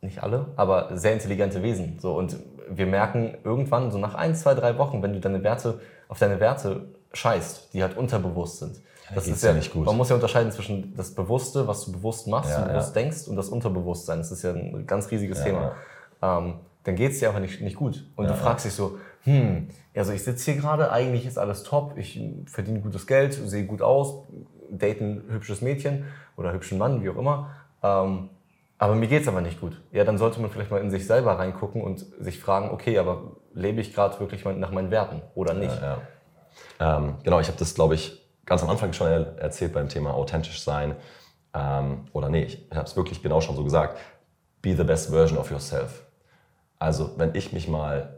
nicht 0.00 0.22
alle, 0.22 0.46
aber 0.54 0.96
sehr 0.96 1.12
intelligente 1.12 1.60
Wesen. 1.64 1.98
So. 1.98 2.16
Und 2.16 2.36
wir 2.68 2.86
merken 2.86 3.36
irgendwann, 3.42 3.90
so 3.90 3.98
nach 3.98 4.14
ein, 4.14 4.36
zwei, 4.36 4.54
drei 4.54 4.78
Wochen, 4.78 5.02
wenn 5.02 5.12
du 5.12 5.18
deine 5.18 5.42
Werte, 5.42 5.80
auf 6.06 6.20
deine 6.20 6.38
Werte 6.38 6.84
scheißt, 7.12 7.74
die 7.74 7.82
halt 7.82 7.96
unterbewusst 7.96 8.60
sind. 8.60 8.80
Das 9.12 9.26
ist 9.26 9.42
ja 9.42 9.52
nicht 9.52 9.72
gut. 9.72 9.86
Man 9.86 9.96
muss 9.96 10.08
ja 10.08 10.14
unterscheiden 10.14 10.52
zwischen 10.52 10.94
das 10.96 11.12
Bewusste, 11.12 11.66
was 11.66 11.84
du 11.84 11.92
bewusst 11.92 12.28
machst 12.28 12.50
ja, 12.50 12.62
und 12.62 12.68
bewusst 12.68 12.94
ja. 12.94 13.02
denkst, 13.02 13.26
und 13.26 13.34
das 13.34 13.48
Unterbewusstsein. 13.48 14.18
Das 14.18 14.30
ist 14.30 14.44
ja 14.44 14.52
ein 14.52 14.86
ganz 14.86 15.10
riesiges 15.10 15.38
ja, 15.38 15.44
Thema. 15.44 15.72
Ähm, 16.22 16.54
dann 16.84 16.94
geht 16.94 17.10
es 17.10 17.18
dir 17.18 17.28
einfach 17.28 17.40
nicht, 17.40 17.60
nicht 17.60 17.76
gut. 17.76 18.04
Und 18.14 18.28
du 18.28 18.34
fragst 18.34 18.64
dich 18.64 18.72
so, 18.72 18.98
hm, 19.26 19.68
also 19.94 20.12
ich 20.12 20.22
sitze 20.22 20.52
hier 20.52 20.60
gerade, 20.60 20.92
eigentlich 20.92 21.26
ist 21.26 21.36
alles 21.36 21.64
top, 21.64 21.98
ich 21.98 22.20
verdiene 22.46 22.80
gutes 22.80 23.08
Geld, 23.08 23.34
sehe 23.34 23.66
gut 23.66 23.82
aus, 23.82 24.22
date 24.70 25.00
ein 25.00 25.24
hübsches 25.28 25.62
Mädchen 25.62 26.04
oder 26.36 26.52
hübschen 26.52 26.78
Mann, 26.78 27.02
wie 27.02 27.10
auch 27.10 27.16
immer. 27.16 27.50
Ähm, 27.82 28.30
aber 28.78 28.94
mir 28.94 29.08
geht's 29.08 29.26
aber 29.26 29.40
nicht 29.40 29.60
gut. 29.60 29.82
Ja, 29.90 30.04
dann 30.04 30.16
sollte 30.16 30.40
man 30.40 30.50
vielleicht 30.50 30.70
mal 30.70 30.80
in 30.80 30.90
sich 30.90 31.06
selber 31.06 31.38
reingucken 31.38 31.82
und 31.82 32.06
sich 32.20 32.38
fragen, 32.38 32.70
okay, 32.70 32.98
aber 32.98 33.32
lebe 33.52 33.80
ich 33.80 33.92
gerade 33.92 34.20
wirklich 34.20 34.44
nach 34.44 34.70
meinen 34.70 34.92
Werten 34.92 35.22
oder 35.34 35.54
nicht? 35.54 35.74
Ja, 35.80 35.98
ja. 36.78 36.98
Ähm, 36.98 37.14
genau, 37.24 37.40
ich 37.40 37.48
habe 37.48 37.58
das, 37.58 37.74
glaube 37.74 37.96
ich, 37.96 38.22
ganz 38.44 38.62
am 38.62 38.70
Anfang 38.70 38.92
schon 38.92 39.08
erzählt 39.08 39.72
beim 39.72 39.88
Thema 39.88 40.14
authentisch 40.14 40.62
sein. 40.62 40.94
Ähm, 41.52 42.04
oder 42.12 42.28
nee, 42.28 42.44
ich 42.44 42.66
habe 42.70 42.84
es 42.84 42.96
wirklich 42.96 43.22
genau 43.22 43.40
schon 43.40 43.56
so 43.56 43.64
gesagt. 43.64 43.98
Be 44.62 44.76
the 44.76 44.84
best 44.84 45.10
version 45.10 45.36
of 45.36 45.50
yourself. 45.50 46.04
Also, 46.78 47.18
wenn 47.18 47.34
ich 47.34 47.52
mich 47.52 47.66
mal, 47.66 48.15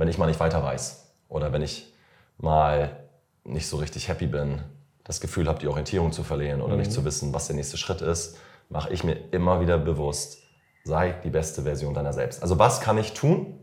wenn 0.00 0.08
ich 0.08 0.18
mal 0.18 0.26
nicht 0.26 0.40
weiter 0.40 0.62
weiß 0.62 1.12
oder 1.28 1.52
wenn 1.52 1.62
ich 1.62 1.92
mal 2.38 3.04
nicht 3.44 3.68
so 3.68 3.76
richtig 3.76 4.08
happy 4.08 4.26
bin, 4.26 4.62
das 5.04 5.20
Gefühl 5.20 5.46
habe, 5.46 5.58
die 5.58 5.68
Orientierung 5.68 6.10
zu 6.12 6.22
verlieren 6.22 6.60
oder 6.62 6.74
mhm. 6.74 6.80
nicht 6.80 6.92
zu 6.92 7.04
wissen, 7.04 7.32
was 7.32 7.46
der 7.46 7.56
nächste 7.56 7.76
Schritt 7.76 8.00
ist, 8.00 8.38
mache 8.68 8.92
ich 8.92 9.04
mir 9.04 9.16
immer 9.30 9.60
wieder 9.60 9.78
bewusst, 9.78 10.38
sei 10.84 11.12
die 11.24 11.30
beste 11.30 11.62
Version 11.62 11.94
deiner 11.94 12.12
selbst. 12.12 12.42
Also 12.42 12.58
was 12.58 12.80
kann 12.80 12.98
ich 12.98 13.12
tun, 13.12 13.58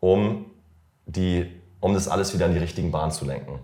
um, 0.00 0.46
die, 1.06 1.60
um 1.80 1.94
das 1.94 2.08
alles 2.08 2.34
wieder 2.34 2.46
in 2.46 2.52
die 2.52 2.58
richtigen 2.58 2.90
Bahnen 2.90 3.12
zu 3.12 3.24
lenken? 3.24 3.60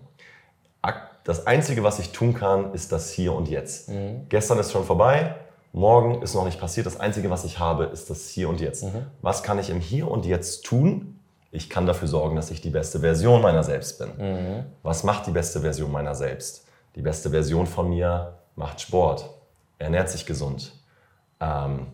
Das 1.24 1.46
Einzige, 1.46 1.82
was 1.82 1.98
ich 1.98 2.12
tun 2.12 2.34
kann, 2.34 2.74
ist 2.74 2.92
das 2.92 3.10
Hier 3.10 3.32
und 3.32 3.48
Jetzt. 3.48 3.88
Mhm. 3.88 4.26
Gestern 4.28 4.58
ist 4.58 4.70
schon 4.70 4.84
vorbei, 4.84 5.34
morgen 5.72 6.20
ist 6.20 6.34
noch 6.34 6.44
nicht 6.44 6.60
passiert. 6.60 6.84
Das 6.84 7.00
Einzige, 7.00 7.30
was 7.30 7.44
ich 7.44 7.58
habe, 7.58 7.84
ist 7.84 8.10
das 8.10 8.28
Hier 8.28 8.50
und 8.50 8.60
Jetzt. 8.60 8.84
Mhm. 8.84 9.06
Was 9.22 9.42
kann 9.42 9.58
ich 9.58 9.70
im 9.70 9.80
Hier 9.80 10.10
und 10.10 10.26
Jetzt 10.26 10.66
tun? 10.66 11.18
Ich 11.54 11.70
kann 11.70 11.86
dafür 11.86 12.08
sorgen, 12.08 12.34
dass 12.34 12.50
ich 12.50 12.60
die 12.60 12.70
beste 12.70 13.00
Version 13.00 13.40
meiner 13.40 13.62
selbst 13.62 13.98
bin. 13.98 14.08
Mhm. 14.18 14.64
Was 14.82 15.04
macht 15.04 15.26
die 15.26 15.30
beste 15.30 15.60
Version 15.60 15.92
meiner 15.92 16.14
selbst? 16.14 16.66
Die 16.96 17.02
beste 17.02 17.30
Version 17.30 17.66
von 17.66 17.88
mir 17.88 18.38
macht 18.56 18.80
Sport, 18.80 19.30
ernährt 19.78 20.10
sich 20.10 20.26
gesund, 20.26 20.72
ähm, 21.40 21.86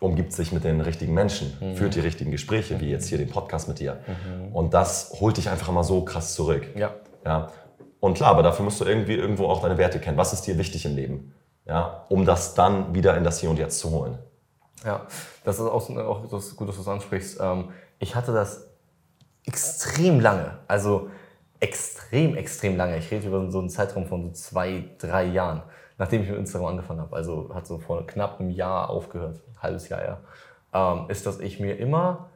umgibt 0.00 0.32
sich 0.32 0.52
mit 0.52 0.64
den 0.64 0.82
richtigen 0.82 1.14
Menschen, 1.14 1.56
mhm. 1.58 1.76
führt 1.76 1.94
die 1.94 2.00
richtigen 2.00 2.30
Gespräche, 2.30 2.74
mhm. 2.74 2.80
wie 2.80 2.90
jetzt 2.90 3.08
hier 3.08 3.16
den 3.16 3.30
Podcast 3.30 3.66
mit 3.66 3.78
dir. 3.78 3.98
Mhm. 4.06 4.54
Und 4.54 4.74
das 4.74 5.12
holt 5.20 5.38
dich 5.38 5.48
einfach 5.48 5.68
immer 5.68 5.84
so 5.84 6.04
krass 6.04 6.34
zurück. 6.34 6.66
Ja. 6.76 6.94
ja. 7.24 7.50
Und 7.98 8.14
klar, 8.14 8.30
aber 8.30 8.42
dafür 8.42 8.64
musst 8.64 8.80
du 8.80 8.84
irgendwie 8.84 9.14
irgendwo 9.14 9.46
auch 9.46 9.62
deine 9.62 9.78
Werte 9.78 10.00
kennen. 10.00 10.18
Was 10.18 10.34
ist 10.34 10.42
dir 10.42 10.58
wichtig 10.58 10.84
im 10.84 10.96
Leben? 10.96 11.34
Ja, 11.66 12.04
um 12.08 12.26
das 12.26 12.54
dann 12.54 12.94
wieder 12.94 13.16
in 13.16 13.24
das 13.24 13.40
Hier 13.40 13.48
und 13.48 13.58
Jetzt 13.58 13.78
zu 13.78 13.90
holen. 13.90 14.18
Ja, 14.84 15.06
das 15.44 15.56
ist 15.58 15.66
auch, 15.66 15.90
auch 15.90 16.26
das 16.28 16.56
gut, 16.56 16.68
dass 16.68 16.76
du 16.76 16.82
es 16.82 16.88
ansprichst. 16.88 17.38
Ähm, 17.40 17.70
ich 18.00 18.16
hatte 18.16 18.32
das 18.32 18.66
extrem 19.46 20.18
lange, 20.18 20.58
also 20.66 21.08
extrem, 21.60 22.34
extrem 22.36 22.76
lange. 22.76 22.98
Ich 22.98 23.12
rede 23.12 23.28
über 23.28 23.48
so 23.50 23.60
einen 23.60 23.70
Zeitraum 23.70 24.06
von 24.06 24.24
so 24.24 24.30
zwei, 24.32 24.84
drei 24.98 25.26
Jahren 25.26 25.62
nachdem 26.00 26.22
ich 26.22 26.30
mit 26.30 26.38
Instagram 26.38 26.68
angefangen 26.68 27.00
habe, 27.00 27.14
also 27.14 27.54
hat 27.54 27.66
so 27.66 27.78
vor 27.78 28.06
knapp 28.06 28.40
einem 28.40 28.48
Jahr 28.48 28.88
aufgehört, 28.88 29.42
ein 29.46 29.62
halbes 29.62 29.90
Jahr 29.90 30.02
ja, 30.02 30.18
ähm, 30.72 31.10
ist, 31.10 31.26
dass 31.26 31.40
ich 31.40 31.60
mir 31.60 31.78
immer 31.78 32.30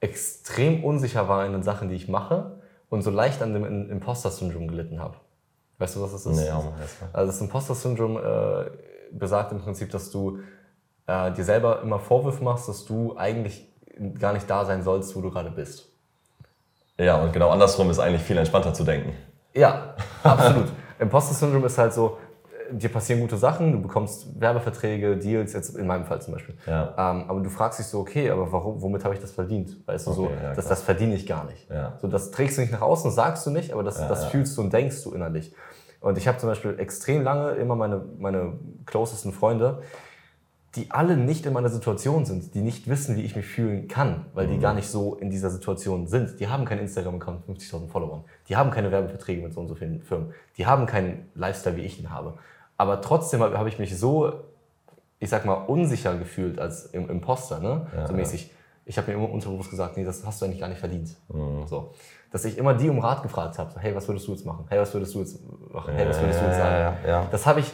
extrem 0.00 0.82
unsicher 0.82 1.28
war 1.28 1.46
in 1.46 1.52
den 1.52 1.62
Sachen, 1.62 1.88
die 1.88 1.94
ich 1.94 2.08
mache 2.08 2.60
und 2.90 3.02
so 3.02 3.10
leicht 3.10 3.42
an 3.42 3.54
dem 3.54 3.88
Imposter-Syndrom 3.88 4.66
gelitten 4.66 4.98
habe. 4.98 5.18
Weißt 5.78 5.94
du, 5.94 6.02
was 6.02 6.10
das 6.10 6.26
ist? 6.26 6.36
Nee, 6.36 6.50
also 7.12 7.30
das 7.30 7.40
Imposter-Syndrom 7.40 8.16
äh, 8.16 8.70
besagt 9.12 9.52
im 9.52 9.60
Prinzip, 9.60 9.92
dass 9.92 10.10
du 10.10 10.40
äh, 11.06 11.30
dir 11.30 11.44
selber 11.44 11.80
immer 11.82 12.00
Vorwürfe 12.00 12.42
machst, 12.42 12.68
dass 12.68 12.84
du 12.84 13.16
eigentlich 13.16 13.71
gar 14.18 14.32
nicht 14.32 14.48
da 14.48 14.64
sein 14.64 14.82
sollst, 14.82 15.14
wo 15.16 15.20
du 15.20 15.30
gerade 15.30 15.50
bist. 15.50 15.88
Ja, 16.98 17.16
und 17.16 17.32
genau 17.32 17.50
andersrum 17.50 17.90
ist 17.90 17.98
eigentlich 17.98 18.22
viel 18.22 18.36
entspannter 18.36 18.74
zu 18.74 18.84
denken. 18.84 19.14
Ja, 19.54 19.94
absolut. 20.22 20.68
Imposter-Syndrom 20.98 21.64
ist 21.64 21.78
halt 21.78 21.92
so, 21.92 22.18
äh, 22.70 22.74
dir 22.74 22.90
passieren 22.90 23.20
gute 23.20 23.36
Sachen, 23.36 23.72
du 23.72 23.82
bekommst 23.82 24.40
Werbeverträge, 24.40 25.16
Deals, 25.16 25.52
jetzt 25.52 25.76
in 25.76 25.86
meinem 25.86 26.04
Fall 26.04 26.22
zum 26.22 26.34
Beispiel. 26.34 26.54
Ja. 26.66 26.94
Ähm, 26.96 27.24
aber 27.28 27.40
du 27.40 27.50
fragst 27.50 27.78
dich 27.78 27.86
so, 27.86 28.00
okay, 28.00 28.30
aber 28.30 28.50
warum, 28.52 28.80
womit 28.80 29.04
habe 29.04 29.14
ich 29.14 29.20
das 29.20 29.32
verdient? 29.32 29.76
Weißt 29.86 30.06
du, 30.06 30.12
so, 30.12 30.24
Okay, 30.24 30.34
ja, 30.42 30.54
das, 30.54 30.68
das 30.68 30.82
verdiene 30.82 31.14
ich 31.14 31.26
gar 31.26 31.44
nicht. 31.44 31.68
Ja. 31.70 31.98
So, 32.00 32.08
das 32.08 32.30
trägst 32.30 32.56
du 32.56 32.62
nicht 32.62 32.72
nach 32.72 32.82
außen, 32.82 33.10
sagst 33.10 33.46
du 33.46 33.50
nicht, 33.50 33.72
aber 33.72 33.82
das, 33.82 33.96
das 33.96 34.26
fühlst 34.26 34.56
du 34.56 34.62
und 34.62 34.72
denkst 34.72 35.02
du 35.02 35.12
innerlich. 35.12 35.54
Und 36.00 36.18
ich 36.18 36.26
habe 36.26 36.38
zum 36.38 36.48
Beispiel 36.48 36.78
extrem 36.78 37.22
lange 37.22 37.52
immer 37.52 37.76
meine, 37.76 38.02
meine 38.18 38.58
closesten 38.86 39.32
Freunde, 39.32 39.82
die 40.74 40.90
alle 40.90 41.16
nicht 41.18 41.44
in 41.44 41.52
meiner 41.52 41.68
Situation 41.68 42.24
sind, 42.24 42.54
die 42.54 42.62
nicht 42.62 42.88
wissen, 42.88 43.16
wie 43.16 43.22
ich 43.22 43.36
mich 43.36 43.44
fühlen 43.46 43.88
kann, 43.88 44.26
weil 44.32 44.46
Mhm. 44.46 44.52
die 44.52 44.58
gar 44.58 44.72
nicht 44.72 44.88
so 44.88 45.16
in 45.16 45.28
dieser 45.30 45.50
Situation 45.50 46.06
sind. 46.06 46.40
Die 46.40 46.48
haben 46.48 46.64
keinen 46.64 46.80
Instagram-Account 46.80 47.46
mit 47.46 47.58
50.000 47.58 47.90
Followern. 47.90 48.24
Die 48.48 48.56
haben 48.56 48.70
keine 48.70 48.90
Werbeverträge 48.90 49.42
mit 49.42 49.52
so 49.52 49.60
und 49.60 49.68
so 49.68 49.74
vielen 49.74 50.00
Firmen. 50.02 50.32
Die 50.56 50.64
haben 50.66 50.86
keinen 50.86 51.28
Lifestyle, 51.34 51.76
wie 51.76 51.82
ich 51.82 52.00
ihn 52.00 52.10
habe. 52.10 52.34
Aber 52.78 53.02
trotzdem 53.02 53.42
habe 53.42 53.68
ich 53.68 53.78
mich 53.78 53.96
so, 53.98 54.32
ich 55.18 55.28
sag 55.28 55.44
mal, 55.44 55.54
unsicher 55.54 56.16
gefühlt 56.16 56.58
als 56.58 56.86
im 56.86 57.08
Imposter, 57.10 57.60
ne? 57.60 57.86
so 58.06 58.14
mäßig. 58.14 58.50
Ich 58.84 58.96
habe 58.98 59.12
mir 59.12 59.18
immer 59.18 59.30
unterbewusst 59.30 59.70
gesagt, 59.70 59.96
nee, 59.98 60.04
das 60.04 60.24
hast 60.26 60.40
du 60.40 60.46
eigentlich 60.46 60.58
gar 60.60 60.68
nicht 60.68 60.80
verdient. 60.80 61.14
Mhm. 61.28 61.66
So. 61.66 61.92
Dass 62.30 62.46
ich 62.46 62.56
immer 62.56 62.72
die 62.72 62.88
um 62.88 62.98
Rat 62.98 63.22
gefragt 63.22 63.58
habe. 63.58 63.78
Hey, 63.78 63.94
was 63.94 64.08
würdest 64.08 64.26
du 64.26 64.32
jetzt 64.32 64.46
machen? 64.46 64.64
Hey, 64.70 64.80
was 64.80 64.92
würdest 64.94 65.14
du 65.14 65.18
jetzt 65.20 65.38
machen? 65.70 65.92
Hey, 65.94 66.08
was 66.08 66.18
würdest 66.18 66.40
du 66.40 66.44
jetzt 66.46 66.56
sagen? 66.56 66.74
Ja, 66.74 66.78
ja, 67.04 67.08
ja. 67.20 67.26
Das 67.30 67.44
habe 67.46 67.60
ich 67.60 67.70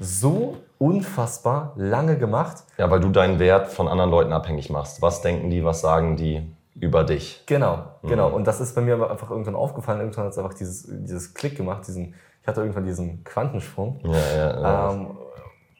so 0.00 0.56
unfassbar 0.80 1.74
lange 1.76 2.16
gemacht. 2.16 2.64
Ja, 2.78 2.90
weil 2.90 3.00
du 3.00 3.10
deinen 3.10 3.38
Wert 3.38 3.68
von 3.68 3.86
anderen 3.86 4.10
Leuten 4.10 4.32
abhängig 4.32 4.70
machst. 4.70 5.02
Was 5.02 5.20
denken 5.20 5.50
die, 5.50 5.62
was 5.62 5.82
sagen 5.82 6.16
die 6.16 6.50
über 6.74 7.04
dich? 7.04 7.44
Genau, 7.46 7.84
genau. 8.02 8.30
Mhm. 8.30 8.36
Und 8.36 8.46
das 8.46 8.60
ist 8.60 8.74
bei 8.74 8.80
mir 8.80 8.94
aber 8.94 9.10
einfach 9.10 9.30
irgendwann 9.30 9.56
aufgefallen. 9.56 10.00
Irgendwann 10.00 10.24
hat 10.24 10.32
es 10.32 10.38
einfach 10.38 10.54
dieses, 10.54 10.86
dieses 10.88 11.34
Klick 11.34 11.54
gemacht. 11.54 11.86
Diesen, 11.86 12.14
ich 12.40 12.48
hatte 12.48 12.62
irgendwann 12.62 12.84
diesen 12.84 13.22
Quantensprung, 13.24 14.00
Ja, 14.04 14.36
ja, 14.36 14.60
ja. 14.60 14.90
ähm, 14.92 15.18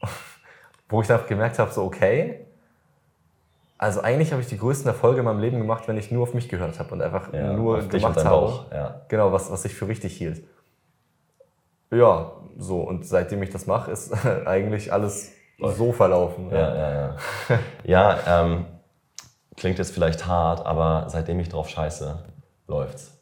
wo 0.89 1.01
ich 1.01 1.07
dann 1.07 1.21
gemerkt 1.27 1.57
habe, 1.57 1.71
so 1.71 1.83
okay, 1.83 2.45
also 3.79 4.01
eigentlich 4.01 4.31
habe 4.31 4.43
ich 4.43 4.47
die 4.47 4.59
größten 4.59 4.87
Erfolge 4.87 5.21
in 5.21 5.25
meinem 5.25 5.39
Leben 5.39 5.57
gemacht, 5.57 5.87
wenn 5.87 5.97
ich 5.97 6.11
nur 6.11 6.21
auf 6.21 6.35
mich 6.35 6.47
gehört 6.47 6.77
habe 6.77 6.93
und 6.93 7.01
einfach 7.01 7.31
nur 7.31 7.79
gemacht 7.79 8.23
habe. 8.23 8.65
Genau, 9.07 9.31
was, 9.31 9.51
was 9.51 9.65
ich 9.65 9.73
für 9.73 9.87
richtig 9.87 10.15
hielt. 10.15 10.43
Ja, 11.91 12.31
so. 12.57 12.81
Und 12.81 13.05
seitdem 13.05 13.43
ich 13.43 13.49
das 13.49 13.67
mache, 13.67 13.91
ist 13.91 14.13
eigentlich 14.45 14.91
alles 14.91 15.31
so 15.59 15.91
verlaufen. 15.91 16.49
Ja, 16.49 16.75
ja, 16.75 16.91
ja. 16.91 17.15
ja, 17.83 18.19
ähm, 18.27 18.65
klingt 19.55 19.77
jetzt 19.77 19.93
vielleicht 19.93 20.25
hart, 20.25 20.65
aber 20.65 21.05
seitdem 21.07 21.39
ich 21.39 21.49
drauf 21.49 21.69
scheiße, 21.69 22.17
läuft's. 22.67 23.17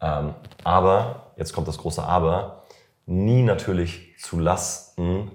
Ähm, 0.00 0.34
aber, 0.64 1.32
jetzt 1.36 1.52
kommt 1.52 1.68
das 1.68 1.78
große 1.78 2.02
Aber, 2.02 2.62
nie 3.06 3.42
natürlich 3.42 4.14
zu 4.18 4.38
Lasten 4.38 5.30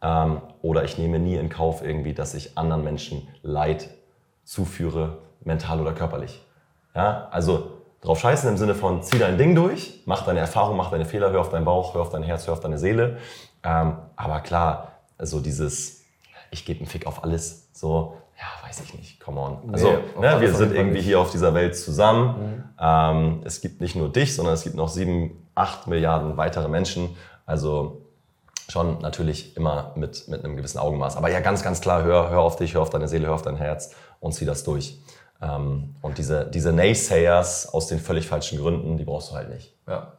ähm, 0.00 0.40
oder 0.62 0.84
ich 0.84 0.98
nehme 0.98 1.18
nie 1.18 1.36
in 1.36 1.48
Kauf 1.48 1.84
irgendwie, 1.84 2.14
dass 2.14 2.34
ich 2.34 2.56
anderen 2.56 2.82
Menschen 2.82 3.28
Leid 3.42 3.90
zuführe, 4.44 5.18
mental 5.42 5.80
oder 5.80 5.92
körperlich. 5.92 6.42
Ja, 6.94 7.28
also 7.30 7.73
drauf 8.04 8.20
scheißen 8.20 8.48
im 8.50 8.56
Sinne 8.56 8.74
von 8.74 9.02
zieh 9.02 9.18
dein 9.18 9.38
Ding 9.38 9.54
durch, 9.54 10.02
mach 10.04 10.24
deine 10.24 10.40
Erfahrung, 10.40 10.76
mach 10.76 10.90
deine 10.90 11.06
Fehler, 11.06 11.30
hör 11.30 11.40
auf 11.40 11.48
deinen 11.48 11.64
Bauch, 11.64 11.94
hör 11.94 12.02
auf 12.02 12.10
dein 12.10 12.22
Herz, 12.22 12.46
hör 12.46 12.52
auf 12.54 12.60
deine 12.60 12.78
Seele. 12.78 13.16
Ähm, 13.62 13.96
aber 14.16 14.40
klar, 14.40 14.92
also 15.18 15.40
dieses, 15.40 16.02
ich 16.50 16.64
gebe 16.64 16.80
einen 16.80 16.88
Fick 16.88 17.06
auf 17.06 17.24
alles, 17.24 17.70
so, 17.72 18.16
ja, 18.38 18.68
weiß 18.68 18.80
ich 18.80 18.94
nicht, 18.94 19.20
come 19.20 19.40
on. 19.40 19.58
Also, 19.72 19.92
Nee, 20.20 20.20
ne, 20.20 20.40
wir 20.40 20.52
sind 20.54 20.74
irgendwie 20.74 20.98
nicht. 20.98 21.06
hier 21.06 21.18
auf 21.20 21.30
dieser 21.30 21.54
Welt 21.54 21.76
zusammen. 21.76 22.64
Ähm, 22.78 23.40
es 23.44 23.60
gibt 23.60 23.80
nicht 23.80 23.96
nur 23.96 24.10
dich, 24.12 24.34
sondern 24.36 24.54
es 24.54 24.64
gibt 24.64 24.76
noch 24.76 24.88
sieben, 24.88 25.48
acht 25.54 25.86
Milliarden 25.86 26.36
weitere 26.36 26.68
Menschen. 26.68 27.16
Also 27.46 28.02
schon 28.68 28.98
natürlich 29.00 29.56
immer 29.56 29.92
mit, 29.94 30.26
mit 30.28 30.44
einem 30.44 30.56
gewissen 30.56 30.78
Augenmaß. 30.78 31.16
Aber 31.16 31.30
ja, 31.30 31.40
ganz, 31.40 31.62
ganz 31.62 31.80
klar, 31.80 32.02
hör, 32.02 32.30
hör 32.30 32.40
auf 32.40 32.56
dich, 32.56 32.74
hör 32.74 32.82
auf 32.82 32.90
deine 32.90 33.08
Seele, 33.08 33.28
hör 33.28 33.34
auf 33.34 33.42
dein 33.42 33.56
Herz 33.56 33.94
und 34.20 34.32
zieh 34.32 34.46
das 34.46 34.64
durch. 34.64 34.98
Ähm, 35.44 35.94
und 36.00 36.16
diese, 36.18 36.46
diese 36.50 36.72
Naysayers 36.72 37.72
aus 37.74 37.88
den 37.88 37.98
völlig 37.98 38.26
falschen 38.26 38.58
Gründen, 38.58 38.96
die 38.96 39.04
brauchst 39.04 39.30
du 39.30 39.34
halt 39.34 39.50
nicht. 39.50 39.76
Ja. 39.86 40.12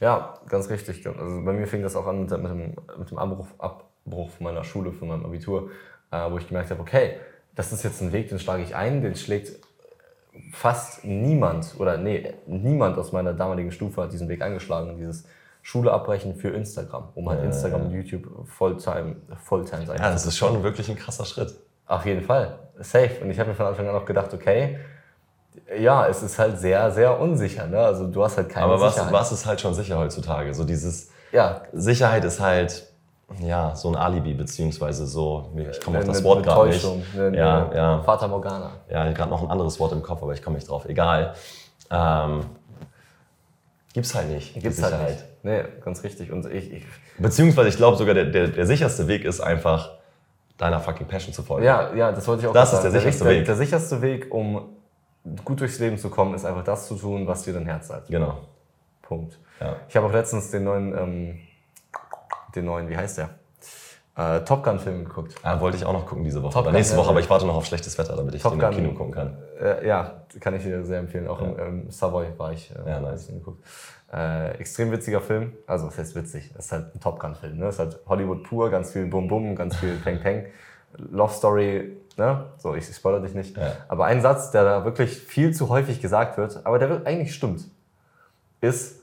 ja, 0.00 0.34
ganz 0.48 0.70
richtig. 0.70 1.06
Also 1.06 1.44
bei 1.44 1.52
mir 1.52 1.66
fing 1.66 1.82
das 1.82 1.94
auch 1.96 2.06
an 2.06 2.20
mit, 2.20 2.30
dem- 2.30 2.42
mit 2.42 2.50
dem, 2.50 2.74
mit 2.98 3.10
dem 3.10 3.18
Abbruch, 3.18 3.46
Abbruch 3.58 4.30
meiner 4.40 4.64
Schule, 4.64 4.92
von 4.92 5.08
meinem 5.08 5.26
Abitur, 5.26 5.70
äh, 6.10 6.30
wo 6.30 6.38
ich 6.38 6.48
gemerkt 6.48 6.70
habe, 6.70 6.80
okay, 6.80 7.16
das 7.54 7.72
ist 7.72 7.82
jetzt 7.82 8.00
ein 8.00 8.12
Weg, 8.12 8.28
den 8.28 8.38
schlage 8.38 8.62
ich 8.62 8.74
ein, 8.74 9.02
den 9.02 9.14
schlägt 9.14 9.60
fast 10.52 11.04
niemand 11.04 11.74
oder 11.78 11.98
nee, 11.98 12.32
niemand 12.46 12.96
aus 12.98 13.12
meiner 13.12 13.34
damaligen 13.34 13.70
Stufe 13.72 14.02
hat 14.02 14.12
diesen 14.12 14.28
Weg 14.28 14.40
eingeschlagen, 14.42 14.96
dieses 14.96 15.26
Schule 15.60 15.92
abbrechen 15.92 16.34
für 16.36 16.48
Instagram, 16.48 17.10
um 17.14 17.28
halt 17.28 17.44
Instagram 17.44 17.82
und 17.86 17.90
YouTube 17.92 18.26
Fulltime, 18.48 19.16
Fulltime 19.44 19.86
sein 19.86 19.98
Ja, 19.98 20.10
das 20.10 20.26
ist 20.26 20.36
schon 20.36 20.62
wirklich 20.62 20.88
ein 20.90 20.96
krasser 20.96 21.24
Schritt. 21.26 21.54
Auf 21.92 22.06
jeden 22.06 22.22
Fall, 22.22 22.58
safe. 22.80 23.18
Und 23.22 23.30
ich 23.30 23.38
habe 23.38 23.50
mir 23.50 23.54
von 23.54 23.66
Anfang 23.66 23.86
an 23.86 23.94
auch 23.94 24.06
gedacht, 24.06 24.32
okay, 24.32 24.78
ja, 25.78 26.06
es 26.06 26.22
ist 26.22 26.38
halt 26.38 26.58
sehr, 26.58 26.90
sehr 26.90 27.20
unsicher. 27.20 27.66
Ne? 27.66 27.78
Also 27.78 28.06
du 28.06 28.24
hast 28.24 28.38
halt 28.38 28.48
keine 28.48 28.64
Aber 28.64 28.80
was, 28.80 28.94
Sicherheit. 28.94 29.12
was 29.12 29.32
ist 29.32 29.44
halt 29.44 29.60
schon 29.60 29.74
sicher 29.74 29.98
heutzutage? 29.98 30.54
So 30.54 30.64
dieses, 30.64 31.10
Ja, 31.32 31.60
Sicherheit 31.74 32.24
ist 32.24 32.40
halt, 32.40 32.86
ja, 33.40 33.74
so 33.76 33.88
ein 33.88 33.96
Alibi, 33.96 34.32
beziehungsweise 34.32 35.06
so, 35.06 35.50
ich 35.54 35.80
komme 35.82 35.98
auf 35.98 36.04
das 36.04 36.24
Wort 36.24 36.42
gerade 36.42 36.68
nicht. 36.70 36.86
Eine, 37.14 37.36
Ja, 37.36 37.66
eine 37.66 37.76
ja. 37.76 38.02
Fata 38.02 38.26
Morgana. 38.26 38.70
Ja, 38.88 39.10
gerade 39.12 39.28
noch 39.30 39.42
ein 39.42 39.50
anderes 39.50 39.78
Wort 39.78 39.92
im 39.92 40.02
Kopf, 40.02 40.22
aber 40.22 40.32
ich 40.32 40.42
komme 40.42 40.56
nicht 40.56 40.70
drauf. 40.70 40.86
Egal. 40.86 41.34
Ähm, 41.90 42.46
gibt's 43.92 44.14
halt 44.14 44.30
nicht. 44.30 44.54
Gibt's 44.54 44.82
halt 44.82 44.98
nicht. 45.10 45.24
Nee, 45.42 45.62
ganz 45.84 46.02
richtig. 46.04 46.32
Und 46.32 46.46
ich, 46.46 46.72
ich 46.72 46.84
Beziehungsweise 47.18 47.68
ich 47.68 47.76
glaube 47.76 47.98
sogar, 47.98 48.14
der, 48.14 48.24
der, 48.26 48.48
der 48.48 48.66
sicherste 48.66 49.08
Weg 49.08 49.26
ist 49.26 49.40
einfach, 49.40 49.90
deiner 50.62 50.80
fucking 50.80 51.06
Passion 51.08 51.34
zu 51.34 51.42
folgen. 51.42 51.64
ja, 51.66 51.92
ja, 51.94 52.12
das 52.12 52.26
wollte 52.28 52.42
ich 52.42 52.48
auch 52.48 52.52
Das 52.52 52.70
gerade 52.70 52.76
ist 52.78 52.82
der 52.84 52.90
sagen. 52.92 53.02
sicherste 53.02 53.24
der, 53.24 53.32
Weg. 53.38 53.44
Der 53.46 53.56
sicherste 53.56 54.02
Weg, 54.02 54.32
um 54.32 54.76
gut 55.44 55.60
durchs 55.60 55.78
Leben 55.78 55.98
zu 55.98 56.08
kommen, 56.08 56.34
ist 56.34 56.44
einfach 56.44 56.64
das 56.64 56.86
zu 56.88 56.94
tun, 56.94 57.26
was 57.26 57.42
dir 57.42 57.52
dein 57.52 57.66
Herz 57.66 57.88
sagt. 57.88 58.08
Genau. 58.08 58.38
Punkt. 59.02 59.38
Ja. 59.60 59.76
Ich 59.88 59.96
habe 59.96 60.06
auch 60.06 60.12
letztens 60.12 60.50
den 60.50 60.64
neuen, 60.64 60.96
ähm, 60.96 61.38
den 62.54 62.64
neuen, 62.64 62.88
wie 62.88 62.96
heißt 62.96 63.18
der? 63.18 63.30
Äh, 64.14 64.40
Top 64.44 64.62
Gun-Film 64.62 65.04
geguckt. 65.06 65.34
Ah, 65.42 65.58
wollte 65.60 65.78
ich 65.78 65.84
auch 65.86 65.92
noch 65.94 66.04
gucken 66.06 66.22
diese 66.24 66.42
Woche. 66.42 66.52
Top 66.52 66.62
Oder 66.62 66.70
Gun, 66.72 66.74
nächste 66.78 66.94
ja, 66.94 66.98
Woche, 66.98 67.06
ja. 67.06 67.10
aber 67.12 67.20
ich 67.20 67.30
warte 67.30 67.46
noch 67.46 67.54
auf 67.56 67.64
schlechtes 67.64 67.96
Wetter, 67.98 68.14
damit 68.14 68.34
ich 68.34 68.42
Top 68.42 68.52
den 68.52 68.60
im 68.60 68.66
Gun. 68.66 68.74
Kino 68.76 68.92
gucken 68.92 69.12
kann. 69.12 69.36
Äh, 69.60 69.86
ja, 69.86 70.22
kann 70.40 70.54
ich 70.54 70.62
dir 70.62 70.84
sehr 70.84 70.98
empfehlen. 70.98 71.26
Auch 71.28 71.40
im, 71.40 71.58
im 71.58 71.90
Savoy 71.90 72.26
war 72.36 72.52
ich. 72.52 72.70
Äh, 72.70 72.90
Ja, 72.90 73.00
nice. 73.00 73.28
geguckt. 73.28 73.64
Äh, 74.12 74.50
extrem 74.58 74.90
witziger 74.92 75.20
Film. 75.22 75.52
Also, 75.66 75.86
was 75.86 75.96
heißt 75.96 76.14
witzig? 76.14 76.50
Das 76.54 76.66
ist 76.66 76.72
halt 76.72 76.94
ein 76.94 77.00
Top 77.00 77.18
Gun-Film. 77.18 77.56
Ne? 77.58 77.64
Das 77.64 77.76
ist 77.76 77.78
halt 77.78 77.98
Hollywood 78.06 78.42
pur, 78.44 78.70
ganz 78.70 78.92
viel 78.92 79.06
Bum 79.06 79.26
Bum, 79.26 79.56
ganz 79.56 79.76
viel 79.76 79.96
Peng 79.96 80.20
Peng. 80.20 80.46
Love 80.98 81.32
Story, 81.32 81.96
ne? 82.18 82.44
So, 82.58 82.74
ich, 82.74 82.88
ich 82.90 82.94
spoilere 82.94 83.22
dich 83.22 83.34
nicht. 83.34 83.56
Ja. 83.56 83.72
Aber 83.88 84.04
ein 84.04 84.20
Satz, 84.20 84.50
der 84.50 84.64
da 84.64 84.84
wirklich 84.84 85.18
viel 85.18 85.54
zu 85.54 85.70
häufig 85.70 86.02
gesagt 86.02 86.36
wird, 86.36 86.60
aber 86.66 86.78
der 86.78 86.90
wird- 86.90 87.06
eigentlich 87.06 87.34
stimmt, 87.34 87.64
ist, 88.60 89.00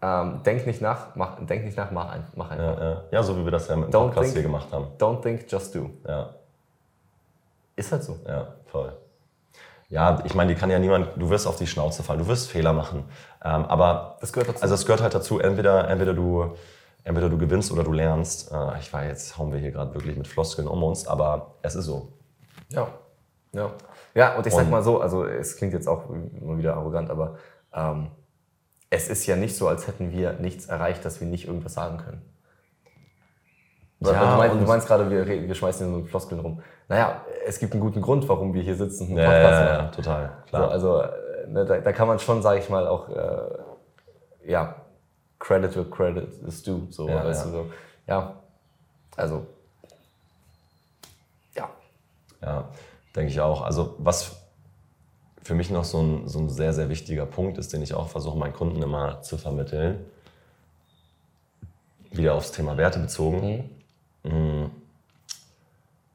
ähm, 0.00 0.40
denk 0.42 0.66
nicht 0.66 0.80
nach, 0.80 1.14
mach, 1.14 1.44
denk 1.44 1.64
nicht 1.66 1.76
nach, 1.76 1.90
mach, 1.90 2.10
ein, 2.12 2.24
mach 2.34 2.50
einfach. 2.50 2.78
Ja, 2.80 2.90
ja. 2.90 3.02
ja, 3.10 3.22
so 3.22 3.36
wie 3.36 3.44
wir 3.44 3.50
das 3.52 3.68
ja 3.68 3.76
mit 3.76 3.88
dem 3.88 3.92
Don't 3.92 4.06
Podcast 4.06 4.24
think- 4.28 4.32
hier 4.36 4.42
gemacht 4.42 4.72
haben. 4.72 4.86
Don't 4.98 5.20
think, 5.20 5.44
just 5.52 5.74
do. 5.74 5.90
Ja, 6.08 6.30
Ist 7.76 7.92
halt 7.92 8.02
so. 8.04 8.18
ja, 8.26 8.48
voll. 8.66 8.94
Ja, 9.92 10.22
ich 10.24 10.34
meine, 10.34 10.54
die 10.54 10.58
kann 10.58 10.70
ja 10.70 10.78
niemand, 10.78 11.10
du 11.16 11.28
wirst 11.28 11.46
auf 11.46 11.56
die 11.56 11.66
Schnauze 11.66 12.02
fallen, 12.02 12.18
du 12.20 12.26
wirst 12.26 12.50
Fehler 12.50 12.72
machen. 12.72 13.04
Ähm, 13.44 13.66
aber 13.66 14.16
Das 14.22 14.32
gehört 14.32 14.48
dazu. 14.48 14.62
Also 14.62 14.74
es 14.74 14.86
gehört 14.86 15.02
halt 15.02 15.14
dazu, 15.14 15.38
entweder, 15.38 15.86
entweder, 15.88 16.14
du, 16.14 16.54
entweder 17.04 17.28
du 17.28 17.36
gewinnst 17.36 17.70
oder 17.70 17.84
du 17.84 17.92
lernst. 17.92 18.50
Äh, 18.50 18.78
ich 18.80 18.90
weiß, 18.90 19.06
jetzt 19.08 19.36
hauen 19.36 19.52
wir 19.52 19.58
hier 19.58 19.70
gerade 19.70 19.92
wirklich 19.94 20.16
mit 20.16 20.26
Floskeln 20.26 20.66
um 20.66 20.82
uns, 20.82 21.06
aber 21.06 21.56
es 21.60 21.74
ist 21.74 21.84
so. 21.84 22.08
Ja. 22.70 22.88
Ja. 23.52 23.70
Ja, 24.14 24.34
und 24.36 24.46
ich 24.46 24.54
sag 24.54 24.64
Und- 24.64 24.70
mal 24.70 24.82
so, 24.82 24.98
also 25.02 25.26
es 25.26 25.56
klingt 25.56 25.74
jetzt 25.74 25.86
auch 25.88 26.08
immer 26.08 26.56
wieder 26.56 26.74
arrogant, 26.74 27.10
aber 27.10 27.36
ähm, 27.74 28.08
es 28.88 29.08
ist 29.08 29.26
ja 29.26 29.36
nicht 29.36 29.54
so, 29.56 29.68
als 29.68 29.86
hätten 29.88 30.10
wir 30.10 30.32
nichts 30.34 30.66
erreicht, 30.66 31.04
dass 31.04 31.20
wir 31.20 31.26
nicht 31.28 31.46
irgendwas 31.46 31.74
sagen 31.74 31.98
können. 31.98 32.22
Ja, 34.10 34.32
du, 34.32 34.36
meinst, 34.38 34.56
du 34.56 34.66
meinst 34.66 34.86
gerade, 34.86 35.10
wir, 35.10 35.26
wir 35.26 35.54
schmeißen 35.54 35.86
hier 35.88 36.00
so 36.00 36.04
Floskeln 36.06 36.40
rum. 36.40 36.62
Naja, 36.88 37.22
es 37.46 37.58
gibt 37.58 37.72
einen 37.72 37.80
guten 37.82 38.00
Grund, 38.00 38.28
warum 38.28 38.52
wir 38.54 38.62
hier 38.62 38.74
sitzen 38.76 39.12
und 39.12 39.18
einen 39.18 39.30
Ja, 39.30 39.50
ja, 39.50 39.64
ja, 39.66 39.86
total, 39.88 40.32
So, 40.44 40.48
klar. 40.50 40.70
also 40.70 41.00
äh, 41.00 41.46
ne, 41.48 41.64
da, 41.64 41.78
da 41.78 41.92
kann 41.92 42.08
man 42.08 42.18
schon, 42.18 42.42
sage 42.42 42.60
ich 42.60 42.68
mal, 42.68 42.86
auch 42.86 43.08
äh, 43.08 44.50
ja, 44.50 44.74
Credit 45.38 45.74
where 45.76 45.86
Credit 45.86 46.28
is 46.46 46.62
due. 46.62 46.86
So, 46.90 47.08
Ja, 47.08 47.24
weißt 47.24 47.46
ja. 47.46 47.50
du, 47.50 47.56
so. 47.56 47.66
Ja, 48.06 48.34
also 49.16 49.46
ja, 51.54 51.68
Ja, 52.42 52.68
denke 53.14 53.30
ich 53.30 53.40
auch. 53.40 53.62
Also 53.62 53.94
was 53.98 54.36
für 55.42 55.54
mich 55.54 55.70
noch 55.70 55.84
so 55.84 56.00
ein, 56.00 56.28
so 56.28 56.38
ein 56.38 56.48
sehr, 56.48 56.72
sehr 56.72 56.88
wichtiger 56.88 57.26
Punkt 57.26 57.58
ist, 57.58 57.72
den 57.72 57.82
ich 57.82 57.94
auch 57.94 58.08
versuche, 58.08 58.38
meinen 58.38 58.52
Kunden 58.54 58.80
immer 58.82 59.22
zu 59.22 59.36
vermitteln, 59.38 60.04
wieder 62.10 62.34
aufs 62.34 62.52
Thema 62.52 62.76
Werte 62.76 62.98
bezogen. 62.98 63.70
Mm. 64.24 64.66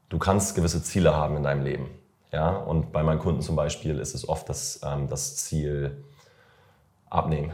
Du 0.08 0.18
kannst 0.18 0.54
gewisse 0.54 0.82
Ziele 0.82 1.14
haben 1.14 1.36
in 1.36 1.42
deinem 1.42 1.62
Leben. 1.62 1.90
Ja, 2.32 2.50
und 2.50 2.92
bei 2.92 3.02
meinen 3.02 3.18
Kunden 3.18 3.40
zum 3.40 3.56
Beispiel 3.56 3.98
ist 3.98 4.14
es 4.14 4.28
oft 4.28 4.48
das, 4.48 4.80
ähm, 4.84 5.08
das 5.08 5.36
Ziel 5.36 6.04
abnehmen, 7.08 7.52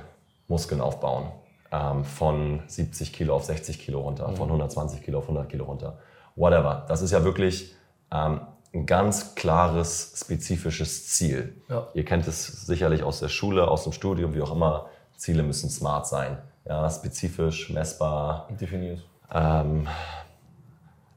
Muskeln 0.48 0.80
aufbauen. 0.80 1.30
Ähm, 1.70 2.04
von 2.04 2.62
70 2.66 3.12
Kilo 3.12 3.34
auf 3.34 3.44
60 3.44 3.78
Kilo 3.78 4.00
runter, 4.00 4.28
mhm. 4.28 4.36
von 4.36 4.46
120 4.48 5.02
Kilo 5.02 5.18
auf 5.18 5.24
100 5.24 5.48
Kilo 5.48 5.64
runter. 5.64 5.98
Whatever. 6.36 6.84
Das 6.88 7.02
ist 7.02 7.12
ja 7.12 7.24
wirklich 7.24 7.74
ähm, 8.10 8.40
ein 8.72 8.86
ganz 8.86 9.34
klares, 9.34 10.14
spezifisches 10.16 11.08
Ziel. 11.08 11.60
Ja. 11.68 11.86
Ihr 11.94 12.04
kennt 12.04 12.26
es 12.26 12.66
sicherlich 12.66 13.02
aus 13.02 13.20
der 13.20 13.28
Schule, 13.28 13.68
aus 13.68 13.84
dem 13.84 13.92
Studium, 13.92 14.34
wie 14.34 14.42
auch 14.42 14.52
immer. 14.52 14.86
Ziele 15.16 15.44
müssen 15.44 15.70
smart 15.70 16.08
sein. 16.08 16.38
Ja, 16.64 16.90
spezifisch, 16.90 17.70
messbar. 17.70 18.48
Definiert. 18.60 19.04
Ähm, 19.32 19.86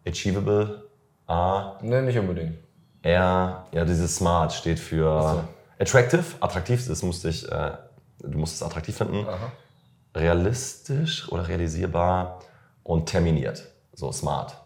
achievable. 0.07 0.83
A. 1.27 1.77
Ne, 1.81 2.01
nicht 2.01 2.17
unbedingt. 2.17 2.57
R, 3.01 3.65
ja, 3.71 3.85
dieses 3.85 4.15
Smart 4.15 4.53
steht 4.53 4.79
für 4.79 5.21
so. 5.21 5.43
attractive, 5.79 6.23
attraktiv, 6.39 6.87
das 6.87 7.03
musste 7.03 7.29
ich, 7.29 7.49
äh, 7.51 7.71
du 8.19 8.37
musst 8.37 8.55
es 8.55 8.63
attraktiv 8.63 8.97
finden. 8.97 9.27
Aha. 9.27 9.51
Realistisch 10.15 11.29
oder 11.31 11.47
realisierbar 11.47 12.39
und 12.83 13.07
terminiert. 13.07 13.65
So 13.93 14.11
smart. 14.11 14.57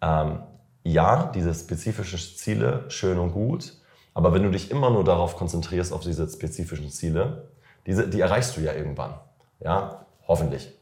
Ähm, 0.00 0.40
ja, 0.82 1.30
diese 1.34 1.54
spezifischen 1.54 2.18
Ziele, 2.18 2.84
schön 2.88 3.18
und 3.18 3.32
gut, 3.32 3.74
aber 4.14 4.32
wenn 4.32 4.42
du 4.42 4.50
dich 4.50 4.70
immer 4.70 4.90
nur 4.90 5.04
darauf 5.04 5.36
konzentrierst, 5.36 5.92
auf 5.92 6.02
diese 6.02 6.28
spezifischen 6.28 6.90
Ziele, 6.90 7.48
diese, 7.86 8.08
die 8.08 8.20
erreichst 8.20 8.56
du 8.56 8.60
ja 8.60 8.72
irgendwann. 8.72 9.14
Ja, 9.60 10.06
hoffentlich. 10.26 10.72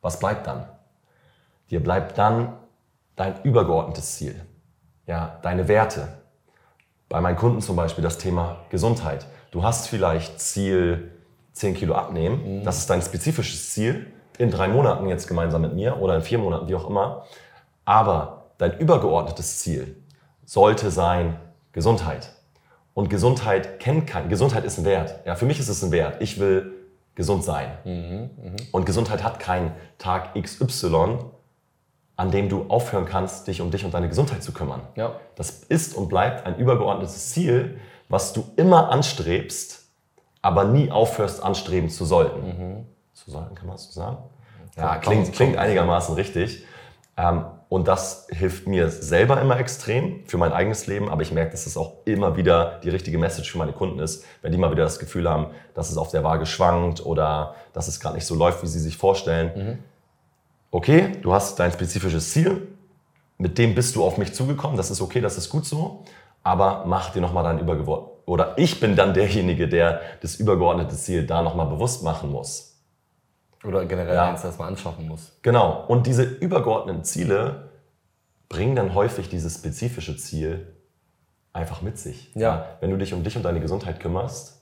Was 0.00 0.18
bleibt 0.18 0.46
dann? 0.46 0.66
Dir 1.70 1.82
bleibt 1.82 2.18
dann 2.18 2.54
dein 3.16 3.42
übergeordnetes 3.42 4.16
Ziel. 4.16 4.40
Ja, 5.06 5.38
deine 5.42 5.68
Werte. 5.68 6.08
Bei 7.08 7.20
meinen 7.20 7.36
Kunden 7.36 7.60
zum 7.60 7.76
Beispiel 7.76 8.02
das 8.02 8.18
Thema 8.18 8.58
Gesundheit. 8.70 9.26
Du 9.50 9.62
hast 9.62 9.88
vielleicht 9.88 10.40
Ziel 10.40 11.12
10 11.52 11.74
Kilo 11.74 11.94
abnehmen. 11.94 12.60
Mhm. 12.60 12.64
Das 12.64 12.78
ist 12.78 12.90
dein 12.90 13.02
spezifisches 13.02 13.70
Ziel. 13.70 14.06
In 14.38 14.50
drei 14.50 14.68
Monaten 14.68 15.06
jetzt 15.06 15.28
gemeinsam 15.28 15.62
mit 15.62 15.74
mir 15.74 16.00
oder 16.00 16.16
in 16.16 16.22
vier 16.22 16.38
Monaten, 16.38 16.66
wie 16.68 16.74
auch 16.74 16.88
immer. 16.88 17.24
Aber 17.84 18.50
dein 18.58 18.78
übergeordnetes 18.78 19.58
Ziel 19.58 19.96
sollte 20.44 20.90
sein 20.90 21.36
Gesundheit. 21.72 22.30
Und 22.94 23.10
Gesundheit 23.10 23.80
kennt 23.80 24.06
kein, 24.06 24.28
Gesundheit 24.28 24.64
ist 24.64 24.78
ein 24.78 24.84
Wert. 24.84 25.20
Ja, 25.24 25.34
für 25.34 25.46
mich 25.46 25.58
ist 25.58 25.68
es 25.68 25.82
ein 25.82 25.92
Wert. 25.92 26.20
Ich 26.20 26.38
will 26.40 26.72
gesund 27.14 27.44
sein. 27.44 27.70
Mhm, 27.84 28.30
mh. 28.42 28.56
Und 28.72 28.86
Gesundheit 28.86 29.22
hat 29.22 29.38
keinen 29.38 29.72
Tag 29.98 30.34
XY, 30.40 31.18
an 32.16 32.30
dem 32.30 32.48
du 32.48 32.66
aufhören 32.68 33.06
kannst, 33.06 33.48
dich 33.48 33.60
um 33.60 33.70
dich 33.70 33.84
und 33.84 33.92
deine 33.92 34.08
Gesundheit 34.08 34.42
zu 34.42 34.52
kümmern. 34.52 34.82
Ja. 34.94 35.16
Das 35.36 35.50
ist 35.50 35.94
und 35.96 36.08
bleibt 36.08 36.46
ein 36.46 36.56
übergeordnetes 36.56 37.30
Ziel, 37.30 37.78
was 38.08 38.32
du 38.32 38.44
immer 38.56 38.90
anstrebst, 38.90 39.88
aber 40.42 40.64
nie 40.64 40.90
aufhörst 40.90 41.42
anstreben 41.42 41.88
zu 41.88 42.04
sollten. 42.04 42.46
Mhm. 42.46 42.86
Zu 43.12 43.30
sollten, 43.30 43.54
kann 43.54 43.66
man 43.66 43.76
das 43.76 43.86
so 43.86 43.92
sagen? 43.92 44.18
Ja, 44.76 44.96
klingt, 44.96 45.32
klingt 45.32 45.56
einigermaßen 45.56 46.14
richtig. 46.14 46.64
Ähm, 47.16 47.44
und 47.68 47.88
das 47.88 48.26
hilft 48.30 48.66
mir 48.66 48.88
selber 48.88 49.40
immer 49.40 49.58
extrem 49.58 50.24
für 50.26 50.36
mein 50.36 50.52
eigenes 50.52 50.86
Leben, 50.86 51.08
aber 51.08 51.22
ich 51.22 51.32
merke, 51.32 51.52
dass 51.52 51.66
es 51.66 51.76
auch 51.76 51.94
immer 52.04 52.36
wieder 52.36 52.80
die 52.84 52.90
richtige 52.90 53.18
Message 53.18 53.50
für 53.50 53.58
meine 53.58 53.72
Kunden 53.72 53.98
ist, 53.98 54.24
wenn 54.42 54.52
die 54.52 54.58
mal 54.58 54.70
wieder 54.70 54.84
das 54.84 54.98
Gefühl 54.98 55.28
haben, 55.28 55.46
dass 55.74 55.90
es 55.90 55.96
auf 55.96 56.10
der 56.10 56.22
Waage 56.22 56.46
schwankt 56.46 57.04
oder 57.04 57.54
dass 57.72 57.88
es 57.88 57.98
gerade 57.98 58.16
nicht 58.16 58.26
so 58.26 58.34
läuft, 58.34 58.62
wie 58.62 58.66
sie 58.66 58.78
sich 58.78 58.96
vorstellen. 58.96 59.50
Mhm. 59.56 59.78
Okay, 60.74 61.12
du 61.22 61.32
hast 61.32 61.60
dein 61.60 61.70
spezifisches 61.70 62.32
Ziel, 62.32 62.66
mit 63.38 63.58
dem 63.58 63.76
bist 63.76 63.94
du 63.94 64.02
auf 64.02 64.18
mich 64.18 64.34
zugekommen, 64.34 64.76
das 64.76 64.90
ist 64.90 65.00
okay, 65.00 65.20
das 65.20 65.38
ist 65.38 65.48
gut 65.48 65.64
so, 65.64 66.02
aber 66.42 66.82
mach 66.84 67.10
dir 67.10 67.20
nochmal 67.20 67.44
dein 67.44 67.60
Übergeordnetes, 67.60 68.26
oder 68.26 68.58
ich 68.58 68.80
bin 68.80 68.96
dann 68.96 69.14
derjenige, 69.14 69.68
der 69.68 70.00
das 70.20 70.34
übergeordnete 70.34 70.96
Ziel 70.96 71.28
da 71.28 71.42
nochmal 71.42 71.68
bewusst 71.68 72.02
machen 72.02 72.32
muss. 72.32 72.76
Oder 73.62 73.86
generell 73.86 74.16
ja. 74.16 74.30
eins, 74.30 74.42
das 74.42 74.58
man 74.58 74.66
anschaffen 74.66 75.06
muss. 75.06 75.38
Genau. 75.42 75.84
Und 75.86 76.08
diese 76.08 76.24
übergeordneten 76.24 77.04
Ziele 77.04 77.70
bringen 78.48 78.74
dann 78.74 78.94
häufig 78.94 79.28
dieses 79.28 79.54
spezifische 79.54 80.16
Ziel 80.16 80.74
einfach 81.52 81.82
mit 81.82 81.98
sich. 81.98 82.34
Ja. 82.34 82.40
ja. 82.40 82.66
Wenn 82.80 82.90
du 82.90 82.98
dich 82.98 83.14
um 83.14 83.22
dich 83.22 83.36
und 83.36 83.44
deine 83.44 83.60
Gesundheit 83.60 84.00
kümmerst, 84.00 84.60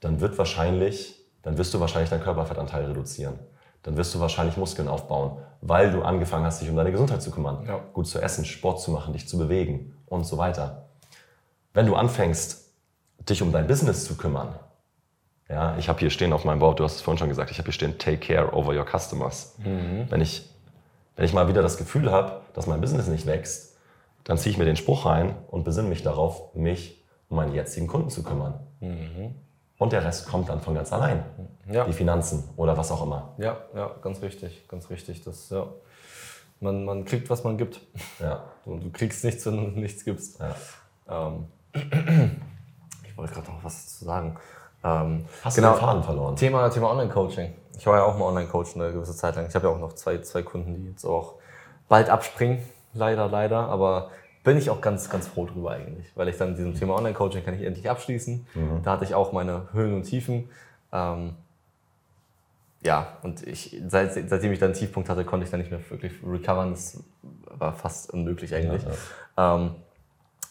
dann 0.00 0.20
wird 0.20 0.36
wahrscheinlich, 0.38 1.24
dann 1.44 1.56
wirst 1.56 1.72
du 1.72 1.78
wahrscheinlich 1.78 2.10
deinen 2.10 2.24
Körperfettanteil 2.24 2.86
reduzieren. 2.86 3.38
Dann 3.84 3.96
wirst 3.96 4.12
du 4.14 4.20
wahrscheinlich 4.20 4.56
Muskeln 4.56 4.88
aufbauen, 4.88 5.38
weil 5.62 5.92
du 5.92 6.02
angefangen 6.02 6.44
hast, 6.44 6.60
dich 6.60 6.68
um 6.68 6.76
deine 6.76 6.90
Gesundheit 6.90 7.22
zu 7.22 7.30
kümmern. 7.30 7.64
Ja. 7.66 7.80
Gut 7.92 8.06
zu 8.06 8.20
essen, 8.20 8.44
Sport 8.44 8.80
zu 8.80 8.90
machen, 8.90 9.12
dich 9.12 9.28
zu 9.28 9.38
bewegen 9.38 9.94
und 10.06 10.24
so 10.24 10.36
weiter. 10.36 10.88
Wenn 11.72 11.86
du 11.86 11.94
anfängst, 11.94 12.72
dich 13.28 13.40
um 13.42 13.52
dein 13.52 13.68
Business 13.68 14.04
zu 14.04 14.16
kümmern, 14.16 14.56
ja, 15.48 15.76
ich 15.78 15.88
habe 15.88 16.00
hier 16.00 16.10
stehen 16.10 16.32
auf 16.32 16.44
meinem 16.44 16.58
Board, 16.58 16.80
du 16.80 16.84
hast 16.84 16.96
es 16.96 17.00
vorhin 17.00 17.18
schon 17.18 17.28
gesagt, 17.28 17.50
ich 17.50 17.58
habe 17.58 17.66
hier 17.66 17.72
stehen, 17.72 17.98
take 17.98 18.18
care 18.18 18.52
over 18.52 18.74
your 18.74 18.86
customers. 18.86 19.54
Mhm. 19.58 20.06
Wenn, 20.10 20.20
ich, 20.20 20.50
wenn 21.14 21.24
ich 21.24 21.32
mal 21.32 21.46
wieder 21.46 21.62
das 21.62 21.76
Gefühl 21.76 22.10
habe, 22.10 22.40
dass 22.54 22.66
mein 22.66 22.80
Business 22.80 23.06
nicht 23.06 23.26
wächst, 23.26 23.76
dann 24.24 24.38
ziehe 24.38 24.52
ich 24.52 24.58
mir 24.58 24.64
den 24.64 24.76
Spruch 24.76 25.06
rein 25.06 25.34
und 25.48 25.64
besinne 25.64 25.88
mich 25.88 26.02
darauf, 26.02 26.54
mich 26.54 27.02
um 27.28 27.36
meine 27.36 27.54
jetzigen 27.54 27.86
Kunden 27.86 28.10
zu 28.10 28.22
kümmern. 28.22 28.60
Mhm. 28.80 29.34
Und 29.82 29.92
der 29.92 30.04
Rest 30.04 30.28
kommt 30.28 30.48
dann 30.48 30.60
von 30.60 30.76
ganz 30.76 30.92
allein. 30.92 31.24
Ja. 31.68 31.84
Die 31.84 31.92
Finanzen 31.92 32.48
oder 32.56 32.76
was 32.76 32.92
auch 32.92 33.02
immer. 33.02 33.34
Ja, 33.38 33.56
ja, 33.74 33.90
ganz 34.00 34.22
richtig, 34.22 34.68
ganz 34.68 34.88
richtig. 34.90 35.24
Das, 35.24 35.50
ja. 35.50 35.66
man, 36.60 36.84
man 36.84 37.04
kriegt, 37.04 37.28
was 37.30 37.42
man 37.42 37.58
gibt. 37.58 37.80
Ja. 38.20 38.44
Und 38.64 38.84
du 38.84 38.90
kriegst 38.92 39.24
nichts, 39.24 39.44
wenn 39.44 39.56
du 39.56 39.80
nichts 39.80 40.04
gibst. 40.04 40.40
Ja. 41.08 41.26
Ähm. 41.26 41.46
Ich 43.04 43.18
wollte 43.18 43.34
gerade 43.34 43.52
noch 43.52 43.62
was 43.62 43.98
zu 43.98 44.06
sagen. 44.06 44.38
Ähm, 44.82 45.26
Hast 45.44 45.56
genau, 45.56 45.72
du 45.72 45.76
den 45.76 45.80
Faden 45.80 46.02
verloren? 46.02 46.34
Thema, 46.34 46.66
Thema 46.70 46.90
Online-Coaching. 46.92 47.52
Ich 47.76 47.86
war 47.86 47.98
ja 47.98 48.04
auch 48.04 48.16
mal 48.16 48.24
Online-Coach 48.24 48.74
eine 48.74 48.90
gewisse 48.90 49.14
Zeit 49.14 49.36
lang. 49.36 49.46
Ich 49.46 49.54
habe 49.54 49.66
ja 49.66 49.74
auch 49.74 49.78
noch 49.78 49.92
zwei, 49.92 50.16
zwei 50.22 50.42
Kunden, 50.42 50.74
die 50.74 50.88
jetzt 50.88 51.04
auch 51.04 51.34
bald 51.90 52.08
abspringen. 52.08 52.62
Leider, 52.94 53.28
leider. 53.28 53.68
Aber 53.68 54.08
bin 54.44 54.56
ich 54.56 54.70
auch 54.70 54.80
ganz, 54.80 55.08
ganz 55.08 55.28
froh 55.28 55.46
drüber 55.46 55.72
eigentlich. 55.72 56.10
Weil 56.16 56.28
ich 56.28 56.36
dann 56.36 56.56
diesem 56.56 56.74
Thema 56.74 56.96
Online-Coaching 56.96 57.44
kann 57.44 57.54
ich 57.54 57.62
endlich 57.62 57.88
abschließen. 57.88 58.46
Mhm. 58.54 58.82
Da 58.82 58.92
hatte 58.92 59.04
ich 59.04 59.14
auch 59.14 59.32
meine 59.32 59.68
Höhen 59.72 59.94
und 59.94 60.02
Tiefen. 60.02 60.48
Ähm, 60.92 61.34
ja, 62.84 63.18
und 63.22 63.46
ich, 63.46 63.80
seit, 63.88 64.28
seitdem 64.28 64.52
ich 64.52 64.58
dann 64.58 64.70
einen 64.70 64.78
Tiefpunkt 64.78 65.08
hatte, 65.08 65.24
konnte 65.24 65.44
ich 65.44 65.50
dann 65.50 65.60
nicht 65.60 65.70
mehr 65.70 65.80
wirklich 65.88 66.12
recovern. 66.26 66.72
Das 66.72 67.02
war 67.22 67.72
fast 67.74 68.12
unmöglich 68.12 68.54
eigentlich. 68.54 68.82
Ja, 68.82 68.90
ja. 69.38 69.56
Ähm, 69.56 69.74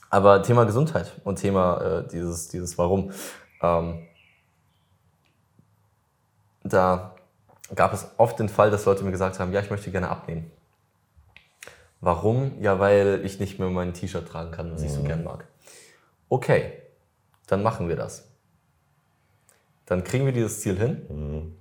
aber 0.10 0.44
Thema 0.44 0.66
Gesundheit 0.66 1.12
und 1.24 1.38
Thema 1.38 1.82
äh, 1.82 2.08
dieses, 2.08 2.48
dieses 2.48 2.78
Warum. 2.78 3.12
Ähm, 3.62 4.08
da 6.64 7.16
gab 7.76 7.94
es 7.94 8.10
oft 8.18 8.40
den 8.40 8.50
Fall, 8.50 8.72
dass 8.72 8.86
Leute 8.86 9.04
mir 9.04 9.12
gesagt 9.12 9.40
haben, 9.40 9.52
ja, 9.52 9.60
ich 9.62 9.70
möchte 9.70 9.92
gerne 9.92 10.10
abnehmen. 10.10 10.52
Warum? 12.02 12.60
Ja, 12.60 12.80
weil 12.80 13.22
ich 13.24 13.40
nicht 13.40 13.60
mehr 13.60 13.70
mein 13.70 13.94
T-Shirt 13.94 14.28
tragen 14.28 14.52
kann, 14.52 14.74
was 14.74 14.82
ich 14.82 14.92
so 14.92 15.04
gern 15.04 15.24
mag. 15.24 15.46
Okay, 16.30 16.74
dann 17.48 17.62
machen 17.64 17.88
wir 17.88 17.96
das. 17.96 18.28
Dann 19.86 20.04
kriegen 20.04 20.26
wir 20.26 20.34
dieses 20.34 20.62
Ziel 20.62 20.78
hin. 20.78 21.06
Mhm. 21.10 21.56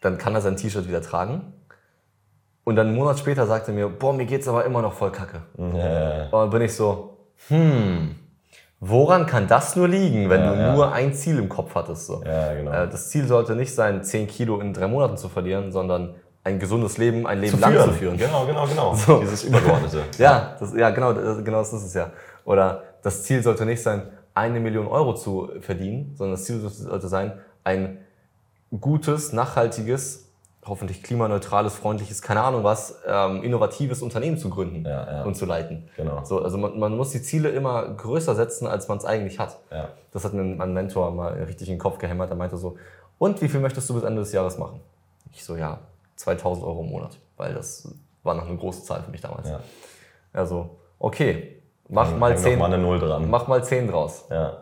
Dann 0.00 0.18
kann 0.18 0.34
er 0.34 0.40
sein 0.40 0.56
T-Shirt 0.56 0.88
wieder 0.88 1.02
tragen. 1.02 1.52
Und 2.64 2.76
dann 2.76 2.88
einen 2.88 2.96
Monat 2.96 3.18
später 3.18 3.46
sagt 3.46 3.68
er 3.68 3.74
mir, 3.74 3.88
boah, 3.88 4.12
mir 4.12 4.26
geht's 4.26 4.48
aber 4.48 4.64
immer 4.64 4.82
noch 4.82 4.94
voll 4.94 5.12
kacke. 5.12 5.42
Ja. 5.58 6.24
Und 6.24 6.32
dann 6.32 6.50
bin 6.50 6.62
ich 6.62 6.74
so, 6.74 7.18
hm, 7.48 8.16
Woran 8.82 9.26
kann 9.26 9.46
das 9.46 9.76
nur 9.76 9.88
liegen, 9.88 10.30
wenn 10.30 10.40
ja, 10.40 10.54
du 10.54 10.58
ja. 10.58 10.74
nur 10.74 10.92
ein 10.92 11.12
Ziel 11.12 11.38
im 11.38 11.50
Kopf 11.50 11.74
hattest? 11.74 12.06
So? 12.06 12.20
Genau. 12.20 12.72
Äh, 12.72 12.88
das 12.88 13.10
Ziel 13.10 13.26
sollte 13.26 13.54
nicht 13.54 13.74
sein, 13.74 14.02
10 14.02 14.26
Kilo 14.26 14.58
in 14.58 14.72
drei 14.72 14.88
Monaten 14.88 15.18
zu 15.18 15.28
verlieren, 15.28 15.70
sondern 15.70 16.14
ein 16.42 16.58
gesundes 16.58 16.98
Leben, 16.98 17.26
ein 17.26 17.40
Leben 17.40 17.54
zu 17.54 17.60
lang 17.60 17.76
zu 17.76 17.92
führen. 17.92 18.16
Genau, 18.16 18.46
genau, 18.46 18.66
genau. 18.66 18.94
So. 19.06 19.20
Dieses 19.20 19.44
Übergeordnete. 19.44 20.04
ja, 20.18 20.56
das, 20.58 20.74
ja, 20.74 20.90
genau, 20.90 21.12
das, 21.12 21.44
genau 21.44 21.58
das 21.58 21.72
ist 21.72 21.84
es 21.84 21.94
ja. 21.94 22.10
Oder 22.44 22.82
das 23.02 23.22
Ziel 23.24 23.42
sollte 23.42 23.66
nicht 23.66 23.82
sein, 23.82 24.02
eine 24.34 24.60
Million 24.60 24.86
Euro 24.86 25.14
zu 25.14 25.50
verdienen, 25.60 26.14
sondern 26.16 26.36
das 26.36 26.44
Ziel 26.44 26.60
sollte 26.60 27.08
sein, 27.08 27.32
ein 27.64 27.98
gutes, 28.80 29.32
nachhaltiges 29.32 30.30
hoffentlich 30.66 31.02
klimaneutrales, 31.02 31.74
freundliches, 31.74 32.20
keine 32.20 32.42
Ahnung 32.42 32.64
was, 32.64 33.00
ähm, 33.06 33.42
innovatives 33.42 34.02
Unternehmen 34.02 34.36
zu 34.36 34.50
gründen 34.50 34.84
ja, 34.84 35.10
ja. 35.10 35.22
und 35.24 35.34
zu 35.34 35.46
leiten. 35.46 35.88
Genau. 35.96 36.22
So, 36.24 36.42
also 36.42 36.58
man, 36.58 36.78
man 36.78 36.96
muss 36.96 37.10
die 37.10 37.22
Ziele 37.22 37.48
immer 37.48 37.88
größer 37.88 38.34
setzen, 38.34 38.66
als 38.66 38.86
man 38.86 38.98
es 38.98 39.04
eigentlich 39.04 39.38
hat. 39.38 39.58
Ja. 39.70 39.88
Das 40.12 40.24
hat 40.24 40.34
mir 40.34 40.42
mein 40.42 40.74
Mentor 40.74 41.10
mal 41.12 41.32
richtig 41.32 41.68
in 41.68 41.74
den 41.74 41.80
Kopf 41.80 41.98
gehämmert. 41.98 42.30
Er 42.30 42.36
meinte 42.36 42.58
so, 42.58 42.76
und 43.18 43.40
wie 43.40 43.48
viel 43.48 43.60
möchtest 43.60 43.88
du 43.88 43.94
bis 43.94 44.02
Ende 44.02 44.20
des 44.20 44.32
Jahres 44.32 44.58
machen? 44.58 44.80
Ich 45.32 45.44
so, 45.44 45.56
ja, 45.56 45.78
2000 46.20 46.64
Euro 46.66 46.82
im 46.82 46.90
Monat, 46.90 47.18
weil 47.36 47.54
das 47.54 47.88
war 48.22 48.34
noch 48.34 48.46
eine 48.46 48.56
große 48.56 48.84
Zahl 48.84 49.02
für 49.02 49.10
mich 49.10 49.20
damals. 49.20 49.48
Ja. 49.48 49.60
Also, 50.32 50.78
okay, 50.98 51.62
mach 51.88 52.14
mal 52.16 52.36
10. 52.36 52.58
Mal 52.58 52.66
eine 52.66 52.78
Null 52.78 52.98
dran. 53.00 53.28
Mach 53.30 53.48
mal 53.48 53.64
10 53.64 53.88
draus. 53.88 54.24
Ja. 54.30 54.58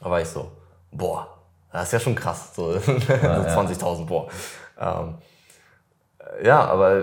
Da 0.00 0.10
war 0.10 0.20
ich 0.20 0.28
so, 0.28 0.50
boah, 0.92 1.26
das 1.72 1.84
ist 1.84 1.92
ja 1.92 2.00
schon 2.00 2.14
krass. 2.14 2.54
So, 2.54 2.72
ja, 2.72 2.78
20.000, 2.80 4.06
boah. 4.06 4.28
Ähm, 4.80 5.14
ja, 6.44 6.64
aber 6.64 7.02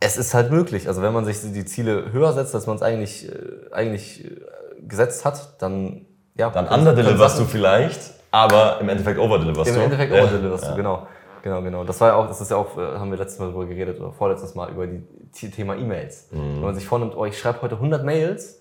es 0.00 0.16
ist 0.16 0.34
halt 0.34 0.50
möglich. 0.50 0.88
Also 0.88 1.02
wenn 1.02 1.12
man 1.12 1.24
sich 1.24 1.40
die 1.40 1.64
Ziele 1.64 2.12
höher 2.12 2.32
setzt, 2.32 2.54
als 2.54 2.66
man 2.66 2.76
es 2.76 2.82
eigentlich, 2.82 3.28
äh, 3.28 3.72
eigentlich 3.72 4.24
äh, 4.24 4.40
gesetzt 4.80 5.24
hat, 5.24 5.62
dann 5.62 6.04
ja. 6.34 6.50
Dann 6.50 6.68
underdeliverst 6.68 7.38
du 7.38 7.44
vielleicht, 7.44 8.00
aber 8.30 8.80
im 8.80 8.88
Endeffekt 8.88 9.18
overdeliverst 9.18 9.70
Im 9.70 9.76
du. 9.76 9.82
Endeffekt 9.82 10.12
Ja. 10.12 10.22
overdeliverst 10.22 10.64
Ja. 10.64 10.70
du, 10.70 10.76
genau. 10.76 11.06
Genau, 11.42 11.62
genau. 11.62 11.84
Das 11.84 12.00
war 12.00 12.08
ja 12.08 12.14
auch, 12.16 12.26
das 12.26 12.40
ist 12.40 12.50
ja 12.50 12.56
auch, 12.56 12.76
äh, 12.76 12.98
haben 12.98 13.10
wir 13.10 13.18
letztes 13.18 13.38
Mal 13.38 13.46
darüber 13.46 13.66
geredet 13.66 14.00
oder 14.00 14.12
vorletztes 14.12 14.54
Mal 14.54 14.70
über 14.70 14.86
die 14.86 15.02
T- 15.32 15.50
Thema 15.50 15.76
E-Mails. 15.76 16.28
Mhm. 16.32 16.56
Wenn 16.56 16.60
man 16.62 16.74
sich 16.74 16.86
vornimmt, 16.86 17.14
oh, 17.16 17.24
ich 17.24 17.38
schreibe 17.38 17.62
heute 17.62 17.76
100 17.76 18.04
Mails 18.04 18.60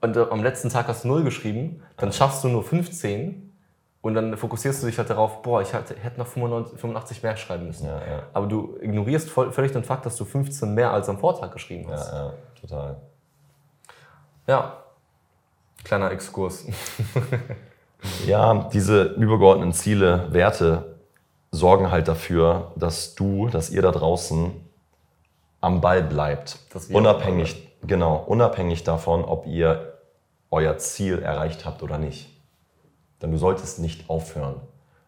und 0.00 0.16
äh, 0.16 0.26
am 0.30 0.42
letzten 0.42 0.68
Tag 0.70 0.88
hast 0.88 1.04
du 1.04 1.08
0 1.08 1.22
geschrieben, 1.24 1.82
dann 1.96 2.12
schaffst 2.12 2.42
du 2.44 2.48
nur 2.48 2.62
15 2.64 3.52
und 4.00 4.14
dann 4.14 4.36
fokussierst 4.36 4.82
du 4.82 4.86
dich 4.86 4.98
halt 4.98 5.10
darauf, 5.10 5.42
boah, 5.42 5.60
ich 5.62 5.72
hätte, 5.72 5.94
hätte 5.94 6.18
noch 6.18 6.26
95, 6.26 6.80
85 6.80 7.22
mehr 7.22 7.36
schreiben 7.36 7.66
müssen. 7.66 7.86
Ja, 7.86 7.98
ja. 7.98 8.22
Aber 8.32 8.46
du 8.46 8.76
ignorierst 8.80 9.30
voll, 9.30 9.52
völlig 9.52 9.72
den 9.72 9.84
Fakt, 9.84 10.06
dass 10.06 10.16
du 10.16 10.24
15 10.24 10.74
mehr 10.74 10.92
als 10.92 11.08
am 11.08 11.18
Vortag 11.18 11.52
geschrieben 11.52 11.86
hast. 11.90 12.10
Ja, 12.12 12.24
ja, 12.26 12.32
total. 12.60 12.96
Ja. 14.46 14.76
Kleiner 15.84 16.10
Exkurs. 16.10 16.66
Ja, 18.26 18.68
diese 18.72 19.04
übergeordneten 19.14 19.72
Ziele, 19.72 20.26
Werte 20.32 20.91
sorgen 21.52 21.90
halt 21.90 22.08
dafür, 22.08 22.72
dass 22.74 23.14
du, 23.14 23.48
dass 23.48 23.70
ihr 23.70 23.82
da 23.82 23.92
draußen 23.92 24.50
am 25.60 25.80
Ball 25.80 26.02
bleibt. 26.02 26.58
Unabhängig, 26.90 27.68
genau, 27.82 28.16
unabhängig 28.16 28.82
davon, 28.82 29.24
ob 29.24 29.46
ihr 29.46 29.98
euer 30.50 30.76
Ziel 30.78 31.20
erreicht 31.20 31.64
habt 31.64 31.82
oder 31.82 31.98
nicht. 31.98 32.28
Denn 33.20 33.30
du 33.30 33.38
solltest 33.38 33.78
nicht 33.78 34.10
aufhören, 34.10 34.60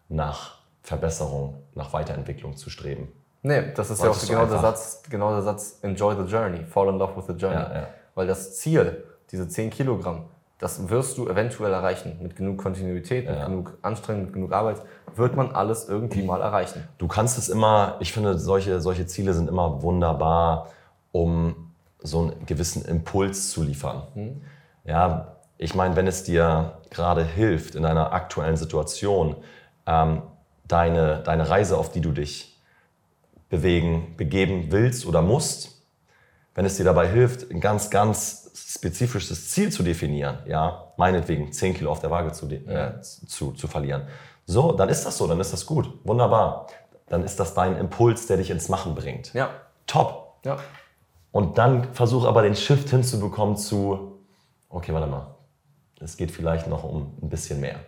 nach 0.07 0.59
Verbesserung, 0.81 1.61
nach 1.73 1.91
Weiterentwicklung 1.91 2.55
zu 2.55 2.69
streben. 2.69 3.11
Nee, 3.41 3.73
das 3.75 3.89
ist 3.89 4.01
ja 4.01 4.09
auch 4.09 4.19
genau 4.19 4.45
der. 4.45 4.59
Satz, 4.59 5.03
genau 5.09 5.31
der 5.31 5.41
Satz, 5.41 5.79
enjoy 5.81 6.15
the 6.15 6.31
journey, 6.31 6.63
fall 6.63 6.87
in 6.89 6.97
love 6.97 7.15
with 7.17 7.25
the 7.27 7.33
journey. 7.33 7.57
Ja, 7.57 7.75
ja. 7.75 7.87
Weil 8.15 8.27
das 8.27 8.55
Ziel, 8.55 9.03
diese 9.31 9.47
10 9.47 9.69
Kilogramm, 9.69 10.25
das 10.57 10.89
wirst 10.89 11.17
du 11.17 11.27
eventuell 11.27 11.73
erreichen. 11.73 12.17
Mit 12.21 12.35
genug 12.35 12.57
Kontinuität, 12.59 13.27
mit 13.27 13.37
Ja. 13.37 13.45
genug 13.45 13.77
Anstrengung, 13.81 14.25
mit 14.25 14.33
genug 14.33 14.53
Arbeit, 14.53 14.81
wird 15.15 15.35
man 15.35 15.51
alles 15.51 15.89
irgendwie 15.89 16.23
mal 16.23 16.41
erreichen. 16.41 16.87
Du 16.97 17.07
kannst 17.07 17.37
es 17.37 17.49
immer, 17.49 17.97
ich 17.99 18.13
finde, 18.13 18.39
solche, 18.39 18.79
solche 18.79 19.05
Ziele 19.05 19.33
sind 19.33 19.49
immer 19.49 19.81
wunderbar, 19.81 20.69
um 21.11 21.71
so 21.99 22.21
einen 22.21 22.45
gewissen 22.45 22.85
Impuls 22.85 23.49
zu 23.49 23.63
liefern. 23.63 24.03
Ja, 24.85 25.35
ich 25.57 25.75
meine, 25.75 25.95
wenn 25.95 26.07
es 26.07 26.23
dir 26.23 26.79
gerade 26.89 27.23
hilft 27.23 27.75
in 27.75 27.83
deiner 27.83 28.13
aktuellen 28.13 28.57
Situation, 28.57 29.35
ähm, 29.85 30.21
deine, 30.67 31.21
deine 31.23 31.49
Reise, 31.49 31.77
auf 31.77 31.91
die 31.91 32.01
du 32.01 32.11
dich 32.11 32.61
bewegen, 33.49 34.15
begeben 34.17 34.67
willst 34.71 35.05
oder 35.05 35.21
musst, 35.21 35.83
wenn 36.55 36.65
es 36.65 36.77
dir 36.77 36.83
dabei 36.85 37.07
hilft, 37.07 37.51
ein 37.51 37.59
ganz, 37.59 37.89
ganz 37.89 38.44
spezifisches 38.75 39.49
Ziel 39.49 39.71
zu 39.71 39.83
definieren, 39.83 40.39
ja, 40.45 40.93
meinetwegen 40.97 41.51
10 41.51 41.73
Kilo 41.75 41.91
auf 41.91 41.99
der 41.99 42.11
Waage 42.11 42.31
zu, 42.31 42.49
äh, 42.49 43.01
zu, 43.01 43.51
zu 43.53 43.67
verlieren, 43.67 44.07
so, 44.45 44.73
dann 44.73 44.89
ist 44.89 45.05
das 45.05 45.17
so, 45.17 45.27
dann 45.27 45.39
ist 45.39 45.53
das 45.53 45.65
gut, 45.65 45.89
wunderbar. 46.03 46.67
Dann 47.07 47.23
ist 47.23 47.39
das 47.39 47.53
dein 47.53 47.77
Impuls, 47.77 48.27
der 48.27 48.37
dich 48.37 48.49
ins 48.49 48.69
Machen 48.69 48.95
bringt. 48.95 49.33
Ja, 49.33 49.49
Top. 49.87 50.39
ja. 50.43 50.57
Und 51.31 51.57
dann 51.57 51.93
versuch 51.93 52.25
aber 52.25 52.41
den 52.43 52.55
Shift 52.55 52.89
hinzubekommen 52.89 53.57
zu, 53.57 54.19
okay, 54.69 54.93
warte 54.93 55.07
mal, 55.07 55.35
es 55.99 56.17
geht 56.17 56.31
vielleicht 56.31 56.67
noch 56.67 56.83
um 56.83 57.13
ein 57.21 57.29
bisschen 57.29 57.59
mehr. 57.59 57.79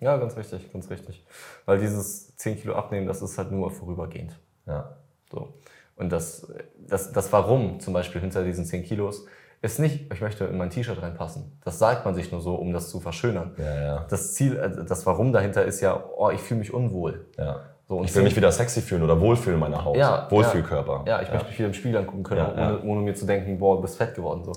Ja, 0.00 0.16
ganz 0.16 0.36
richtig, 0.36 0.72
ganz 0.72 0.90
richtig. 0.90 1.24
Weil 1.64 1.78
dieses 1.80 2.36
10 2.36 2.60
Kilo 2.60 2.74
abnehmen, 2.74 3.06
das 3.06 3.22
ist 3.22 3.38
halt 3.38 3.50
nur 3.50 3.70
vorübergehend. 3.70 4.38
Ja. 4.66 4.96
So. 5.30 5.54
Und 5.96 6.10
das, 6.10 6.52
das, 6.76 7.12
das 7.12 7.32
Warum 7.32 7.80
zum 7.80 7.94
Beispiel 7.94 8.20
hinter 8.20 8.44
diesen 8.44 8.64
10 8.64 8.84
Kilos 8.84 9.26
ist 9.62 9.78
nicht, 9.78 10.12
ich 10.12 10.20
möchte 10.20 10.44
in 10.44 10.58
mein 10.58 10.70
T-Shirt 10.70 11.00
reinpassen. 11.00 11.58
Das 11.64 11.78
sagt 11.78 12.04
man 12.04 12.14
sich 12.14 12.30
nur 12.30 12.40
so, 12.40 12.54
um 12.54 12.72
das 12.72 12.90
zu 12.90 13.00
verschönern. 13.00 13.54
Ja, 13.58 13.80
ja. 13.80 14.06
Das 14.08 14.34
Ziel, 14.34 14.56
äh, 14.56 14.84
das 14.84 15.06
Warum 15.06 15.32
dahinter 15.32 15.64
ist 15.64 15.80
ja, 15.80 16.02
oh, 16.16 16.30
ich 16.30 16.40
fühle 16.40 16.60
mich 16.60 16.72
unwohl. 16.72 17.26
ja. 17.38 17.60
So, 17.88 17.98
und 17.98 18.04
Ich 18.04 18.14
will 18.16 18.24
mich 18.24 18.34
wieder 18.34 18.50
sexy 18.50 18.82
fühlen 18.82 19.04
oder 19.04 19.20
wohlfühlen 19.20 19.54
in 19.54 19.60
meiner 19.60 19.84
Haut. 19.84 19.96
Ja, 19.96 20.26
Wohlfühlkörper. 20.28 21.04
Ja, 21.06 21.22
ich 21.22 21.30
möchte 21.30 21.46
mich 21.46 21.58
wieder 21.58 21.68
im 21.68 21.74
Spiegel 21.74 21.98
angucken 21.98 22.24
können, 22.24 22.44
ohne, 22.44 22.82
ohne 22.82 23.00
mir 23.02 23.14
zu 23.14 23.26
denken, 23.26 23.58
boah, 23.58 23.76
du 23.76 23.82
bist 23.82 23.96
fett 23.96 24.14
geworden. 24.14 24.42
So. 24.42 24.52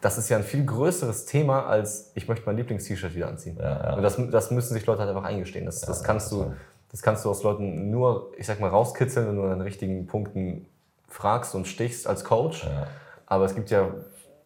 Das 0.00 0.16
ist 0.16 0.30
ja 0.30 0.38
ein 0.38 0.42
viel 0.42 0.64
größeres 0.64 1.26
Thema, 1.26 1.66
als 1.66 2.12
ich 2.14 2.28
möchte 2.28 2.46
mein 2.46 2.56
Lieblings-T-Shirt 2.56 3.14
wieder 3.14 3.28
anziehen. 3.28 3.58
Und 3.58 4.02
das, 4.02 4.18
das 4.30 4.50
müssen 4.50 4.72
sich 4.72 4.86
Leute 4.86 5.00
halt 5.00 5.10
einfach 5.10 5.24
eingestehen. 5.24 5.66
Das, 5.66 5.82
das, 5.82 6.02
kannst 6.02 6.32
du, 6.32 6.54
das 6.90 7.02
kannst 7.02 7.26
du 7.26 7.30
aus 7.30 7.42
Leuten 7.42 7.90
nur, 7.90 8.32
ich 8.38 8.46
sag 8.46 8.58
mal, 8.58 8.70
rauskitzeln, 8.70 9.28
wenn 9.28 9.36
du 9.36 9.42
an 9.42 9.50
den 9.50 9.60
richtigen 9.60 10.06
Punkten 10.06 10.66
fragst 11.08 11.54
und 11.54 11.66
stichst 11.66 12.06
als 12.06 12.24
Coach. 12.24 12.64
Ja. 12.64 12.86
Aber 13.26 13.44
es 13.44 13.54
gibt 13.54 13.68
ja 13.68 13.88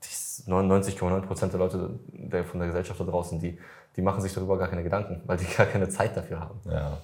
99,9 0.03 1.21
Prozent 1.23 1.53
der 1.53 1.61
Leute 1.61 1.91
der, 2.13 2.45
von 2.45 2.61
der 2.61 2.69
Gesellschaft 2.69 2.99
da 3.01 3.05
draußen, 3.05 3.39
die, 3.41 3.59
die 3.97 4.03
machen 4.03 4.21
sich 4.21 4.33
darüber 4.33 4.59
gar 4.59 4.69
keine 4.69 4.83
Gedanken, 4.83 5.23
weil 5.27 5.37
die 5.37 5.47
gar 5.57 5.67
keine 5.67 5.89
Zeit 5.89 6.17
dafür 6.17 6.41
haben. 6.41 6.61
Ja. 6.65 6.99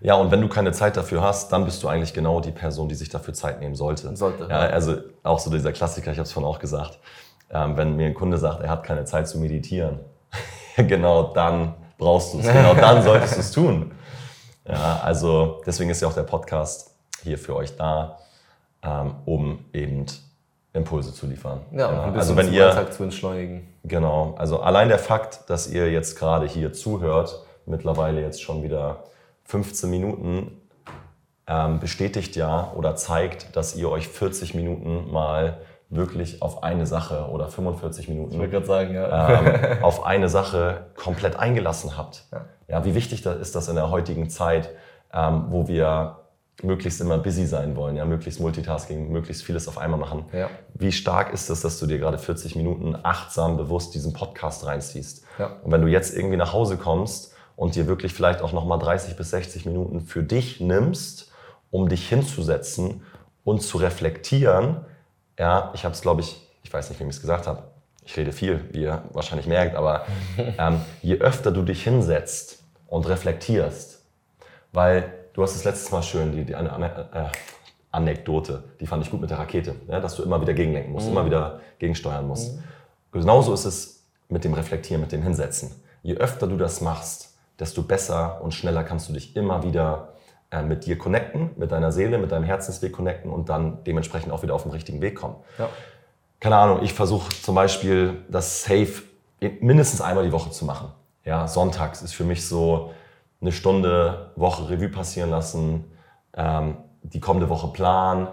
Ja, 0.00 0.14
und 0.14 0.30
wenn 0.30 0.40
du 0.40 0.48
keine 0.48 0.70
Zeit 0.70 0.96
dafür 0.96 1.22
hast, 1.22 1.50
dann 1.50 1.64
bist 1.64 1.82
du 1.82 1.88
eigentlich 1.88 2.14
genau 2.14 2.40
die 2.40 2.52
Person, 2.52 2.88
die 2.88 2.94
sich 2.94 3.08
dafür 3.08 3.34
Zeit 3.34 3.60
nehmen 3.60 3.74
sollte. 3.74 4.14
Sollte, 4.16 4.44
Ja, 4.44 4.66
ja. 4.66 4.70
also 4.70 4.96
auch 5.24 5.40
so 5.40 5.50
dieser 5.50 5.72
Klassiker, 5.72 6.12
ich 6.12 6.18
habe 6.18 6.26
es 6.26 6.32
vorhin 6.32 6.48
auch 6.48 6.60
gesagt, 6.60 7.00
ähm, 7.50 7.76
wenn 7.76 7.96
mir 7.96 8.06
ein 8.06 8.14
Kunde 8.14 8.38
sagt, 8.38 8.62
er 8.62 8.70
hat 8.70 8.84
keine 8.84 9.04
Zeit 9.04 9.26
zu 9.26 9.38
meditieren, 9.38 10.00
genau 10.76 11.32
dann 11.32 11.74
brauchst 11.96 12.34
du 12.34 12.38
es, 12.38 12.46
genau 12.46 12.74
dann 12.74 13.02
solltest 13.02 13.36
du 13.36 13.40
es 13.40 13.50
tun. 13.50 13.92
Ja, 14.66 15.00
also 15.02 15.62
deswegen 15.66 15.90
ist 15.90 16.00
ja 16.00 16.08
auch 16.08 16.14
der 16.14 16.22
Podcast 16.22 16.94
hier 17.22 17.38
für 17.38 17.56
euch 17.56 17.74
da, 17.76 18.18
ähm, 18.82 19.16
um 19.24 19.64
eben 19.72 20.06
Impulse 20.72 21.12
zu 21.12 21.26
liefern. 21.26 21.60
Ja, 21.72 21.88
und 21.88 21.94
ein 21.94 22.12
bisschen 22.12 22.18
also 22.18 22.36
wenn 22.36 22.52
ihr 22.52 22.66
Alltag 22.66 22.92
zu 22.92 23.02
entschleunigen. 23.02 23.66
Genau, 23.84 24.34
also 24.38 24.60
allein 24.60 24.88
der 24.88 24.98
Fakt, 24.98 25.48
dass 25.48 25.68
ihr 25.68 25.90
jetzt 25.90 26.18
gerade 26.18 26.46
hier 26.46 26.72
zuhört, 26.72 27.44
mittlerweile 27.66 28.20
jetzt 28.20 28.42
schon 28.42 28.62
wieder 28.62 29.04
15 29.44 29.88
Minuten, 29.90 30.60
ähm, 31.46 31.80
bestätigt 31.80 32.36
ja 32.36 32.72
oder 32.76 32.94
zeigt, 32.96 33.56
dass 33.56 33.74
ihr 33.74 33.90
euch 33.90 34.08
40 34.08 34.54
Minuten 34.54 35.10
mal 35.10 35.58
wirklich 35.90 36.42
auf 36.42 36.62
eine 36.62 36.86
Sache 36.86 37.28
oder 37.30 37.48
45 37.48 38.08
Minuten 38.08 38.38
gerade 38.50 38.66
sagen, 38.66 38.94
ja. 38.94 39.40
ähm, 39.40 39.78
auf 39.82 40.04
eine 40.04 40.28
Sache 40.28 40.88
komplett 40.96 41.36
eingelassen 41.36 41.96
habt. 41.96 42.24
Ja. 42.68 42.84
wie 42.84 42.94
wichtig 42.94 43.22
das 43.22 43.38
ist 43.38 43.56
das 43.56 43.68
in 43.68 43.76
der 43.76 43.90
heutigen 43.90 44.28
Zeit, 44.28 44.68
ähm, 45.14 45.46
wo 45.48 45.66
wir 45.66 46.17
möglichst 46.62 47.00
immer 47.00 47.18
busy 47.18 47.46
sein 47.46 47.76
wollen, 47.76 47.96
ja, 47.96 48.04
möglichst 48.04 48.40
Multitasking, 48.40 49.10
möglichst 49.10 49.44
vieles 49.44 49.68
auf 49.68 49.78
einmal 49.78 50.00
machen. 50.00 50.24
Ja. 50.32 50.50
Wie 50.74 50.92
stark 50.92 51.32
ist 51.32 51.50
es, 51.50 51.60
dass 51.60 51.78
du 51.78 51.86
dir 51.86 51.98
gerade 51.98 52.18
40 52.18 52.56
Minuten 52.56 52.96
achtsam, 53.02 53.56
bewusst 53.56 53.94
diesen 53.94 54.12
Podcast 54.12 54.66
reinziehst? 54.66 55.24
Ja. 55.38 55.56
Und 55.62 55.70
wenn 55.70 55.82
du 55.82 55.88
jetzt 55.88 56.16
irgendwie 56.16 56.36
nach 56.36 56.52
Hause 56.52 56.76
kommst 56.76 57.32
und 57.54 57.76
dir 57.76 57.86
wirklich 57.86 58.12
vielleicht 58.12 58.40
auch 58.42 58.52
nochmal 58.52 58.78
30 58.78 59.16
bis 59.16 59.30
60 59.30 59.66
Minuten 59.66 60.00
für 60.00 60.22
dich 60.22 60.60
nimmst, 60.60 61.30
um 61.70 61.88
dich 61.88 62.08
hinzusetzen 62.08 63.02
und 63.44 63.62
zu 63.62 63.78
reflektieren, 63.78 64.84
ja, 65.38 65.70
ich 65.74 65.84
habe 65.84 65.94
es, 65.94 66.00
glaube 66.00 66.22
ich, 66.22 66.44
ich 66.64 66.72
weiß 66.72 66.90
nicht, 66.90 66.98
wem 66.98 67.08
ich 67.08 67.16
es 67.16 67.20
gesagt 67.20 67.46
habe. 67.46 67.62
Ich 68.04 68.16
rede 68.16 68.32
viel, 68.32 68.64
wie 68.72 68.82
ihr 68.82 69.04
wahrscheinlich 69.12 69.46
merkt, 69.46 69.76
aber 69.76 70.06
ähm, 70.58 70.80
je 71.02 71.18
öfter 71.18 71.52
du 71.52 71.62
dich 71.62 71.84
hinsetzt 71.84 72.64
und 72.88 73.08
reflektierst, 73.08 74.02
weil 74.72 75.12
du 75.38 75.44
hast 75.44 75.54
es 75.54 75.62
letztes 75.62 75.92
Mal 75.92 76.02
schön, 76.02 76.32
die, 76.32 76.44
die 76.44 76.56
eine, 76.56 76.72
eine, 76.72 76.86
äh, 77.14 77.28
Anekdote, 77.92 78.64
die 78.80 78.88
fand 78.88 79.04
ich 79.04 79.10
gut 79.10 79.20
mit 79.20 79.30
der 79.30 79.38
Rakete, 79.38 79.76
ja, 79.86 80.00
dass 80.00 80.16
du 80.16 80.24
immer 80.24 80.40
wieder 80.40 80.52
gegenlenken 80.52 80.92
musst, 80.92 81.06
immer 81.06 81.24
wieder 81.24 81.60
gegensteuern 81.78 82.26
musst. 82.26 82.58
Genauso 83.12 83.54
ist 83.54 83.64
es 83.64 84.04
mit 84.28 84.42
dem 84.42 84.52
Reflektieren, 84.52 85.00
mit 85.00 85.12
dem 85.12 85.22
Hinsetzen. 85.22 85.80
Je 86.02 86.16
öfter 86.16 86.48
du 86.48 86.56
das 86.56 86.80
machst, 86.80 87.36
desto 87.56 87.82
besser 87.82 88.40
und 88.42 88.52
schneller 88.52 88.82
kannst 88.82 89.08
du 89.08 89.12
dich 89.12 89.36
immer 89.36 89.62
wieder 89.62 90.14
äh, 90.50 90.62
mit 90.62 90.86
dir 90.86 90.98
connecten, 90.98 91.50
mit 91.56 91.70
deiner 91.70 91.92
Seele, 91.92 92.18
mit 92.18 92.32
deinem 92.32 92.44
Herzensweg 92.44 92.92
connecten 92.92 93.30
und 93.30 93.48
dann 93.48 93.84
dementsprechend 93.84 94.32
auch 94.32 94.42
wieder 94.42 94.56
auf 94.56 94.64
den 94.64 94.72
richtigen 94.72 95.00
Weg 95.00 95.14
kommen. 95.14 95.36
Ja. 95.56 95.68
Keine 96.40 96.56
Ahnung, 96.56 96.82
ich 96.82 96.94
versuche 96.94 97.30
zum 97.42 97.54
Beispiel 97.54 98.24
das 98.28 98.64
Safe 98.64 99.02
mindestens 99.60 100.00
einmal 100.00 100.24
die 100.24 100.32
Woche 100.32 100.50
zu 100.50 100.64
machen. 100.64 100.88
Ja, 101.24 101.46
sonntags 101.46 102.02
ist 102.02 102.12
für 102.12 102.24
mich 102.24 102.44
so 102.44 102.92
eine 103.40 103.52
Stunde 103.52 104.32
Woche 104.36 104.68
Revue 104.68 104.88
passieren 104.88 105.30
lassen, 105.30 105.84
ähm, 106.34 106.78
die 107.02 107.20
kommende 107.20 107.48
Woche 107.48 107.68
planen. 107.68 108.28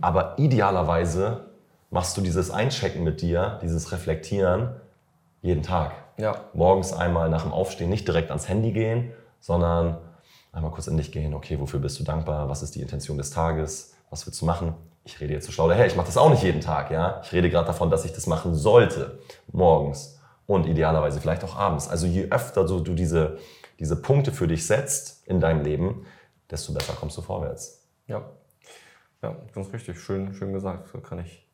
Aber 0.00 0.38
idealerweise 0.38 1.50
machst 1.90 2.16
du 2.16 2.20
dieses 2.20 2.50
Einchecken 2.50 3.04
mit 3.04 3.22
dir, 3.22 3.58
dieses 3.62 3.92
Reflektieren 3.92 4.70
jeden 5.42 5.62
Tag. 5.62 5.92
Ja. 6.18 6.36
Morgens 6.52 6.92
einmal 6.92 7.30
nach 7.30 7.42
dem 7.42 7.52
Aufstehen 7.52 7.88
nicht 7.90 8.06
direkt 8.06 8.30
ans 8.30 8.48
Handy 8.48 8.72
gehen, 8.72 9.12
sondern 9.40 9.98
einmal 10.52 10.70
kurz 10.70 10.86
in 10.86 10.96
dich 10.96 11.12
gehen. 11.12 11.34
Okay, 11.34 11.58
wofür 11.58 11.80
bist 11.80 11.98
du 11.98 12.04
dankbar? 12.04 12.48
Was 12.48 12.62
ist 12.62 12.74
die 12.74 12.82
Intention 12.82 13.16
des 13.16 13.30
Tages? 13.30 13.94
Was 14.10 14.26
willst 14.26 14.40
du 14.42 14.46
machen? 14.46 14.74
Ich 15.04 15.18
rede 15.20 15.32
jetzt 15.32 15.46
so 15.46 15.52
schlau 15.52 15.68
daher. 15.68 15.86
Ich 15.86 15.96
mache 15.96 16.06
das 16.06 16.18
auch 16.18 16.28
nicht 16.28 16.42
jeden 16.42 16.60
Tag. 16.60 16.90
Ja? 16.90 17.22
Ich 17.24 17.32
rede 17.32 17.48
gerade 17.48 17.66
davon, 17.66 17.90
dass 17.90 18.04
ich 18.04 18.12
das 18.12 18.26
machen 18.26 18.54
sollte. 18.54 19.18
Morgens 19.50 20.20
und 20.46 20.66
idealerweise 20.66 21.20
vielleicht 21.20 21.44
auch 21.44 21.56
abends. 21.56 21.88
Also 21.88 22.06
je 22.06 22.28
öfter 22.30 22.68
so 22.68 22.80
du 22.80 22.94
diese, 22.94 23.38
diese 23.80 24.00
Punkte 24.00 24.30
für 24.30 24.46
dich 24.46 24.66
setzt 24.66 25.26
in 25.26 25.40
deinem 25.40 25.64
Leben, 25.64 26.06
desto 26.50 26.72
besser 26.72 26.92
kommst 26.92 27.16
du 27.16 27.22
vorwärts. 27.22 27.88
Ja. 28.06 28.30
Ja, 29.22 29.36
ganz 29.54 29.72
richtig. 29.72 29.98
Schön, 29.98 30.34
schön 30.34 30.52
gesagt. 30.52 30.88
Da 30.92 31.00
kann 31.00 31.18
ich 31.18 31.46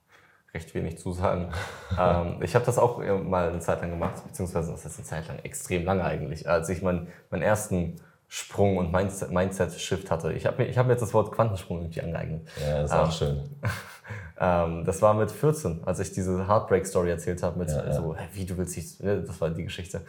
recht 0.53 0.74
wenig 0.74 0.99
zu 0.99 1.12
sagen. 1.12 1.53
ähm, 1.99 2.43
ich 2.43 2.55
habe 2.55 2.64
das 2.64 2.79
auch 2.79 2.99
mal 2.99 3.49
eine 3.49 3.61
Zeit 3.61 3.81
lang 3.81 3.91
gemacht, 3.91 4.22
beziehungsweise 4.27 4.72
das 4.72 4.85
ist 4.85 4.99
eine 4.99 5.07
Zeit 5.07 5.29
lang 5.29 5.39
extrem 5.41 5.85
lange 5.85 6.05
eigentlich, 6.05 6.49
als 6.49 6.68
ich 6.68 6.83
mein, 6.83 7.09
meinen 7.31 7.43
ersten 7.43 7.97
Sprung 8.29 8.77
und 8.77 8.91
Mindset-Shift 8.93 10.11
hatte. 10.11 10.33
Ich 10.33 10.47
habe 10.47 10.62
mir, 10.62 10.68
ich 10.68 10.79
hab 10.79 10.87
mir 10.87 10.93
jetzt 10.93 11.03
das 11.03 11.14
Wort 11.14 11.31
Quantensprung 11.31 11.79
irgendwie 11.79 12.03
angeeignet. 12.03 12.49
Ja, 12.61 12.83
das 12.83 12.91
ist 12.91 12.97
auch 12.97 13.05
ähm, 13.05 13.12
schön. 13.12 13.51
ähm, 14.41 14.85
das 14.85 15.01
war 15.01 15.14
mit 15.14 15.31
14, 15.31 15.85
als 15.85 16.01
ich 16.01 16.12
diese 16.12 16.49
Heartbreak-Story 16.49 17.11
erzählt 17.11 17.45
habe 17.45 17.59
mit 17.59 17.68
ja, 17.68 17.93
so, 17.93 18.16
wie 18.33 18.45
du 18.45 18.57
willst 18.57 18.74
dich, 18.74 18.99
ne, 18.99 19.22
das 19.22 19.41
war 19.41 19.51
die 19.51 19.62
Geschichte. 19.62 20.03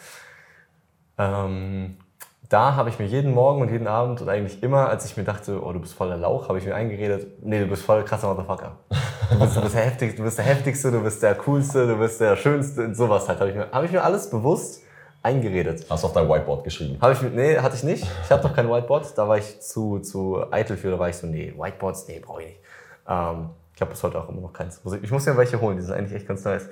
Ähm, 1.20 1.98
da 2.50 2.76
habe 2.76 2.90
ich 2.90 2.98
mir 2.98 3.06
jeden 3.06 3.34
Morgen 3.34 3.62
und 3.62 3.70
jeden 3.70 3.88
Abend 3.88 4.22
und 4.22 4.30
eigentlich 4.30 4.64
immer, 4.64 4.88
als 4.90 5.06
ich 5.06 5.18
mir 5.18 5.24
dachte, 5.24 5.62
oh, 5.62 5.74
du 5.74 5.80
bist 5.80 5.94
voller 5.94 6.16
Lauch, 6.16 6.48
habe 6.48 6.58
ich 6.60 6.66
mir 6.66 6.76
eingeredet, 6.76 7.44
nee, 7.44 7.60
du 7.60 7.68
bist 7.68 7.84
voll 7.84 8.04
krasser 8.04 8.28
Motherfucker. 8.30 8.78
Du 9.30 9.40
bist, 9.40 9.58
du 9.58 9.62
bist, 9.62 9.76
der, 9.76 9.82
Heftig, 9.82 10.16
du 10.16 10.24
bist 10.24 10.38
der 10.38 10.46
Heftigste, 10.46 10.92
du 10.92 11.02
bist 11.02 11.22
der 11.22 11.36
Coolste, 11.36 11.86
du 11.86 11.98
bist 11.98 12.22
der 12.22 12.38
Schönste, 12.38 12.96
sowas 12.96 13.28
halt. 13.28 13.42
Habe 13.42 13.50
ich, 13.50 13.56
mir, 13.58 13.70
hab 13.70 13.84
ich 13.84 13.92
mir 13.92 14.02
alles 14.02 14.30
bewusst 14.30 14.84
eingeredet. 15.22 15.86
Hast 15.90 16.04
du 16.04 16.08
auf 16.08 16.14
dein 16.14 16.30
Whiteboard 16.30 16.64
geschrieben? 16.64 16.98
Habe 17.02 17.12
ich, 17.12 17.22
nee, 17.22 17.58
hatte 17.58 17.76
ich 17.76 17.84
nicht. 17.84 18.08
Ich 18.24 18.32
habe 18.32 18.42
doch 18.42 18.56
kein 18.56 18.70
Whiteboard. 18.70 19.18
Da 19.18 19.28
war 19.28 19.38
ich 19.38 19.60
zu, 19.60 20.00
zu 20.00 20.42
eitel 20.52 20.78
für. 20.78 20.92
Da 20.92 21.00
war 21.00 21.10
ich 21.10 21.18
so, 21.18 21.28
nee, 21.28 21.54
Whiteboards, 21.58 22.08
nee, 22.08 22.20
brauche 22.20 22.44
ich 22.44 22.48
nicht. 22.48 22.60
Ähm, 23.10 23.50
ich 23.76 23.82
habe 23.82 23.92
bis 23.92 24.02
heute 24.02 24.18
auch 24.18 24.30
immer 24.30 24.42
noch 24.42 24.54
keins. 24.54 24.82
Ich 25.02 25.12
muss 25.12 25.26
mir 25.26 25.36
welche 25.36 25.60
holen, 25.60 25.76
die 25.76 25.84
sind 25.84 25.94
eigentlich 25.94 26.14
echt 26.14 26.28
ganz 26.28 26.46
nice. 26.46 26.70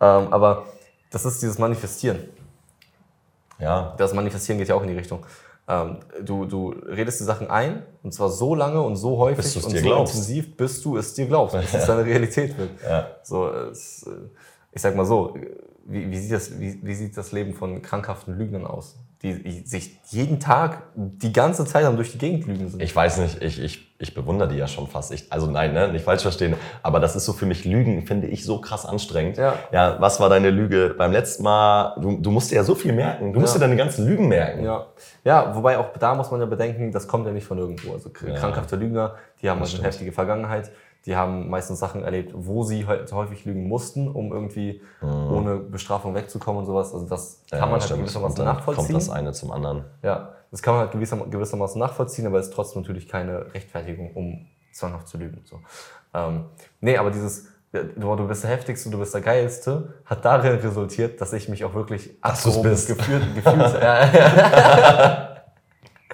Ähm, 0.00 0.28
aber 0.32 0.64
das 1.10 1.26
ist 1.26 1.42
dieses 1.42 1.58
Manifestieren. 1.58 2.28
Ja. 3.60 3.94
Das 3.98 4.14
Manifestieren 4.14 4.58
geht 4.58 4.68
ja 4.68 4.74
auch 4.74 4.82
in 4.82 4.88
die 4.88 4.94
Richtung. 4.94 5.24
Ähm, 5.68 5.98
du, 6.24 6.46
du 6.46 6.70
redest 6.70 7.20
die 7.20 7.24
Sachen 7.24 7.48
ein 7.48 7.82
und 8.02 8.12
zwar 8.12 8.28
so 8.30 8.54
lange 8.54 8.80
und 8.80 8.96
so 8.96 9.18
häufig 9.18 9.44
und 9.56 9.62
so 9.62 9.70
glaubst. 9.70 10.14
intensiv, 10.14 10.56
bis 10.56 10.82
du 10.82 10.96
es 10.96 11.14
dir 11.14 11.26
glaubst, 11.26 11.54
bis 11.56 11.74
es 11.74 11.86
deine 11.86 12.04
Realität 12.04 12.58
wird. 12.58 12.70
Ja. 12.82 13.06
So, 13.22 13.48
es, 13.48 14.04
äh, 14.06 14.10
ich 14.72 14.82
sag 14.82 14.96
mal 14.96 15.04
so, 15.04 15.34
wie, 15.84 16.10
wie, 16.10 16.18
sieht 16.18 16.32
das, 16.32 16.58
wie, 16.58 16.80
wie 16.82 16.94
sieht 16.94 17.16
das 17.16 17.32
Leben 17.32 17.54
von 17.54 17.82
krankhaften 17.82 18.36
Lügnern 18.36 18.66
aus? 18.66 18.98
Die 19.22 19.62
sich 19.66 20.00
jeden 20.06 20.40
Tag 20.40 20.82
die 20.94 21.32
ganze 21.32 21.66
Zeit 21.66 21.84
am 21.84 21.96
durch 21.96 22.12
die 22.12 22.18
Gegend 22.18 22.46
lügen 22.46 22.68
sind. 22.68 22.82
Ich 22.82 22.96
weiß 22.96 23.18
nicht, 23.18 23.42
ich, 23.42 23.62
ich, 23.62 23.94
ich 23.98 24.14
bewundere 24.14 24.48
die 24.48 24.56
ja 24.56 24.66
schon 24.66 24.86
fast. 24.86 25.12
Ich, 25.12 25.30
also 25.30 25.46
nein, 25.46 25.74
ne, 25.74 25.92
nicht 25.92 26.06
falsch 26.06 26.22
verstehen, 26.22 26.54
aber 26.82 27.00
das 27.00 27.16
ist 27.16 27.26
so 27.26 27.34
für 27.34 27.44
mich 27.44 27.66
Lügen, 27.66 28.06
finde 28.06 28.28
ich 28.28 28.46
so 28.46 28.62
krass 28.62 28.86
anstrengend. 28.86 29.36
Ja. 29.36 29.54
ja 29.72 30.00
was 30.00 30.20
war 30.20 30.30
deine 30.30 30.48
Lüge 30.48 30.94
beim 30.96 31.12
letzten 31.12 31.42
Mal? 31.42 31.96
Du, 32.00 32.16
du 32.16 32.30
musst 32.30 32.50
dir 32.50 32.56
ja 32.56 32.64
so 32.64 32.74
viel 32.74 32.94
merken. 32.94 33.34
Du 33.34 33.40
musst 33.40 33.54
dir 33.54 33.60
deine 33.60 33.76
ganzen 33.76 34.06
Lügen 34.06 34.26
merken. 34.26 34.64
Ja. 34.64 34.86
ja, 35.22 35.54
wobei 35.54 35.76
auch 35.76 35.92
da 35.98 36.14
muss 36.14 36.30
man 36.30 36.40
ja 36.40 36.46
bedenken, 36.46 36.90
das 36.90 37.06
kommt 37.06 37.26
ja 37.26 37.32
nicht 37.32 37.46
von 37.46 37.58
irgendwo. 37.58 37.92
Also 37.92 38.08
krankhafte 38.08 38.76
Lügner, 38.76 39.16
die 39.42 39.50
haben 39.50 39.60
also 39.60 39.76
eine 39.76 39.86
heftige 39.86 40.12
Vergangenheit 40.12 40.70
die 41.06 41.16
haben 41.16 41.48
meistens 41.48 41.78
Sachen 41.78 42.04
erlebt, 42.04 42.32
wo 42.34 42.62
sie 42.62 42.86
häufig 42.86 43.44
lügen 43.44 43.68
mussten, 43.68 44.08
um 44.08 44.32
irgendwie 44.32 44.82
mhm. 45.00 45.32
ohne 45.32 45.56
Bestrafung 45.56 46.14
wegzukommen 46.14 46.60
und 46.60 46.66
sowas. 46.66 46.92
Also 46.92 47.06
das 47.06 47.42
kann 47.50 47.60
ja, 47.60 47.66
man 47.66 47.80
halt 47.80 47.88
gewissermaßen 47.88 48.44
nachvollziehen. 48.44 48.86
Kommt 48.86 48.96
das 48.96 49.08
eine 49.08 49.32
zum 49.32 49.50
anderen. 49.50 49.84
Ja, 50.02 50.34
das 50.50 50.62
kann 50.62 50.74
man 50.74 50.88
halt 50.88 50.92
gewissermaßen 50.92 51.78
nachvollziehen, 51.78 52.26
aber 52.26 52.38
es 52.38 52.48
ist 52.48 52.54
trotzdem 52.54 52.82
natürlich 52.82 53.08
keine 53.08 53.52
Rechtfertigung, 53.54 54.12
um 54.14 54.46
zwanghaft 54.72 55.08
zu 55.08 55.16
lügen. 55.16 55.42
So. 55.44 55.60
Ähm, 56.12 56.44
nee, 56.80 56.96
aber 56.98 57.10
dieses, 57.10 57.48
du 57.72 58.26
bist 58.26 58.42
der 58.42 58.50
Heftigste, 58.50 58.90
du 58.90 58.98
bist 58.98 59.14
der 59.14 59.20
Geilste, 59.22 59.94
hat 60.04 60.24
darin 60.24 60.58
resultiert, 60.58 61.20
dass 61.20 61.32
ich 61.32 61.48
mich 61.48 61.64
auch 61.64 61.74
wirklich 61.74 62.10
abgehoben 62.20 62.70
gefühlt, 62.70 63.34
gefühlt, 63.34 63.74
ja, 63.82 65.36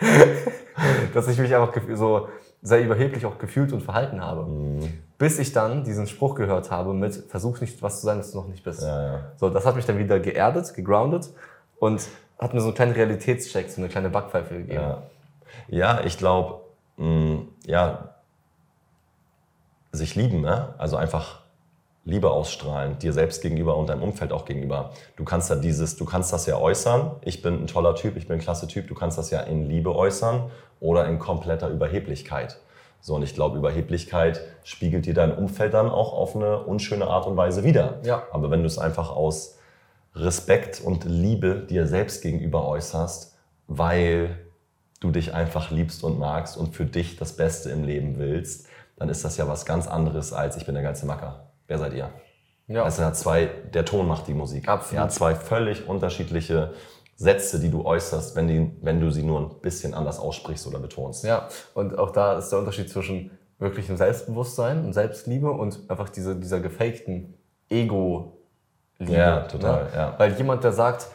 dass 1.14 1.28
ich 1.28 1.38
mich 1.38 1.54
einfach 1.54 1.72
so 1.94 2.28
sehr 2.66 2.82
überheblich 2.82 3.24
auch 3.26 3.38
gefühlt 3.38 3.72
und 3.72 3.80
verhalten 3.80 4.20
habe. 4.20 4.42
Mhm. 4.42 4.92
Bis 5.18 5.38
ich 5.38 5.52
dann 5.52 5.84
diesen 5.84 6.08
Spruch 6.08 6.34
gehört 6.34 6.72
habe 6.72 6.94
mit, 6.94 7.14
versuch 7.14 7.60
nicht 7.60 7.80
was 7.80 8.00
zu 8.00 8.06
sein, 8.06 8.18
was 8.18 8.32
du 8.32 8.38
noch 8.38 8.48
nicht 8.48 8.64
bist. 8.64 8.82
Ja, 8.82 9.02
ja. 9.02 9.20
So, 9.36 9.50
das 9.50 9.64
hat 9.64 9.76
mich 9.76 9.86
dann 9.86 9.98
wieder 9.98 10.18
geerdet, 10.18 10.74
gegroundet 10.74 11.30
und 11.78 12.08
hat 12.40 12.54
mir 12.54 12.60
so 12.60 12.66
einen 12.66 12.74
kleinen 12.74 12.92
Realitätscheck, 12.92 13.70
so 13.70 13.80
eine 13.80 13.88
kleine 13.88 14.10
Backpfeife 14.10 14.54
gegeben. 14.54 14.80
Ja, 14.80 15.02
ja 15.68 16.00
ich 16.04 16.18
glaube, 16.18 16.60
mm, 16.96 17.36
ja, 17.66 18.16
sich 19.92 20.16
lieben, 20.16 20.40
ne? 20.40 20.74
also 20.76 20.96
einfach 20.96 21.42
Liebe 22.06 22.30
ausstrahlen, 22.30 23.00
dir 23.00 23.12
selbst 23.12 23.42
gegenüber 23.42 23.76
und 23.76 23.88
deinem 23.88 24.04
Umfeld 24.04 24.32
auch 24.32 24.44
gegenüber. 24.44 24.92
Du 25.16 25.24
kannst 25.24 25.50
ja 25.50 25.56
dieses, 25.56 25.96
du 25.96 26.04
kannst 26.04 26.32
das 26.32 26.46
ja 26.46 26.56
äußern. 26.56 27.16
Ich 27.22 27.42
bin 27.42 27.54
ein 27.54 27.66
toller 27.66 27.96
Typ, 27.96 28.16
ich 28.16 28.28
bin 28.28 28.38
ein 28.38 28.40
klasse 28.40 28.68
Typ. 28.68 28.86
Du 28.86 28.94
kannst 28.94 29.18
das 29.18 29.30
ja 29.30 29.40
in 29.40 29.68
Liebe 29.68 29.94
äußern 29.94 30.50
oder 30.78 31.06
in 31.08 31.18
kompletter 31.18 31.68
Überheblichkeit. 31.68 32.58
So, 33.00 33.16
und 33.16 33.22
ich 33.22 33.34
glaube, 33.34 33.58
Überheblichkeit 33.58 34.40
spiegelt 34.62 35.06
dir 35.06 35.14
dein 35.14 35.36
Umfeld 35.36 35.74
dann 35.74 35.90
auch 35.90 36.12
auf 36.12 36.36
eine 36.36 36.60
unschöne 36.60 37.08
Art 37.08 37.26
und 37.26 37.36
Weise 37.36 37.64
wieder. 37.64 37.98
Ja. 38.04 38.22
Aber 38.30 38.52
wenn 38.52 38.60
du 38.60 38.66
es 38.66 38.78
einfach 38.78 39.10
aus 39.10 39.58
Respekt 40.14 40.80
und 40.80 41.04
Liebe 41.04 41.66
dir 41.68 41.88
selbst 41.88 42.22
gegenüber 42.22 42.68
äußerst, 42.68 43.36
weil 43.66 44.38
du 45.00 45.10
dich 45.10 45.34
einfach 45.34 45.72
liebst 45.72 46.04
und 46.04 46.20
magst 46.20 46.56
und 46.56 46.74
für 46.74 46.84
dich 46.84 47.16
das 47.16 47.34
Beste 47.34 47.70
im 47.70 47.82
Leben 47.82 48.18
willst, 48.18 48.68
dann 48.96 49.08
ist 49.08 49.24
das 49.24 49.36
ja 49.36 49.48
was 49.48 49.66
ganz 49.66 49.88
anderes 49.88 50.32
als 50.32 50.56
ich 50.56 50.64
bin 50.64 50.74
der 50.74 50.84
ganze 50.84 51.04
Macker. 51.04 51.45
Wer 51.66 51.78
seid 51.78 51.94
ihr? 51.94 52.10
Ja. 52.68 52.82
Also 52.82 53.04
hat 53.04 53.16
zwei, 53.16 53.48
der 53.72 53.84
Ton 53.84 54.08
macht 54.08 54.26
die 54.26 54.34
Musik. 54.34 54.68
Absolut. 54.68 55.04
Ja, 55.04 55.08
zwei 55.08 55.34
völlig 55.34 55.88
unterschiedliche 55.88 56.72
Sätze, 57.16 57.60
die 57.60 57.70
du 57.70 57.84
äußerst, 57.84 58.36
wenn, 58.36 58.48
die, 58.48 58.70
wenn 58.82 59.00
du 59.00 59.10
sie 59.10 59.22
nur 59.22 59.40
ein 59.40 59.60
bisschen 59.60 59.94
anders 59.94 60.18
aussprichst 60.18 60.66
oder 60.66 60.78
betonst. 60.78 61.24
Ja, 61.24 61.48
und 61.74 61.98
auch 61.98 62.10
da 62.10 62.38
ist 62.38 62.50
der 62.50 62.58
Unterschied 62.58 62.90
zwischen 62.90 63.30
wirklichem 63.58 63.96
Selbstbewusstsein 63.96 64.84
und 64.84 64.92
Selbstliebe 64.92 65.50
und 65.50 65.88
einfach 65.88 66.10
diese, 66.10 66.36
dieser 66.36 66.60
gefakten 66.60 67.34
Ego-Liebe. 67.70 69.12
Ja, 69.12 69.40
total. 69.42 69.84
Ne? 69.84 69.90
Ja. 69.94 70.14
Weil 70.18 70.32
jemand, 70.34 70.62
der 70.62 70.72
sagt, 70.72 71.06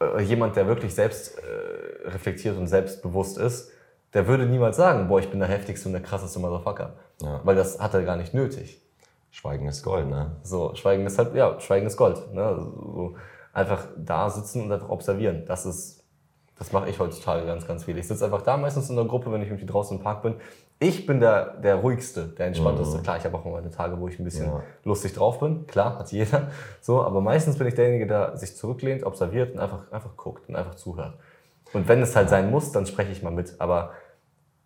äh, 0.00 0.20
jemand, 0.22 0.56
der 0.56 0.66
wirklich 0.66 0.94
selbst 0.94 1.38
äh, 1.38 2.08
reflektiert 2.08 2.56
und 2.56 2.66
selbstbewusst 2.66 3.38
ist, 3.38 3.70
der 4.14 4.26
würde 4.26 4.46
niemals 4.46 4.76
sagen, 4.76 5.06
boah, 5.06 5.20
ich 5.20 5.30
bin 5.30 5.38
der 5.38 5.48
heftigste 5.48 5.88
und 5.88 5.92
der 5.92 6.02
krasseste 6.02 6.40
Motherfucker. 6.40 6.94
Ja. 7.22 7.40
Weil 7.44 7.54
das 7.54 7.78
hat 7.78 7.94
er 7.94 8.02
gar 8.02 8.16
nicht 8.16 8.34
nötig. 8.34 8.82
Schweigen 9.30 9.68
ist 9.68 9.82
Gold, 9.82 10.08
ne? 10.08 10.36
So, 10.42 10.74
Schweigen 10.74 11.06
ist 11.06 11.18
halt, 11.18 11.34
ja, 11.34 11.58
Schweigen 11.60 11.86
ist 11.86 11.96
Gold. 11.96 12.34
Ne? 12.34 12.56
So, 12.58 13.14
einfach 13.52 13.86
da 13.96 14.28
sitzen 14.28 14.62
und 14.64 14.72
einfach 14.72 14.88
observieren. 14.88 15.44
Das 15.46 15.66
ist, 15.66 16.04
das 16.58 16.72
mache 16.72 16.90
ich 16.90 16.98
heutzutage 16.98 17.46
ganz, 17.46 17.66
ganz 17.66 17.84
viel. 17.84 17.96
Ich 17.96 18.08
sitze 18.08 18.24
einfach 18.24 18.42
da 18.42 18.56
meistens 18.56 18.90
in 18.90 18.96
der 18.96 19.04
Gruppe, 19.04 19.32
wenn 19.32 19.40
ich 19.40 19.48
irgendwie 19.48 19.66
draußen 19.66 19.96
im 19.96 20.02
Park 20.02 20.22
bin. 20.22 20.34
Ich 20.78 21.06
bin 21.06 21.20
der, 21.20 21.58
der 21.58 21.76
ruhigste, 21.76 22.26
der 22.26 22.46
entspannteste. 22.46 22.98
Mhm. 22.98 23.02
Klar, 23.02 23.18
ich 23.18 23.24
habe 23.24 23.36
auch 23.36 23.44
meine 23.44 23.70
Tage, 23.70 24.00
wo 24.00 24.08
ich 24.08 24.18
ein 24.18 24.24
bisschen 24.24 24.46
ja. 24.46 24.62
lustig 24.84 25.12
drauf 25.12 25.38
bin. 25.38 25.66
Klar, 25.66 25.98
hat 25.98 26.10
jeder. 26.10 26.48
So, 26.80 27.02
aber 27.02 27.20
meistens 27.20 27.58
bin 27.58 27.66
ich 27.66 27.74
derjenige, 27.74 28.06
der 28.06 28.36
sich 28.36 28.56
zurücklehnt, 28.56 29.04
observiert 29.04 29.54
und 29.54 29.60
einfach, 29.60 29.92
einfach 29.92 30.16
guckt 30.16 30.48
und 30.48 30.56
einfach 30.56 30.74
zuhört. 30.74 31.14
Und 31.72 31.86
wenn 31.86 32.02
es 32.02 32.16
halt 32.16 32.30
sein 32.30 32.50
muss, 32.50 32.72
dann 32.72 32.86
spreche 32.86 33.12
ich 33.12 33.22
mal 33.22 33.30
mit. 33.30 33.60
Aber 33.60 33.92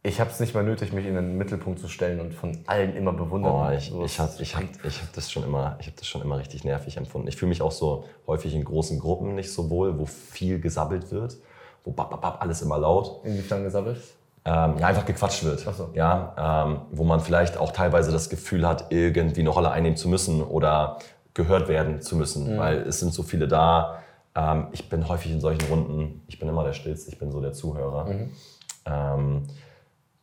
ich 0.07 0.21
habe 0.21 0.29
es 0.31 0.39
nicht 0.39 0.53
mehr 0.53 0.63
nötig, 0.63 0.93
mich 0.93 1.07
in 1.07 1.15
den 1.15 1.39
Mittelpunkt 1.39 1.81
zu 1.81 1.89
stellen 1.89 2.21
und 2.21 2.35
von 2.35 2.59
allen 2.67 2.95
immer 2.95 3.15
bewundern. 3.15 3.53
Oh, 3.53 3.71
ich 3.75 3.91
ich 3.91 4.21
habe 4.21 4.31
ich 4.39 4.55
hab, 4.55 4.63
ich 4.85 5.01
hab 5.01 5.13
das, 5.15 5.33
schon 5.33 5.43
immer, 5.45 5.79
ich 5.81 5.87
hab 5.87 5.97
das 5.97 6.07
schon 6.07 6.21
immer 6.21 6.39
richtig 6.39 6.63
nervig 6.63 6.99
empfunden. 6.99 7.27
Ich 7.27 7.37
fühle 7.37 7.49
mich 7.49 7.63
auch 7.63 7.73
so 7.73 8.05
häufig 8.27 8.55
in 8.55 8.65
großen 8.65 8.99
Gruppen 8.99 9.35
nicht 9.35 9.51
so 9.51 9.71
wohl, 9.71 9.99
wo 9.99 10.05
viel 10.05 10.61
gesabbelt 10.61 11.11
wird, 11.11 11.39
wo 11.85 11.91
bap, 11.91 12.11
bap, 12.11 12.21
bap, 12.21 12.43
alles 12.43 12.61
immer 12.61 12.77
laut. 12.77 13.25
Inwiefern 13.25 13.65
gesabbelt? 13.65 13.97
Ähm, 14.45 14.77
ja, 14.79 14.89
einfach 14.89 15.07
gequatscht 15.07 15.43
wird. 15.43 15.61
So. 15.61 15.89
Ja, 15.95 16.67
ähm, 16.67 16.83
wo 16.93 17.05
man 17.05 17.21
vielleicht 17.21 17.57
auch 17.57 17.73
teilweise 17.73 18.13
das 18.13 18.29
Gefühl 18.29 18.69
hat, 18.69 18.93
irgendwie 18.93 19.41
eine 19.41 19.49
Rolle 19.49 19.71
einnehmen 19.71 19.97
zu 19.97 20.11
müssen 20.11 20.43
oder 20.43 20.99
gehört 21.33 21.67
werden 21.67 22.03
zu 22.03 22.17
müssen, 22.17 22.53
mhm. 22.53 22.59
weil 22.59 22.83
es 22.83 23.01
sind 23.01 23.15
so 23.15 23.23
viele 23.23 23.49
da. 23.49 24.01
Ähm, 24.35 24.67
ich 24.73 24.91
bin 24.91 25.09
häufig 25.09 25.33
in 25.33 25.41
solchen 25.41 25.67
Runden, 25.67 26.25
ich 26.27 26.39
bin 26.39 26.47
immer 26.47 26.63
der 26.63 26.75
Stillste, 26.75 27.11
ich 27.11 27.19
bin 27.19 27.33
so 27.33 27.41
der 27.41 27.55
Zuhörer. 27.55 28.05
Mhm. 28.05 28.31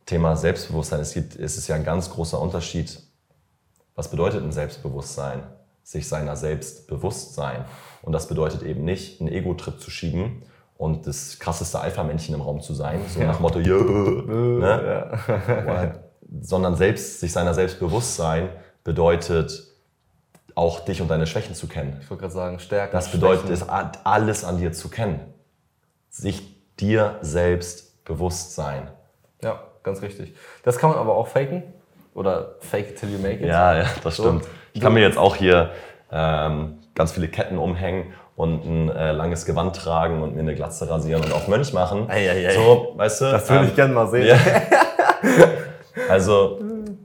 Thema 0.06 0.36
Selbstbewusstsein. 0.36 1.00
Es, 1.00 1.14
gibt, 1.14 1.36
es 1.36 1.56
ist 1.56 1.68
ja 1.68 1.76
ein 1.76 1.84
ganz 1.84 2.10
großer 2.10 2.40
Unterschied. 2.40 3.00
Was 3.94 4.10
bedeutet 4.10 4.42
ein 4.42 4.52
Selbstbewusstsein? 4.52 5.42
Sich 5.84 6.08
seiner 6.08 6.36
selbst 6.36 6.86
bewusst 6.86 7.34
sein. 7.34 7.64
Und 8.02 8.12
das 8.12 8.28
bedeutet 8.28 8.62
eben 8.62 8.84
nicht, 8.84 9.20
einen 9.20 9.30
Ego-Trip 9.30 9.80
zu 9.80 9.90
schieben 9.90 10.42
und 10.76 11.06
das 11.06 11.38
krasseste 11.38 11.80
Alpha-Männchen 11.80 12.34
im 12.34 12.40
Raum 12.40 12.60
zu 12.60 12.74
sein, 12.74 13.00
so 13.08 13.20
ja. 13.20 13.26
nach 13.26 13.40
Motto, 13.40 13.58
yeah, 13.60 13.82
ne? 13.82 15.18
ja. 15.66 15.94
sondern 16.40 16.76
selbst, 16.76 17.20
sich 17.20 17.32
seiner 17.32 17.54
selbst 17.54 17.78
bewusst 17.78 18.16
sein 18.16 18.48
bedeutet, 18.82 19.68
auch 20.54 20.80
dich 20.80 21.00
und 21.00 21.08
deine 21.08 21.26
Schwächen 21.26 21.54
zu 21.54 21.66
kennen. 21.68 21.98
Ich 22.00 22.10
wollte 22.10 22.22
gerade 22.22 22.34
sagen, 22.34 22.58
Stärken. 22.58 22.92
Das 22.92 23.10
bedeutet 23.10 23.50
es, 23.50 23.68
alles 23.68 24.44
an 24.44 24.58
dir 24.58 24.72
zu 24.72 24.88
kennen. 24.88 25.20
Sich 26.10 26.42
dir 26.76 27.18
selbst 27.22 28.04
bewusst 28.04 28.54
sein. 28.54 28.90
Ja 29.42 29.71
ganz 29.82 30.02
richtig. 30.02 30.34
Das 30.62 30.78
kann 30.78 30.90
man 30.90 30.98
aber 30.98 31.14
auch 31.14 31.28
faken. 31.28 31.62
Oder 32.14 32.56
fake 32.60 32.90
it 32.90 33.00
till 33.00 33.10
you 33.10 33.18
make 33.18 33.36
it. 33.36 33.46
Ja, 33.46 33.76
ja, 33.76 33.86
das 34.02 34.16
so. 34.16 34.24
stimmt. 34.24 34.44
Ich 34.74 34.80
kann 34.80 34.92
mir 34.92 35.00
jetzt 35.00 35.16
auch 35.16 35.34
hier 35.36 35.70
ähm, 36.10 36.78
ganz 36.94 37.12
viele 37.12 37.28
Ketten 37.28 37.56
umhängen 37.56 38.12
und 38.36 38.64
ein 38.64 38.88
äh, 38.90 39.12
langes 39.12 39.46
Gewand 39.46 39.76
tragen 39.76 40.22
und 40.22 40.34
mir 40.34 40.40
eine 40.40 40.54
Glatze 40.54 40.88
rasieren 40.88 41.24
und 41.24 41.32
auch 41.32 41.48
Mönch 41.48 41.72
machen. 41.72 42.10
Ei, 42.10 42.30
ei, 42.30 42.48
ei. 42.48 42.54
So, 42.54 42.92
weißt 42.96 43.20
du? 43.22 43.24
Das 43.26 43.48
würde 43.48 43.64
ähm, 43.64 43.68
ich 43.70 43.76
gerne 43.76 43.94
mal 43.94 44.08
sehen. 44.08 44.26
Ja. 44.26 44.38
Also, 46.08 46.58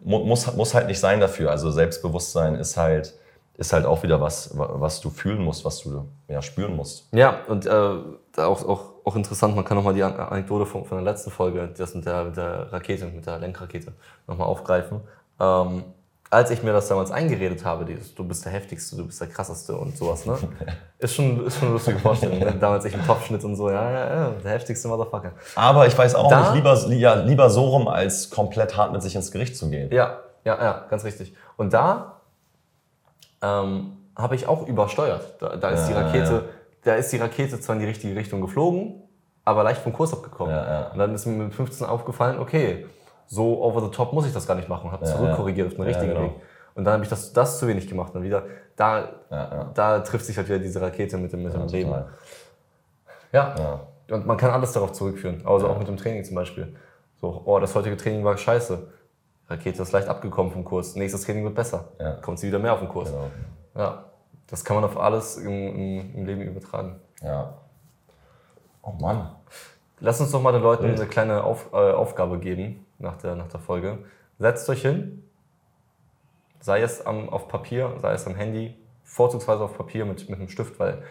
muss, 0.03 0.55
muss 0.55 0.73
halt 0.73 0.87
nicht 0.87 0.99
sein 0.99 1.19
dafür. 1.19 1.51
Also 1.51 1.71
Selbstbewusstsein 1.71 2.55
ist 2.55 2.77
halt, 2.77 3.13
ist 3.57 3.73
halt 3.73 3.85
auch 3.85 4.03
wieder 4.03 4.21
was, 4.21 4.51
was 4.55 5.01
du 5.01 5.09
fühlen 5.09 5.43
musst, 5.43 5.65
was 5.65 5.79
du 5.79 6.07
ja, 6.27 6.41
spüren 6.41 6.75
musst. 6.75 7.11
Ja, 7.11 7.39
und 7.47 7.65
äh, 7.65 7.69
auch, 7.69 8.67
auch, 8.67 8.83
auch 9.03 9.15
interessant, 9.15 9.55
man 9.55 9.65
kann 9.65 9.77
nochmal 9.77 9.95
die 9.95 10.03
Anekdote 10.03 10.67
von, 10.67 10.85
von 10.85 11.03
der 11.03 11.11
letzten 11.11 11.31
Folge, 11.31 11.67
das 11.75 11.95
mit 11.95 12.05
der, 12.05 12.25
mit 12.25 12.37
der 12.37 12.71
Rakete, 12.71 13.07
mit 13.07 13.25
der 13.25 13.39
Lenkrakete, 13.39 13.93
nochmal 14.27 14.47
aufgreifen. 14.47 15.01
Ähm, 15.39 15.83
als 16.29 16.51
ich 16.51 16.61
mir 16.61 16.73
das 16.73 16.87
damals 16.87 17.09
eingeredet 17.09 17.63
habe, 17.63 17.85
dieses, 17.85 18.13
du 18.13 18.23
bist 18.23 18.45
der 18.45 18.51
heftigste, 18.51 18.97
du 18.97 19.05
bist 19.05 19.19
der 19.21 19.27
krasseste 19.27 19.75
und 19.75 19.97
sowas, 19.97 20.25
ne? 20.25 20.37
Ist 20.99 21.13
schon, 21.13 21.45
ist 21.45 21.59
schon 21.59 21.67
eine 21.67 21.73
lustige 21.73 21.99
Vorstellung. 21.99 22.39
Ne? 22.39 22.55
Damals 22.59 22.83
ich 22.85 22.93
im 22.95 23.05
Topfschnitt 23.05 23.43
und 23.43 23.55
so, 23.55 23.69
ja, 23.69 23.91
ja, 23.91 24.15
ja, 24.15 24.29
der 24.43 24.51
heftigste 24.51 24.87
Motherfucker. 24.87 25.33
Aber 25.53 25.85
ich 25.85 25.95
weiß 25.95 26.15
auch 26.15 26.27
da, 26.27 26.39
nicht, 26.39 26.55
lieber, 26.55 26.75
ja, 26.95 27.13
lieber 27.13 27.51
so 27.51 27.65
rum, 27.65 27.87
als 27.87 28.31
komplett 28.31 28.75
hart 28.75 28.93
mit 28.93 29.03
sich 29.03 29.15
ins 29.15 29.31
Gericht 29.31 29.55
zu 29.55 29.69
gehen. 29.69 29.91
Ja, 29.93 30.21
ja, 30.43 30.59
ja, 30.59 30.85
ganz 30.89 31.03
richtig. 31.03 31.35
Und 31.55 31.71
da 31.71 32.16
ähm, 33.41 33.97
habe 34.15 34.35
ich 34.35 34.47
auch 34.47 34.67
übersteuert. 34.67 35.35
Da, 35.39 35.55
da 35.55 35.69
ist 35.69 35.89
ja, 35.89 35.95
die 35.95 36.05
Rakete, 36.05 36.33
ja. 36.33 36.41
da 36.83 36.95
ist 36.95 37.11
die 37.11 37.17
Rakete 37.17 37.59
zwar 37.59 37.75
in 37.75 37.81
die 37.81 37.87
richtige 37.87 38.15
Richtung 38.15 38.41
geflogen, 38.41 39.03
aber 39.45 39.63
leicht 39.63 39.81
vom 39.81 39.93
Kurs 39.93 40.13
abgekommen. 40.13 40.53
Ja, 40.53 40.89
und 40.91 40.99
dann 40.99 41.13
ist 41.13 41.25
mir 41.25 41.33
mit 41.33 41.53
15 41.53 41.87
aufgefallen, 41.87 42.39
okay, 42.39 42.85
so 43.27 43.61
over 43.61 43.81
the 43.81 43.91
top 43.91 44.13
muss 44.13 44.25
ich 44.25 44.33
das 44.33 44.47
gar 44.47 44.55
nicht 44.55 44.69
machen, 44.69 44.91
habe 44.91 45.05
zurückkorrigiert 45.05 45.67
auf 45.67 45.73
den 45.75 45.83
richtigen 45.83 46.13
genau. 46.13 46.23
Weg. 46.23 46.31
Und 46.75 46.83
dann 46.83 46.93
habe 46.93 47.03
ich 47.03 47.09
das, 47.09 47.33
das 47.33 47.59
zu 47.59 47.67
wenig 47.67 47.87
gemacht. 47.87 48.13
Und 48.13 48.23
wieder, 48.23 48.43
da, 48.75 49.09
da 49.73 49.99
trifft 50.01 50.25
sich 50.25 50.37
halt 50.37 50.47
wieder 50.47 50.59
diese 50.59 50.79
Rakete 50.79 51.17
mit 51.17 51.33
dem, 51.33 51.41
mit 51.41 51.53
dem 51.53 51.67
Leben. 51.67 51.91
Ja. 53.31 53.55
Und 54.11 54.25
man 54.25 54.37
kann 54.37 54.51
alles 54.51 54.73
darauf 54.73 54.93
zurückführen. 54.93 55.41
Also 55.45 55.67
auch 55.67 55.79
mit 55.79 55.87
dem 55.87 55.97
Training 55.97 56.23
zum 56.23 56.35
Beispiel. 56.35 56.75
So, 57.19 57.41
oh, 57.45 57.59
das 57.59 57.73
heutige 57.73 57.97
Training 57.97 58.23
war 58.23 58.37
scheiße. 58.37 58.87
Rakete 59.49 59.81
ist 59.81 59.91
leicht 59.91 60.07
abgekommen 60.07 60.51
vom 60.51 60.65
Kurs. 60.65 60.95
Nächstes 60.95 61.23
Training 61.23 61.43
wird 61.43 61.55
besser. 61.55 61.85
Kommt 62.21 62.39
sie 62.39 62.47
wieder 62.47 62.59
mehr 62.59 62.73
auf 62.73 62.79
den 62.79 62.89
Kurs. 62.89 63.09
Genau. 63.09 63.31
Ja. 63.75 64.05
Das 64.47 64.63
kann 64.63 64.75
man 64.75 64.85
auf 64.85 64.97
alles 64.97 65.37
im, 65.37 65.49
im, 65.49 66.15
im 66.15 66.25
Leben 66.25 66.41
übertragen. 66.41 66.99
Ja. 67.21 67.53
Oh 68.81 68.91
Mann. 68.91 69.29
Lass 69.99 70.21
uns 70.21 70.31
doch 70.31 70.41
mal 70.41 70.51
den 70.51 70.61
Leuten 70.61 70.85
eine 70.85 71.05
kleine 71.05 71.43
auf, 71.43 71.73
äh, 71.73 71.91
Aufgabe 71.91 72.39
geben 72.39 72.85
nach 72.99 73.17
der, 73.17 73.35
nach 73.35 73.47
der 73.47 73.59
Folge. 73.59 73.99
Setzt 74.39 74.69
euch 74.69 74.81
hin, 74.81 75.23
sei 76.59 76.81
es 76.81 77.05
am, 77.05 77.29
auf 77.29 77.47
Papier, 77.47 77.93
sei 78.01 78.13
es 78.13 78.27
am 78.27 78.35
Handy, 78.35 78.75
vorzugsweise 79.03 79.63
auf 79.63 79.75
Papier 79.75 80.05
mit, 80.05 80.29
mit 80.29 80.39
einem 80.39 80.49
Stift, 80.49 80.79
weil 80.79 81.03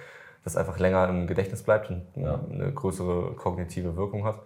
das 0.45 0.57
einfach 0.57 0.79
länger 0.79 1.09
im 1.09 1.27
Gedächtnis 1.27 1.63
bleibt 1.63 1.91
und 1.91 2.07
ja. 2.15 2.41
eine 2.51 2.73
größere 2.73 3.35
kognitive 3.35 3.97
Wirkung 3.97 4.25
hat. 4.25 4.39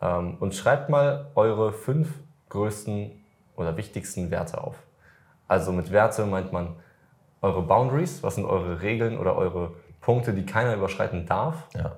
Ähm, 0.00 0.36
und 0.40 0.54
schreibt 0.54 0.90
mal 0.90 1.30
eure 1.36 1.72
fünf 1.72 2.12
größten 2.48 3.23
oder 3.56 3.76
wichtigsten 3.76 4.30
Werte 4.30 4.62
auf. 4.62 4.76
Also 5.48 5.72
mit 5.72 5.90
Werte 5.92 6.26
meint 6.26 6.52
man 6.52 6.76
eure 7.42 7.62
Boundaries, 7.62 8.22
was 8.22 8.36
sind 8.36 8.46
eure 8.46 8.80
Regeln 8.80 9.18
oder 9.18 9.36
eure 9.36 9.72
Punkte, 10.00 10.32
die 10.32 10.46
keiner 10.46 10.74
überschreiten 10.74 11.26
darf. 11.26 11.68
Ja. 11.74 11.96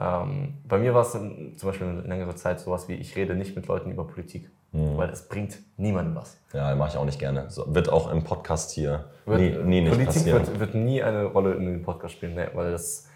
Ähm, 0.00 0.58
bei 0.66 0.78
mir 0.78 0.94
war 0.94 1.02
es 1.02 1.12
zum 1.12 1.54
Beispiel 1.62 1.88
eine 1.88 2.02
längere 2.02 2.34
Zeit 2.36 2.60
sowas 2.60 2.88
wie, 2.88 2.94
ich 2.94 3.16
rede 3.16 3.34
nicht 3.34 3.56
mit 3.56 3.66
Leuten 3.66 3.90
über 3.90 4.06
Politik, 4.06 4.48
mhm. 4.70 4.96
weil 4.96 5.10
es 5.10 5.28
bringt 5.28 5.58
niemandem 5.76 6.14
was. 6.14 6.38
Ja, 6.52 6.74
mache 6.76 6.90
ich 6.90 6.96
auch 6.96 7.04
nicht 7.04 7.18
gerne. 7.18 7.50
So, 7.50 7.74
wird 7.74 7.88
auch 7.88 8.10
im 8.10 8.22
Podcast 8.22 8.70
hier 8.70 9.06
wird, 9.26 9.40
nie, 9.40 9.50
nie 9.50 9.80
nicht 9.80 9.90
Politik 9.90 10.14
passieren. 10.14 10.46
Wird, 10.46 10.60
wird 10.60 10.74
nie 10.74 11.02
eine 11.02 11.24
Rolle 11.24 11.54
in 11.54 11.66
dem 11.66 11.82
Podcast 11.82 12.14
spielen, 12.14 12.36
nee, 12.36 12.46
weil 12.54 12.70
das, 12.70 13.08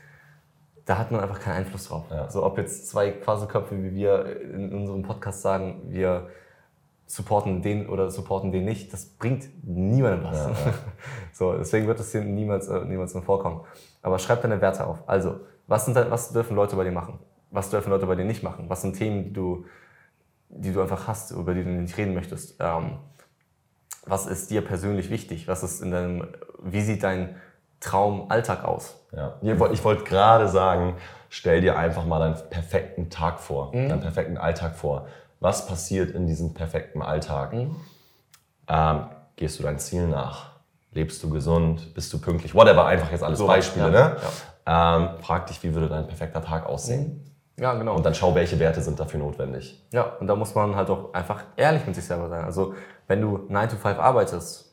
da 0.84 0.98
hat 0.98 1.12
man 1.12 1.20
einfach 1.20 1.38
keinen 1.38 1.58
Einfluss 1.58 1.86
drauf. 1.86 2.04
Ja. 2.10 2.22
Also 2.22 2.44
ob 2.44 2.58
jetzt 2.58 2.88
zwei 2.88 3.12
Quaselköpfe 3.12 3.80
wie 3.80 3.94
wir 3.94 4.40
in 4.42 4.72
unserem 4.72 5.02
Podcast 5.02 5.42
sagen, 5.42 5.82
wir 5.84 6.28
supporten 7.12 7.60
den 7.60 7.90
oder 7.90 8.10
supporten 8.10 8.52
den 8.52 8.64
nicht, 8.64 8.90
das 8.90 9.04
bringt 9.04 9.46
niemandem 9.62 10.24
was. 10.24 10.38
Ja, 10.38 10.48
ja. 10.48 10.74
so, 11.32 11.52
deswegen 11.52 11.86
wird 11.86 12.00
das 12.00 12.10
hier 12.10 12.22
niemals, 12.22 12.68
äh, 12.68 12.86
niemals 12.86 13.12
mehr 13.12 13.22
vorkommen. 13.22 13.60
Aber 14.00 14.18
schreib 14.18 14.40
deine 14.40 14.62
Werte 14.62 14.86
auf. 14.86 15.06
Also, 15.06 15.40
was, 15.66 15.84
sind, 15.84 15.94
was 15.94 16.32
dürfen 16.32 16.56
Leute 16.56 16.74
bei 16.74 16.84
dir 16.84 16.90
machen? 16.90 17.18
Was 17.50 17.68
dürfen 17.68 17.90
Leute 17.90 18.06
bei 18.06 18.14
dir 18.14 18.24
nicht 18.24 18.42
machen? 18.42 18.64
Was 18.68 18.80
sind 18.80 18.96
Themen, 18.96 19.24
die 19.24 19.32
du, 19.34 19.66
die 20.48 20.72
du 20.72 20.80
einfach 20.80 21.06
hast, 21.06 21.32
über 21.32 21.52
die 21.52 21.62
du 21.62 21.68
nicht 21.68 21.98
reden 21.98 22.14
möchtest? 22.14 22.56
Ähm, 22.60 22.92
was 24.06 24.24
ist 24.24 24.50
dir 24.50 24.62
persönlich 24.62 25.10
wichtig? 25.10 25.48
Was 25.48 25.62
ist 25.62 25.82
in 25.82 25.90
deinem, 25.90 26.28
wie 26.62 26.80
sieht 26.80 27.02
dein 27.02 27.36
Traumalltag 27.80 28.64
aus? 28.64 28.96
Ja. 29.12 29.34
Ich 29.42 29.84
wollte 29.84 30.04
gerade 30.04 30.48
sagen, 30.48 30.96
stell 31.28 31.60
dir 31.60 31.76
einfach 31.76 32.06
mal 32.06 32.20
deinen 32.20 32.48
perfekten 32.48 33.10
Tag 33.10 33.38
vor, 33.38 33.74
mhm. 33.76 33.90
deinen 33.90 34.00
perfekten 34.00 34.38
Alltag 34.38 34.76
vor. 34.76 35.08
Was 35.43 35.66
passiert 35.66 36.12
in 36.12 36.28
diesem 36.28 36.55
perfekten 36.55 37.03
Alltag? 37.03 37.53
Mhm. 37.53 37.74
Ähm, 38.68 39.07
gehst 39.34 39.59
du 39.59 39.64
dein 39.64 39.80
Ziel 39.80 40.07
nach? 40.07 40.53
Lebst 40.93 41.20
du 41.24 41.30
gesund? 41.30 41.95
Bist 41.95 42.12
du 42.12 42.20
pünktlich? 42.20 42.55
Whatever, 42.55 42.86
einfach 42.86 43.11
jetzt 43.11 43.24
alles 43.24 43.40
so, 43.40 43.49
Beispiele. 43.49 43.86
Ja, 43.86 43.90
ne? 43.90 44.16
Ja. 44.64 44.97
Ähm, 44.97 45.18
frag 45.20 45.49
dich, 45.49 45.61
wie 45.64 45.74
würde 45.74 45.88
dein 45.88 46.07
perfekter 46.07 46.43
Tag 46.43 46.66
aussehen? 46.66 47.28
Ja, 47.59 47.74
genau. 47.74 47.97
Und 47.97 48.07
dann 48.07 48.14
schau, 48.14 48.34
welche 48.36 48.57
Werte 48.61 48.82
sind 48.82 49.01
dafür 49.01 49.18
notwendig. 49.18 49.82
Ja, 49.93 50.05
und 50.20 50.28
da 50.28 50.36
muss 50.36 50.55
man 50.55 50.76
halt 50.76 50.88
auch 50.90 51.12
einfach 51.12 51.43
ehrlich 51.57 51.84
mit 51.86 51.97
sich 51.97 52.05
selber 52.05 52.28
sein. 52.28 52.45
Also, 52.45 52.74
wenn 53.09 53.20
du 53.20 53.40
9 53.49 53.68
to 53.68 53.76
5 53.76 53.99
arbeitest, 53.99 54.72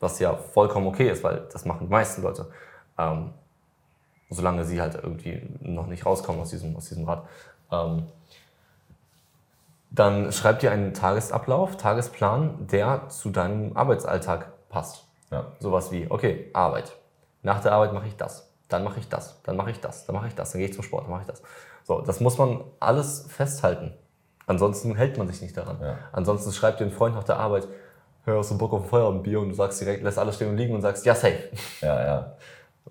was 0.00 0.18
ja 0.20 0.34
vollkommen 0.34 0.86
okay 0.86 1.10
ist, 1.10 1.22
weil 1.22 1.46
das 1.52 1.66
machen 1.66 1.86
die 1.86 1.92
meisten 1.92 2.22
Leute, 2.22 2.50
ähm, 2.96 3.34
solange 4.30 4.64
sie 4.64 4.80
halt 4.80 4.94
irgendwie 4.94 5.42
noch 5.60 5.86
nicht 5.86 6.06
rauskommen 6.06 6.40
aus 6.40 6.48
diesem, 6.48 6.74
aus 6.76 6.88
diesem 6.88 7.04
Rad, 7.04 7.24
ähm, 7.70 8.04
dann 9.90 10.32
schreib 10.32 10.60
dir 10.60 10.70
einen 10.70 10.94
Tagesablauf, 10.94 11.76
Tagesplan, 11.76 12.66
der 12.66 13.08
zu 13.08 13.30
deinem 13.30 13.76
Arbeitsalltag 13.76 14.68
passt. 14.68 15.06
Ja. 15.30 15.46
Sowas 15.58 15.90
wie, 15.92 16.06
okay, 16.10 16.50
Arbeit. 16.52 16.92
Nach 17.42 17.60
der 17.60 17.72
Arbeit 17.72 17.92
mache 17.92 18.06
ich 18.06 18.16
das 18.16 18.48
dann 18.68 18.84
mache 18.84 19.00
ich 19.00 19.08
das, 19.08 19.40
dann 19.42 19.56
mache 19.56 19.70
ich 19.70 19.80
das, 19.80 20.06
dann 20.06 20.14
mache 20.14 20.28
ich 20.28 20.34
das, 20.34 20.52
dann 20.52 20.60
gehe 20.60 20.68
ich 20.68 20.74
zum 20.74 20.84
Sport, 20.84 21.04
dann 21.04 21.10
mache 21.10 21.22
ich 21.22 21.26
das. 21.26 21.42
So, 21.84 22.00
das 22.00 22.20
muss 22.20 22.38
man 22.38 22.62
alles 22.80 23.26
festhalten. 23.28 23.94
Ansonsten 24.46 24.94
hält 24.94 25.18
man 25.18 25.26
sich 25.26 25.40
nicht 25.40 25.56
daran. 25.56 25.78
Ja. 25.80 25.98
Ansonsten 26.12 26.52
schreibt 26.52 26.80
dir 26.80 26.84
ein 26.84 26.90
Freund 26.90 27.14
nach 27.14 27.24
der 27.24 27.38
Arbeit, 27.38 27.66
hör, 28.24 28.38
hast 28.38 28.50
du 28.50 28.58
Bock 28.58 28.72
auf 28.72 28.84
ein 28.84 28.88
Feierabendbier 28.88 29.40
und 29.40 29.50
du 29.50 29.54
sagst 29.54 29.80
direkt, 29.80 30.02
lässt 30.02 30.18
alles 30.18 30.36
stehen 30.36 30.50
und 30.50 30.56
liegen 30.56 30.74
und 30.74 30.82
sagst, 30.82 31.04
ja, 31.06 31.14
safe. 31.14 31.48
Ja, 31.80 32.06
ja. 32.06 32.32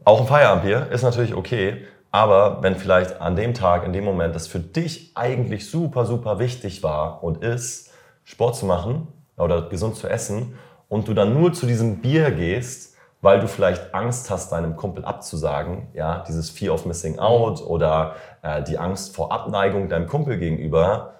Auch 0.04 0.22
ein 0.22 0.28
Feierabendbier 0.28 0.88
ist 0.92 1.04
natürlich 1.04 1.36
okay, 1.36 1.86
aber 2.12 2.62
wenn 2.62 2.76
vielleicht 2.76 3.22
an 3.22 3.36
dem 3.36 3.54
Tag, 3.54 3.86
in 3.86 3.94
dem 3.94 4.06
Moment, 4.06 4.36
das 4.36 4.48
für 4.48 4.60
dich 4.60 5.12
eigentlich 5.16 5.70
super, 5.70 6.06
super 6.06 6.40
wichtig 6.40 6.84
war 6.84 7.24
und 7.24 7.44
ist, 7.44 7.92
Sport 8.24 8.56
zu 8.56 8.66
machen 8.66 9.08
oder 9.38 9.70
gesund 9.70 9.96
zu 9.96 10.08
essen 10.08 10.58
und 10.90 11.08
du 11.08 11.14
dann 11.14 11.34
nur 11.34 11.54
zu 11.54 11.66
diesem 11.66 11.98
Bier 12.02 12.32
gehst, 12.32 12.96
weil 13.22 13.40
du 13.40 13.48
vielleicht 13.48 13.94
Angst 13.94 14.30
hast, 14.30 14.52
deinem 14.52 14.76
Kumpel 14.76 15.04
abzusagen, 15.04 15.88
ja, 15.94 16.24
dieses 16.28 16.50
Fear 16.50 16.74
of 16.74 16.86
Missing 16.86 17.20
Out 17.20 17.62
oder 17.62 18.16
äh, 18.42 18.64
die 18.64 18.78
Angst 18.78 19.16
vor 19.16 19.32
Abneigung 19.32 19.90
deinem 19.90 20.08
Kumpel 20.08 20.38
gegenüber, 20.38 21.16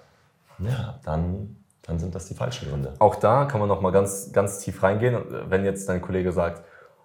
ja, 0.58 0.98
dann, 1.04 1.56
dann 1.82 1.98
sind 1.98 2.14
das 2.14 2.26
die 2.26 2.34
falschen 2.34 2.68
Gründe. 2.68 2.94
Auch 2.98 3.16
da 3.16 3.44
kann 3.44 3.60
man 3.60 3.68
noch 3.68 3.80
mal 3.80 3.90
ganz, 3.90 4.32
ganz 4.32 4.60
tief 4.60 4.82
reingehen. 4.82 5.18
Wenn 5.48 5.64
jetzt 5.64 5.88
dein 5.88 6.00
Kollege 6.00 6.32
sagt, 6.32 6.62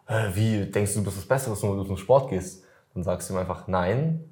äh, 0.08 0.30
wie 0.34 0.66
denkst 0.66 0.94
du, 0.94 1.00
du 1.00 1.06
bist 1.06 1.18
was 1.18 1.26
Besseres, 1.26 1.64
wenn 1.64 1.76
du 1.78 1.84
zum 1.84 1.98
Sport 1.98 2.30
gehst, 2.30 2.63
dann 2.94 3.04
sagst 3.04 3.30
du 3.30 3.34
ihm 3.34 3.40
einfach, 3.40 3.68
nein, 3.68 4.30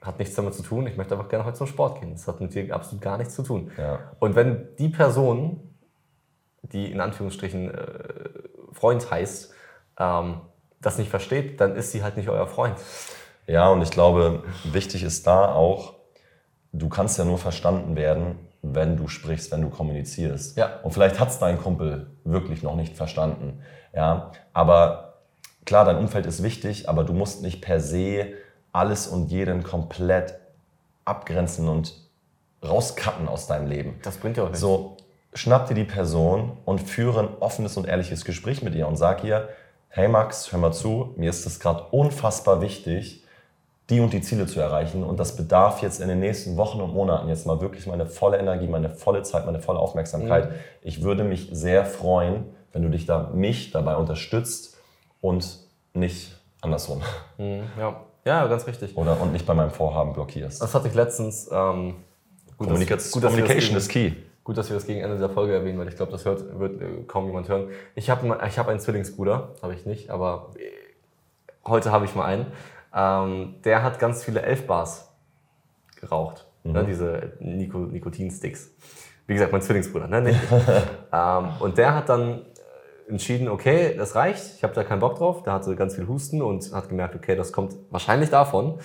hat 0.00 0.18
nichts 0.18 0.34
damit 0.34 0.54
zu 0.54 0.62
tun, 0.62 0.86
ich 0.86 0.96
möchte 0.96 1.14
einfach 1.14 1.28
gerne 1.28 1.44
heute 1.44 1.56
zum 1.56 1.66
Sport 1.66 2.00
gehen. 2.00 2.12
Das 2.12 2.28
hat 2.28 2.40
mit 2.40 2.54
dir 2.54 2.74
absolut 2.74 3.02
gar 3.02 3.16
nichts 3.16 3.34
zu 3.34 3.42
tun. 3.42 3.70
Ja. 3.78 4.12
Und 4.18 4.36
wenn 4.36 4.68
die 4.78 4.90
Person, 4.90 5.74
die 6.62 6.90
in 6.92 7.00
Anführungsstrichen 7.00 7.74
äh, 7.74 7.98
Freund 8.72 9.10
heißt, 9.10 9.52
ähm, 9.98 10.40
das 10.80 10.98
nicht 10.98 11.08
versteht, 11.08 11.60
dann 11.60 11.74
ist 11.76 11.92
sie 11.92 12.02
halt 12.02 12.16
nicht 12.16 12.28
euer 12.28 12.46
Freund. 12.46 12.76
Ja, 13.46 13.68
und 13.68 13.82
ich 13.82 13.90
glaube, 13.90 14.42
wichtig 14.64 15.02
ist 15.02 15.26
da 15.26 15.52
auch, 15.52 15.94
du 16.72 16.88
kannst 16.88 17.18
ja 17.18 17.24
nur 17.24 17.38
verstanden 17.38 17.96
werden, 17.96 18.38
wenn 18.62 18.96
du 18.96 19.08
sprichst, 19.08 19.52
wenn 19.52 19.62
du 19.62 19.70
kommunizierst. 19.70 20.56
Ja. 20.56 20.80
Und 20.82 20.92
vielleicht 20.92 21.20
hat 21.20 21.28
es 21.28 21.38
dein 21.38 21.58
Kumpel 21.58 22.10
wirklich 22.24 22.62
noch 22.62 22.76
nicht 22.76 22.96
verstanden. 22.96 23.60
Ja, 23.94 24.32
aber 24.52 25.13
klar, 25.64 25.84
dein 25.84 25.98
Umfeld 25.98 26.26
ist 26.26 26.42
wichtig, 26.42 26.88
aber 26.88 27.04
du 27.04 27.12
musst 27.12 27.42
nicht 27.42 27.60
per 27.60 27.80
se 27.80 28.26
alles 28.72 29.06
und 29.06 29.30
jeden 29.30 29.62
komplett 29.62 30.38
abgrenzen 31.04 31.68
und 31.68 31.94
rauscutten 32.62 33.28
aus 33.28 33.46
deinem 33.46 33.68
Leben. 33.68 33.98
Das 34.02 34.16
bringt 34.16 34.36
ja 34.36 34.42
auch 34.42 34.48
nichts. 34.48 34.60
So, 34.60 34.96
schnapp 35.34 35.68
dir 35.68 35.74
die 35.74 35.84
Person 35.84 36.58
und 36.64 36.80
führe 36.80 37.20
ein 37.20 37.28
offenes 37.40 37.76
und 37.76 37.86
ehrliches 37.86 38.24
Gespräch 38.24 38.62
mit 38.62 38.74
ihr 38.74 38.88
und 38.88 38.96
sag 38.96 39.22
ihr, 39.24 39.48
hey 39.88 40.08
Max, 40.08 40.50
hör 40.50 40.58
mal 40.58 40.72
zu, 40.72 41.14
mir 41.16 41.30
ist 41.30 41.46
es 41.46 41.60
gerade 41.60 41.84
unfassbar 41.90 42.60
wichtig, 42.60 43.22
die 43.90 44.00
und 44.00 44.12
die 44.12 44.22
Ziele 44.22 44.46
zu 44.46 44.60
erreichen. 44.60 45.04
Und 45.04 45.20
das 45.20 45.36
bedarf 45.36 45.82
jetzt 45.82 46.00
in 46.00 46.08
den 46.08 46.20
nächsten 46.20 46.56
Wochen 46.56 46.80
und 46.80 46.94
Monaten 46.94 47.28
jetzt 47.28 47.46
mal 47.46 47.60
wirklich 47.60 47.86
meine 47.86 48.06
volle 48.06 48.38
Energie, 48.38 48.66
meine 48.66 48.88
volle 48.88 49.22
Zeit, 49.22 49.44
meine 49.44 49.60
volle 49.60 49.78
Aufmerksamkeit. 49.78 50.50
Mhm. 50.50 50.54
Ich 50.82 51.02
würde 51.02 51.22
mich 51.22 51.50
sehr 51.52 51.84
freuen, 51.84 52.46
wenn 52.72 52.82
du 52.82 52.88
dich 52.88 53.06
da 53.06 53.30
mich 53.34 53.70
dabei 53.70 53.96
unterstützt 53.96 54.73
und 55.24 55.58
nicht 55.94 56.38
andersrum. 56.60 57.00
Mhm, 57.38 57.62
ja. 57.78 58.00
ja, 58.26 58.46
ganz 58.46 58.66
richtig. 58.66 58.94
Oder 58.94 59.18
und 59.22 59.32
nicht 59.32 59.46
bei 59.46 59.54
meinem 59.54 59.70
Vorhaben 59.70 60.12
blockierst. 60.12 60.60
Das 60.60 60.74
hatte 60.74 60.88
ich 60.88 60.94
letztens. 60.94 61.48
Ähm, 61.50 61.94
gut, 62.58 62.68
Communication, 62.68 63.10
gut, 63.10 63.30
Communication 63.30 63.76
ist 63.76 63.88
key. 63.88 64.12
Gut, 64.44 64.58
dass 64.58 64.68
wir 64.68 64.74
das 64.74 64.86
gegen 64.86 65.00
Ende 65.00 65.18
der 65.18 65.30
Folge 65.30 65.54
erwähnen, 65.54 65.78
weil 65.78 65.88
ich 65.88 65.96
glaube, 65.96 66.12
das 66.12 66.26
hört, 66.26 66.58
wird 66.58 66.82
äh, 66.82 67.04
kaum 67.06 67.24
jemand 67.24 67.48
hören. 67.48 67.70
Ich 67.94 68.10
habe 68.10 68.38
ich 68.46 68.58
hab 68.58 68.68
einen 68.68 68.80
Zwillingsbruder, 68.80 69.54
habe 69.62 69.72
ich 69.72 69.86
nicht, 69.86 70.10
aber 70.10 70.50
äh, 70.58 70.68
heute 71.66 71.90
habe 71.90 72.04
ich 72.04 72.14
mal 72.14 72.26
einen. 72.26 72.46
Ähm, 72.94 73.54
der 73.64 73.82
hat 73.82 73.98
ganz 73.98 74.22
viele 74.22 74.42
Elfbars 74.42 75.10
geraucht, 75.98 76.46
ne, 76.64 76.70
mhm. 76.70 76.76
ne, 76.80 76.84
diese 76.84 77.32
Nico, 77.40 77.78
Nikotinsticks. 77.78 78.72
Wie 79.26 79.32
gesagt, 79.32 79.52
mein 79.52 79.62
Zwillingsbruder, 79.62 80.06
ne? 80.06 80.38
Ähm, 81.14 81.48
und 81.60 81.78
der 81.78 81.94
hat 81.94 82.10
dann 82.10 82.44
entschieden, 83.08 83.48
okay, 83.48 83.94
das 83.96 84.14
reicht, 84.14 84.56
ich 84.56 84.62
habe 84.62 84.74
da 84.74 84.84
keinen 84.84 85.00
Bock 85.00 85.16
drauf. 85.16 85.42
Der 85.42 85.52
hatte 85.52 85.74
ganz 85.76 85.94
viel 85.94 86.06
Husten 86.06 86.42
und 86.42 86.72
hat 86.72 86.88
gemerkt, 86.88 87.14
okay, 87.14 87.36
das 87.36 87.52
kommt 87.52 87.74
wahrscheinlich 87.90 88.30
davon. 88.30 88.78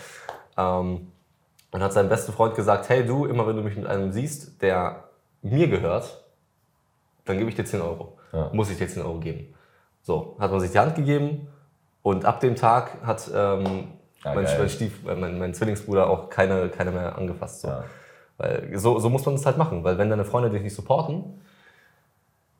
Ähm, 0.57 1.11
und 1.71 1.83
hat 1.83 1.93
seinem 1.93 2.09
besten 2.09 2.31
Freund 2.31 2.55
gesagt, 2.55 2.89
hey 2.89 3.05
du, 3.05 3.25
immer 3.25 3.45
wenn 3.47 3.55
du 3.55 3.61
mich 3.61 3.75
mit 3.75 3.85
einem 3.85 4.11
siehst, 4.11 4.61
der 4.61 5.03
mir 5.41 5.67
gehört, 5.67 6.25
dann 7.25 7.37
gebe 7.37 7.49
ich 7.49 7.55
dir 7.55 7.65
10 7.65 7.81
Euro. 7.81 8.17
Ja. 8.33 8.49
Muss 8.53 8.69
ich 8.71 8.77
dir 8.77 8.87
10 8.87 9.03
Euro 9.03 9.19
geben. 9.19 9.53
So, 10.01 10.35
hat 10.39 10.51
man 10.51 10.59
sich 10.59 10.71
die 10.71 10.79
Hand 10.79 10.95
gegeben 10.95 11.47
und 12.01 12.25
ab 12.25 12.39
dem 12.39 12.55
Tag 12.55 13.05
hat 13.05 13.29
ähm, 13.33 13.89
ja, 14.23 14.33
mein, 14.33 14.45
mein, 14.45 14.69
Stief, 14.69 15.05
äh, 15.07 15.15
mein, 15.15 15.37
mein, 15.37 15.53
Zwillingsbruder 15.53 16.09
auch 16.09 16.29
keine, 16.29 16.69
keine 16.69 16.91
mehr 16.91 17.17
angefasst. 17.17 17.61
So. 17.61 17.67
Ja. 17.67 17.83
Weil 18.37 18.77
so, 18.77 18.99
so 18.99 19.09
muss 19.09 19.25
man 19.25 19.35
es 19.35 19.45
halt 19.45 19.57
machen, 19.57 19.83
weil 19.83 19.97
wenn 19.97 20.09
deine 20.09 20.25
Freunde 20.25 20.49
dich 20.49 20.63
nicht 20.63 20.75
supporten, 20.75 21.41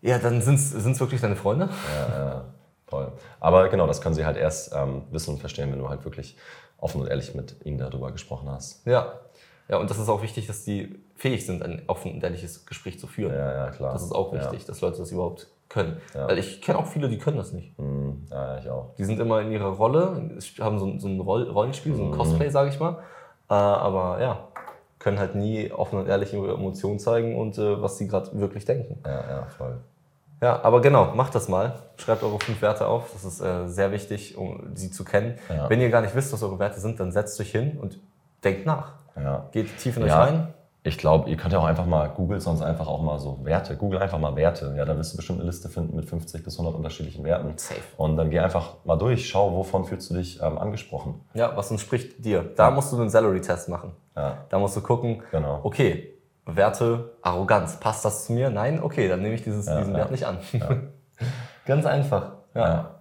ja, 0.02 0.18
dann 0.18 0.42
sind 0.42 0.56
es 0.56 1.00
wirklich 1.00 1.22
deine 1.22 1.36
Freunde. 1.36 1.70
Ja, 1.94 2.26
ja, 2.26 2.46
toll. 2.88 3.12
Aber 3.40 3.70
genau, 3.70 3.88
das 3.88 4.02
können 4.02 4.16
sie 4.16 4.26
halt 4.26 4.38
erst 4.38 4.74
ähm, 4.74 5.04
wissen 5.12 5.36
und 5.36 5.40
verstehen, 5.40 5.72
wenn 5.72 5.80
du 5.80 5.90
halt 5.90 6.06
wirklich 6.06 6.38
offen 6.78 7.02
und 7.02 7.08
ehrlich 7.08 7.36
mit 7.36 7.66
ihnen 7.66 7.78
darüber 7.78 8.12
gesprochen 8.12 8.50
hast. 8.50 8.86
Ja. 8.86 9.14
Ja, 9.68 9.78
und 9.78 9.90
das 9.90 10.00
ist 10.00 10.10
auch 10.10 10.24
wichtig, 10.24 10.48
dass 10.48 10.64
die 10.64 11.00
fähig 11.16 11.46
sind, 11.46 11.62
ein 11.62 11.84
offen 11.86 12.14
und 12.14 12.24
ehrliches 12.24 12.66
Gespräch 12.66 13.00
zu 13.00 13.06
führen. 13.06 13.34
Ja, 13.34 13.54
ja, 13.54 13.72
klar. 13.72 13.94
Das 13.94 14.02
ist 14.02 14.12
auch 14.12 14.34
wichtig, 14.34 14.62
ja. 14.62 14.68
dass 14.68 14.82
Leute 14.82 14.98
das 14.98 15.12
überhaupt 15.12 15.48
können. 15.70 15.98
Ja. 16.16 16.28
Weil 16.28 16.40
ich 16.40 16.62
kenne 16.62 16.80
auch 16.80 16.88
viele, 16.88 17.08
die 17.08 17.20
können 17.20 17.38
das 17.38 17.54
nicht. 17.54 17.78
Mhm. 17.78 18.26
Ja, 18.32 18.58
ich 18.58 18.68
auch. 18.68 18.96
Die 18.98 19.04
sind 19.04 19.20
immer 19.20 19.42
in 19.42 19.52
ihrer 19.52 19.70
Rolle, 19.70 20.40
haben 20.60 20.80
so 20.80 20.86
ein, 20.88 21.00
so 21.00 21.08
ein 21.08 21.20
Rollenspiel, 21.20 21.96
so 21.96 22.04
ein 22.04 22.10
mhm. 22.10 22.16
Cosplay, 22.16 22.50
sage 22.50 22.70
ich 22.70 22.80
mal. 22.80 22.98
Äh, 23.50 23.54
aber 23.54 24.20
ja, 24.20 24.48
können 25.00 25.18
halt 25.18 25.36
nie 25.36 25.72
offen 25.72 25.98
und 25.98 26.08
ehrlich 26.08 26.34
ihre 26.34 26.54
Emotionen 26.54 27.00
zeigen 27.00 27.36
und 27.36 27.58
äh, 27.58 27.82
was 27.82 27.98
sie 27.98 28.08
gerade 28.08 28.38
wirklich 28.40 28.66
denken. 28.66 29.00
Ja, 29.06 29.30
ja, 29.30 29.46
voll. 29.46 29.78
Ja, 30.42 30.62
aber 30.64 30.82
genau, 30.82 31.14
macht 31.16 31.36
das 31.36 31.50
mal. 31.50 31.74
Schreibt 31.98 32.24
eure 32.24 32.40
fünf 32.40 32.62
Werte 32.62 32.88
auf. 32.88 33.12
Das 33.12 33.26
ist 33.26 33.42
äh, 33.42 33.68
sehr 33.68 33.92
wichtig, 33.92 34.38
um 34.38 34.72
sie 34.74 34.90
zu 34.90 35.04
kennen. 35.04 35.38
Ja. 35.50 35.70
Wenn 35.70 35.82
ihr 35.82 35.90
gar 35.90 36.02
nicht 36.02 36.16
wisst, 36.16 36.32
was 36.32 36.44
eure 36.44 36.60
Werte 36.60 36.80
sind, 36.80 37.00
dann 37.00 37.12
setzt 37.12 37.40
euch 37.42 37.52
hin 37.52 37.78
und 37.82 38.00
denkt 38.44 38.66
nach. 38.66 38.94
Ja. 39.18 39.48
Geht 39.52 39.78
tief 39.78 39.98
in 39.98 40.04
euch 40.04 40.12
rein. 40.12 40.54
Ich 40.82 40.98
glaube, 40.98 41.30
ihr 41.30 41.36
könnt 41.36 41.52
ja 41.52 41.60
auch 41.60 41.66
einfach 41.66 41.86
mal 41.86 42.08
Google 42.10 42.40
sonst 42.40 42.62
einfach 42.62 42.88
auch 42.88 43.02
mal 43.02 43.20
so 43.20 43.44
Werte. 43.44 43.76
Google 43.76 44.00
einfach 44.00 44.18
mal 44.18 44.36
Werte. 44.38 44.74
Ja, 44.78 44.86
da 44.86 44.98
wirst 44.98 45.14
du 45.14 45.18
bestimmt 45.18 45.40
eine 45.40 45.50
Liste 45.50 45.68
finden 45.68 45.96
mit 45.96 46.06
50 46.06 46.42
bis 46.44 46.54
100 46.58 46.74
unterschiedlichen 46.74 47.26
Werten. 47.26 47.58
Safe. 47.58 47.82
Und 47.98 48.16
dann 48.16 48.30
geh 48.30 48.40
einfach 48.40 48.76
mal 48.86 48.96
durch, 48.96 49.28
schau, 49.28 49.54
wovon 49.54 49.84
fühlst 49.84 50.10
du 50.10 50.16
dich 50.16 50.42
ähm, 50.42 50.58
angesprochen. 50.58 51.22
Ja, 51.34 51.56
was 51.58 51.70
entspricht 51.70 52.24
dir. 52.24 52.44
Da 52.56 52.72
musst 52.72 52.94
du 52.94 53.00
einen 53.00 53.10
Salary-Test 53.10 53.68
machen. 53.68 53.92
Ja. 54.16 54.46
Da 54.48 54.60
musst 54.60 54.78
du 54.78 54.82
gucken, 54.82 55.22
genau. 55.32 55.60
okay, 55.64 56.14
Werte, 56.46 57.12
Arroganz, 57.22 57.80
passt 57.80 58.06
das 58.06 58.26
zu 58.26 58.34
mir? 58.34 58.50
Nein? 58.50 58.82
Okay, 58.82 59.08
dann 59.08 59.22
nehme 59.22 59.36
ich 59.36 59.44
dieses, 59.44 59.66
ja, 59.68 59.80
diesen 59.80 59.94
ja. 59.94 60.00
Wert 60.00 60.12
nicht 60.12 60.26
an. 60.26 60.38
Ja. 60.54 60.70
Ganz 61.66 61.86
einfach. 61.86 62.32
Ja. 62.56 62.99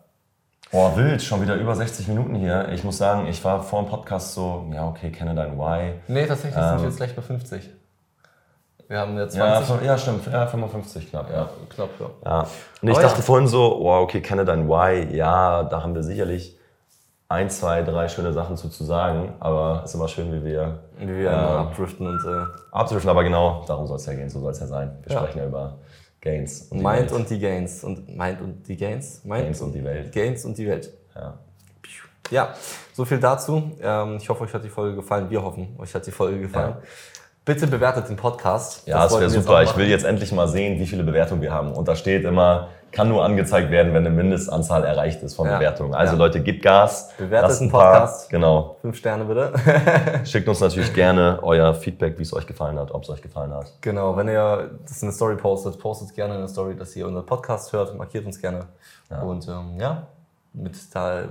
Boah, 0.70 0.94
wild, 0.96 1.22
schon 1.22 1.40
wieder 1.40 1.54
über 1.54 1.74
60 1.74 2.08
Minuten 2.08 2.34
hier. 2.34 2.68
Ich 2.72 2.84
muss 2.84 2.98
sagen, 2.98 3.26
ich 3.26 3.42
war 3.42 3.62
vor 3.62 3.82
dem 3.82 3.88
Podcast 3.88 4.34
so, 4.34 4.66
ja, 4.70 4.86
okay, 4.86 5.10
kenne 5.10 5.34
dein 5.34 5.58
Why. 5.58 5.94
Nee, 6.08 6.26
tatsächlich 6.26 6.62
ähm, 6.62 6.68
sind 6.68 6.78
wir 6.80 6.88
jetzt 6.88 6.96
gleich 6.98 7.16
bei 7.16 7.22
50. 7.22 7.70
Wir 8.86 8.98
haben 8.98 9.16
jetzt 9.16 9.34
20. 9.34 9.76
Ja, 9.76 9.82
ja 9.82 9.98
stimmt, 9.98 10.26
ja, 10.26 10.46
55 10.46 11.08
knapp, 11.08 11.30
ja. 11.30 11.48
Knapp, 11.70 11.88
ja. 11.98 12.06
ja. 12.24 12.40
Und 12.82 12.88
ich 12.88 12.94
Aber 12.94 13.02
dachte 13.02 13.22
vorhin 13.22 13.48
so, 13.48 13.78
wow, 13.80 14.02
okay, 14.02 14.20
kenne 14.20 14.44
dein 14.44 14.68
Why. 14.68 15.16
Ja, 15.16 15.62
da 15.64 15.82
haben 15.82 15.94
wir 15.94 16.02
sicherlich 16.02 16.58
ein, 17.30 17.48
zwei, 17.48 17.82
drei 17.82 18.08
schöne 18.08 18.34
Sachen 18.34 18.58
zu, 18.58 18.68
zu 18.68 18.84
sagen, 18.84 19.34
aber 19.40 19.82
es 19.84 19.90
ist 19.90 19.94
immer 19.94 20.08
schön, 20.08 20.32
wie 20.32 20.44
wir, 20.44 20.80
wie 20.98 21.16
wir 21.16 21.30
äh, 21.30 21.34
abdriften 21.34 22.06
und 22.06 22.24
äh, 22.26 22.44
abdriften, 22.72 23.08
aber 23.08 23.24
genau, 23.24 23.64
darum 23.66 23.86
soll 23.86 23.96
es 23.96 24.06
ja 24.06 24.14
gehen, 24.14 24.28
so 24.28 24.40
soll 24.40 24.52
es 24.52 24.60
ja 24.60 24.66
sein. 24.66 24.98
Wir 25.02 25.12
ja. 25.12 25.20
sprechen 25.20 25.38
ja 25.38 25.46
über 25.46 25.78
Gains. 26.20 26.62
Und 26.62 26.82
Mind 26.82 27.12
und 27.12 27.30
die 27.30 27.38
Gains 27.38 27.84
und 27.84 28.08
Mind 28.16 28.40
und 28.40 28.66
die 28.66 28.76
Gains, 28.76 29.24
Mind 29.24 29.44
Gains 29.44 29.60
und 29.60 29.72
die 29.72 29.84
Welt. 29.84 30.12
Gains 30.12 30.44
und 30.44 30.58
die 30.58 30.66
Welt. 30.66 30.92
Ja. 31.14 31.38
Ja, 32.30 32.54
so 32.92 33.04
viel 33.04 33.18
dazu. 33.18 33.72
Ähm, 33.80 34.18
ich 34.20 34.28
hoffe, 34.28 34.44
euch 34.44 34.52
hat 34.52 34.62
die 34.62 34.68
Folge 34.68 34.96
gefallen. 34.96 35.30
Wir 35.30 35.42
hoffen, 35.42 35.74
euch 35.78 35.94
hat 35.94 36.06
die 36.06 36.10
Folge 36.10 36.40
gefallen. 36.40 36.76
Ja. 36.78 36.82
Bitte 37.48 37.66
bewertet 37.66 38.10
den 38.10 38.16
Podcast. 38.16 38.86
Ja, 38.86 39.02
das, 39.02 39.12
das 39.12 39.20
wäre 39.20 39.30
super. 39.30 39.62
Ich 39.62 39.74
will 39.74 39.88
jetzt 39.88 40.04
endlich 40.04 40.32
mal 40.32 40.48
sehen, 40.48 40.78
wie 40.78 40.86
viele 40.86 41.02
Bewertungen 41.02 41.40
wir 41.40 41.50
haben. 41.50 41.72
Und 41.72 41.88
da 41.88 41.96
steht 41.96 42.24
immer 42.24 42.68
kann 42.92 43.08
nur 43.08 43.24
angezeigt 43.24 43.70
werden, 43.70 43.94
wenn 43.94 44.06
eine 44.06 44.14
Mindestanzahl 44.14 44.84
erreicht 44.84 45.22
ist 45.22 45.34
von 45.34 45.46
ja. 45.46 45.56
Bewertungen. 45.56 45.94
Also 45.94 46.12
ja. 46.12 46.18
Leute, 46.18 46.42
gebt 46.42 46.62
Gas. 46.62 47.10
Bewertet 47.16 47.60
den 47.60 47.70
Podcast. 47.70 48.28
Genau. 48.28 48.76
Fünf 48.82 48.98
Sterne 48.98 49.24
bitte. 49.24 49.54
Schickt 50.24 50.46
uns 50.46 50.60
natürlich 50.60 50.92
gerne 50.92 51.38
euer 51.42 51.72
Feedback, 51.72 52.18
wie 52.18 52.22
es 52.22 52.34
euch 52.34 52.46
gefallen 52.46 52.78
hat, 52.78 52.90
ob 52.90 53.04
es 53.04 53.08
euch 53.08 53.22
gefallen 53.22 53.54
hat. 53.54 53.72
Genau, 53.80 54.14
wenn 54.14 54.28
ihr 54.28 54.70
das 54.86 55.00
in 55.00 55.08
eine 55.08 55.14
Story 55.14 55.36
postet, 55.36 55.78
postet 55.78 56.14
gerne 56.14 56.34
in 56.34 56.40
eine 56.40 56.48
Story, 56.48 56.76
dass 56.76 56.94
ihr 56.96 57.06
unseren 57.06 57.24
Podcast 57.24 57.72
hört, 57.72 57.96
markiert 57.96 58.26
uns 58.26 58.38
gerne. 58.38 58.66
Ja. 59.10 59.22
Und 59.22 59.48
ähm, 59.48 59.80
ja, 59.80 60.06
mit 60.52 60.76
da, 60.94 61.20
äh, 61.20 61.24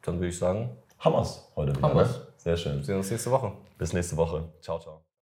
dann 0.00 0.14
würde 0.14 0.28
ich 0.28 0.38
sagen, 0.38 0.70
wir's 1.02 1.46
heute 1.56 1.76
wieder. 1.76 1.88
Haben 1.88 1.96
ne? 1.98 2.08
Sehr 2.38 2.56
schön. 2.56 2.78
Wir 2.78 2.84
sehen 2.84 2.96
uns 2.96 3.10
nächste 3.10 3.30
Woche. 3.30 3.52
Bis 3.76 3.92
nächste 3.92 4.16
Woche. 4.16 4.44
Ciao, 4.62 4.78
ciao. 4.78 5.07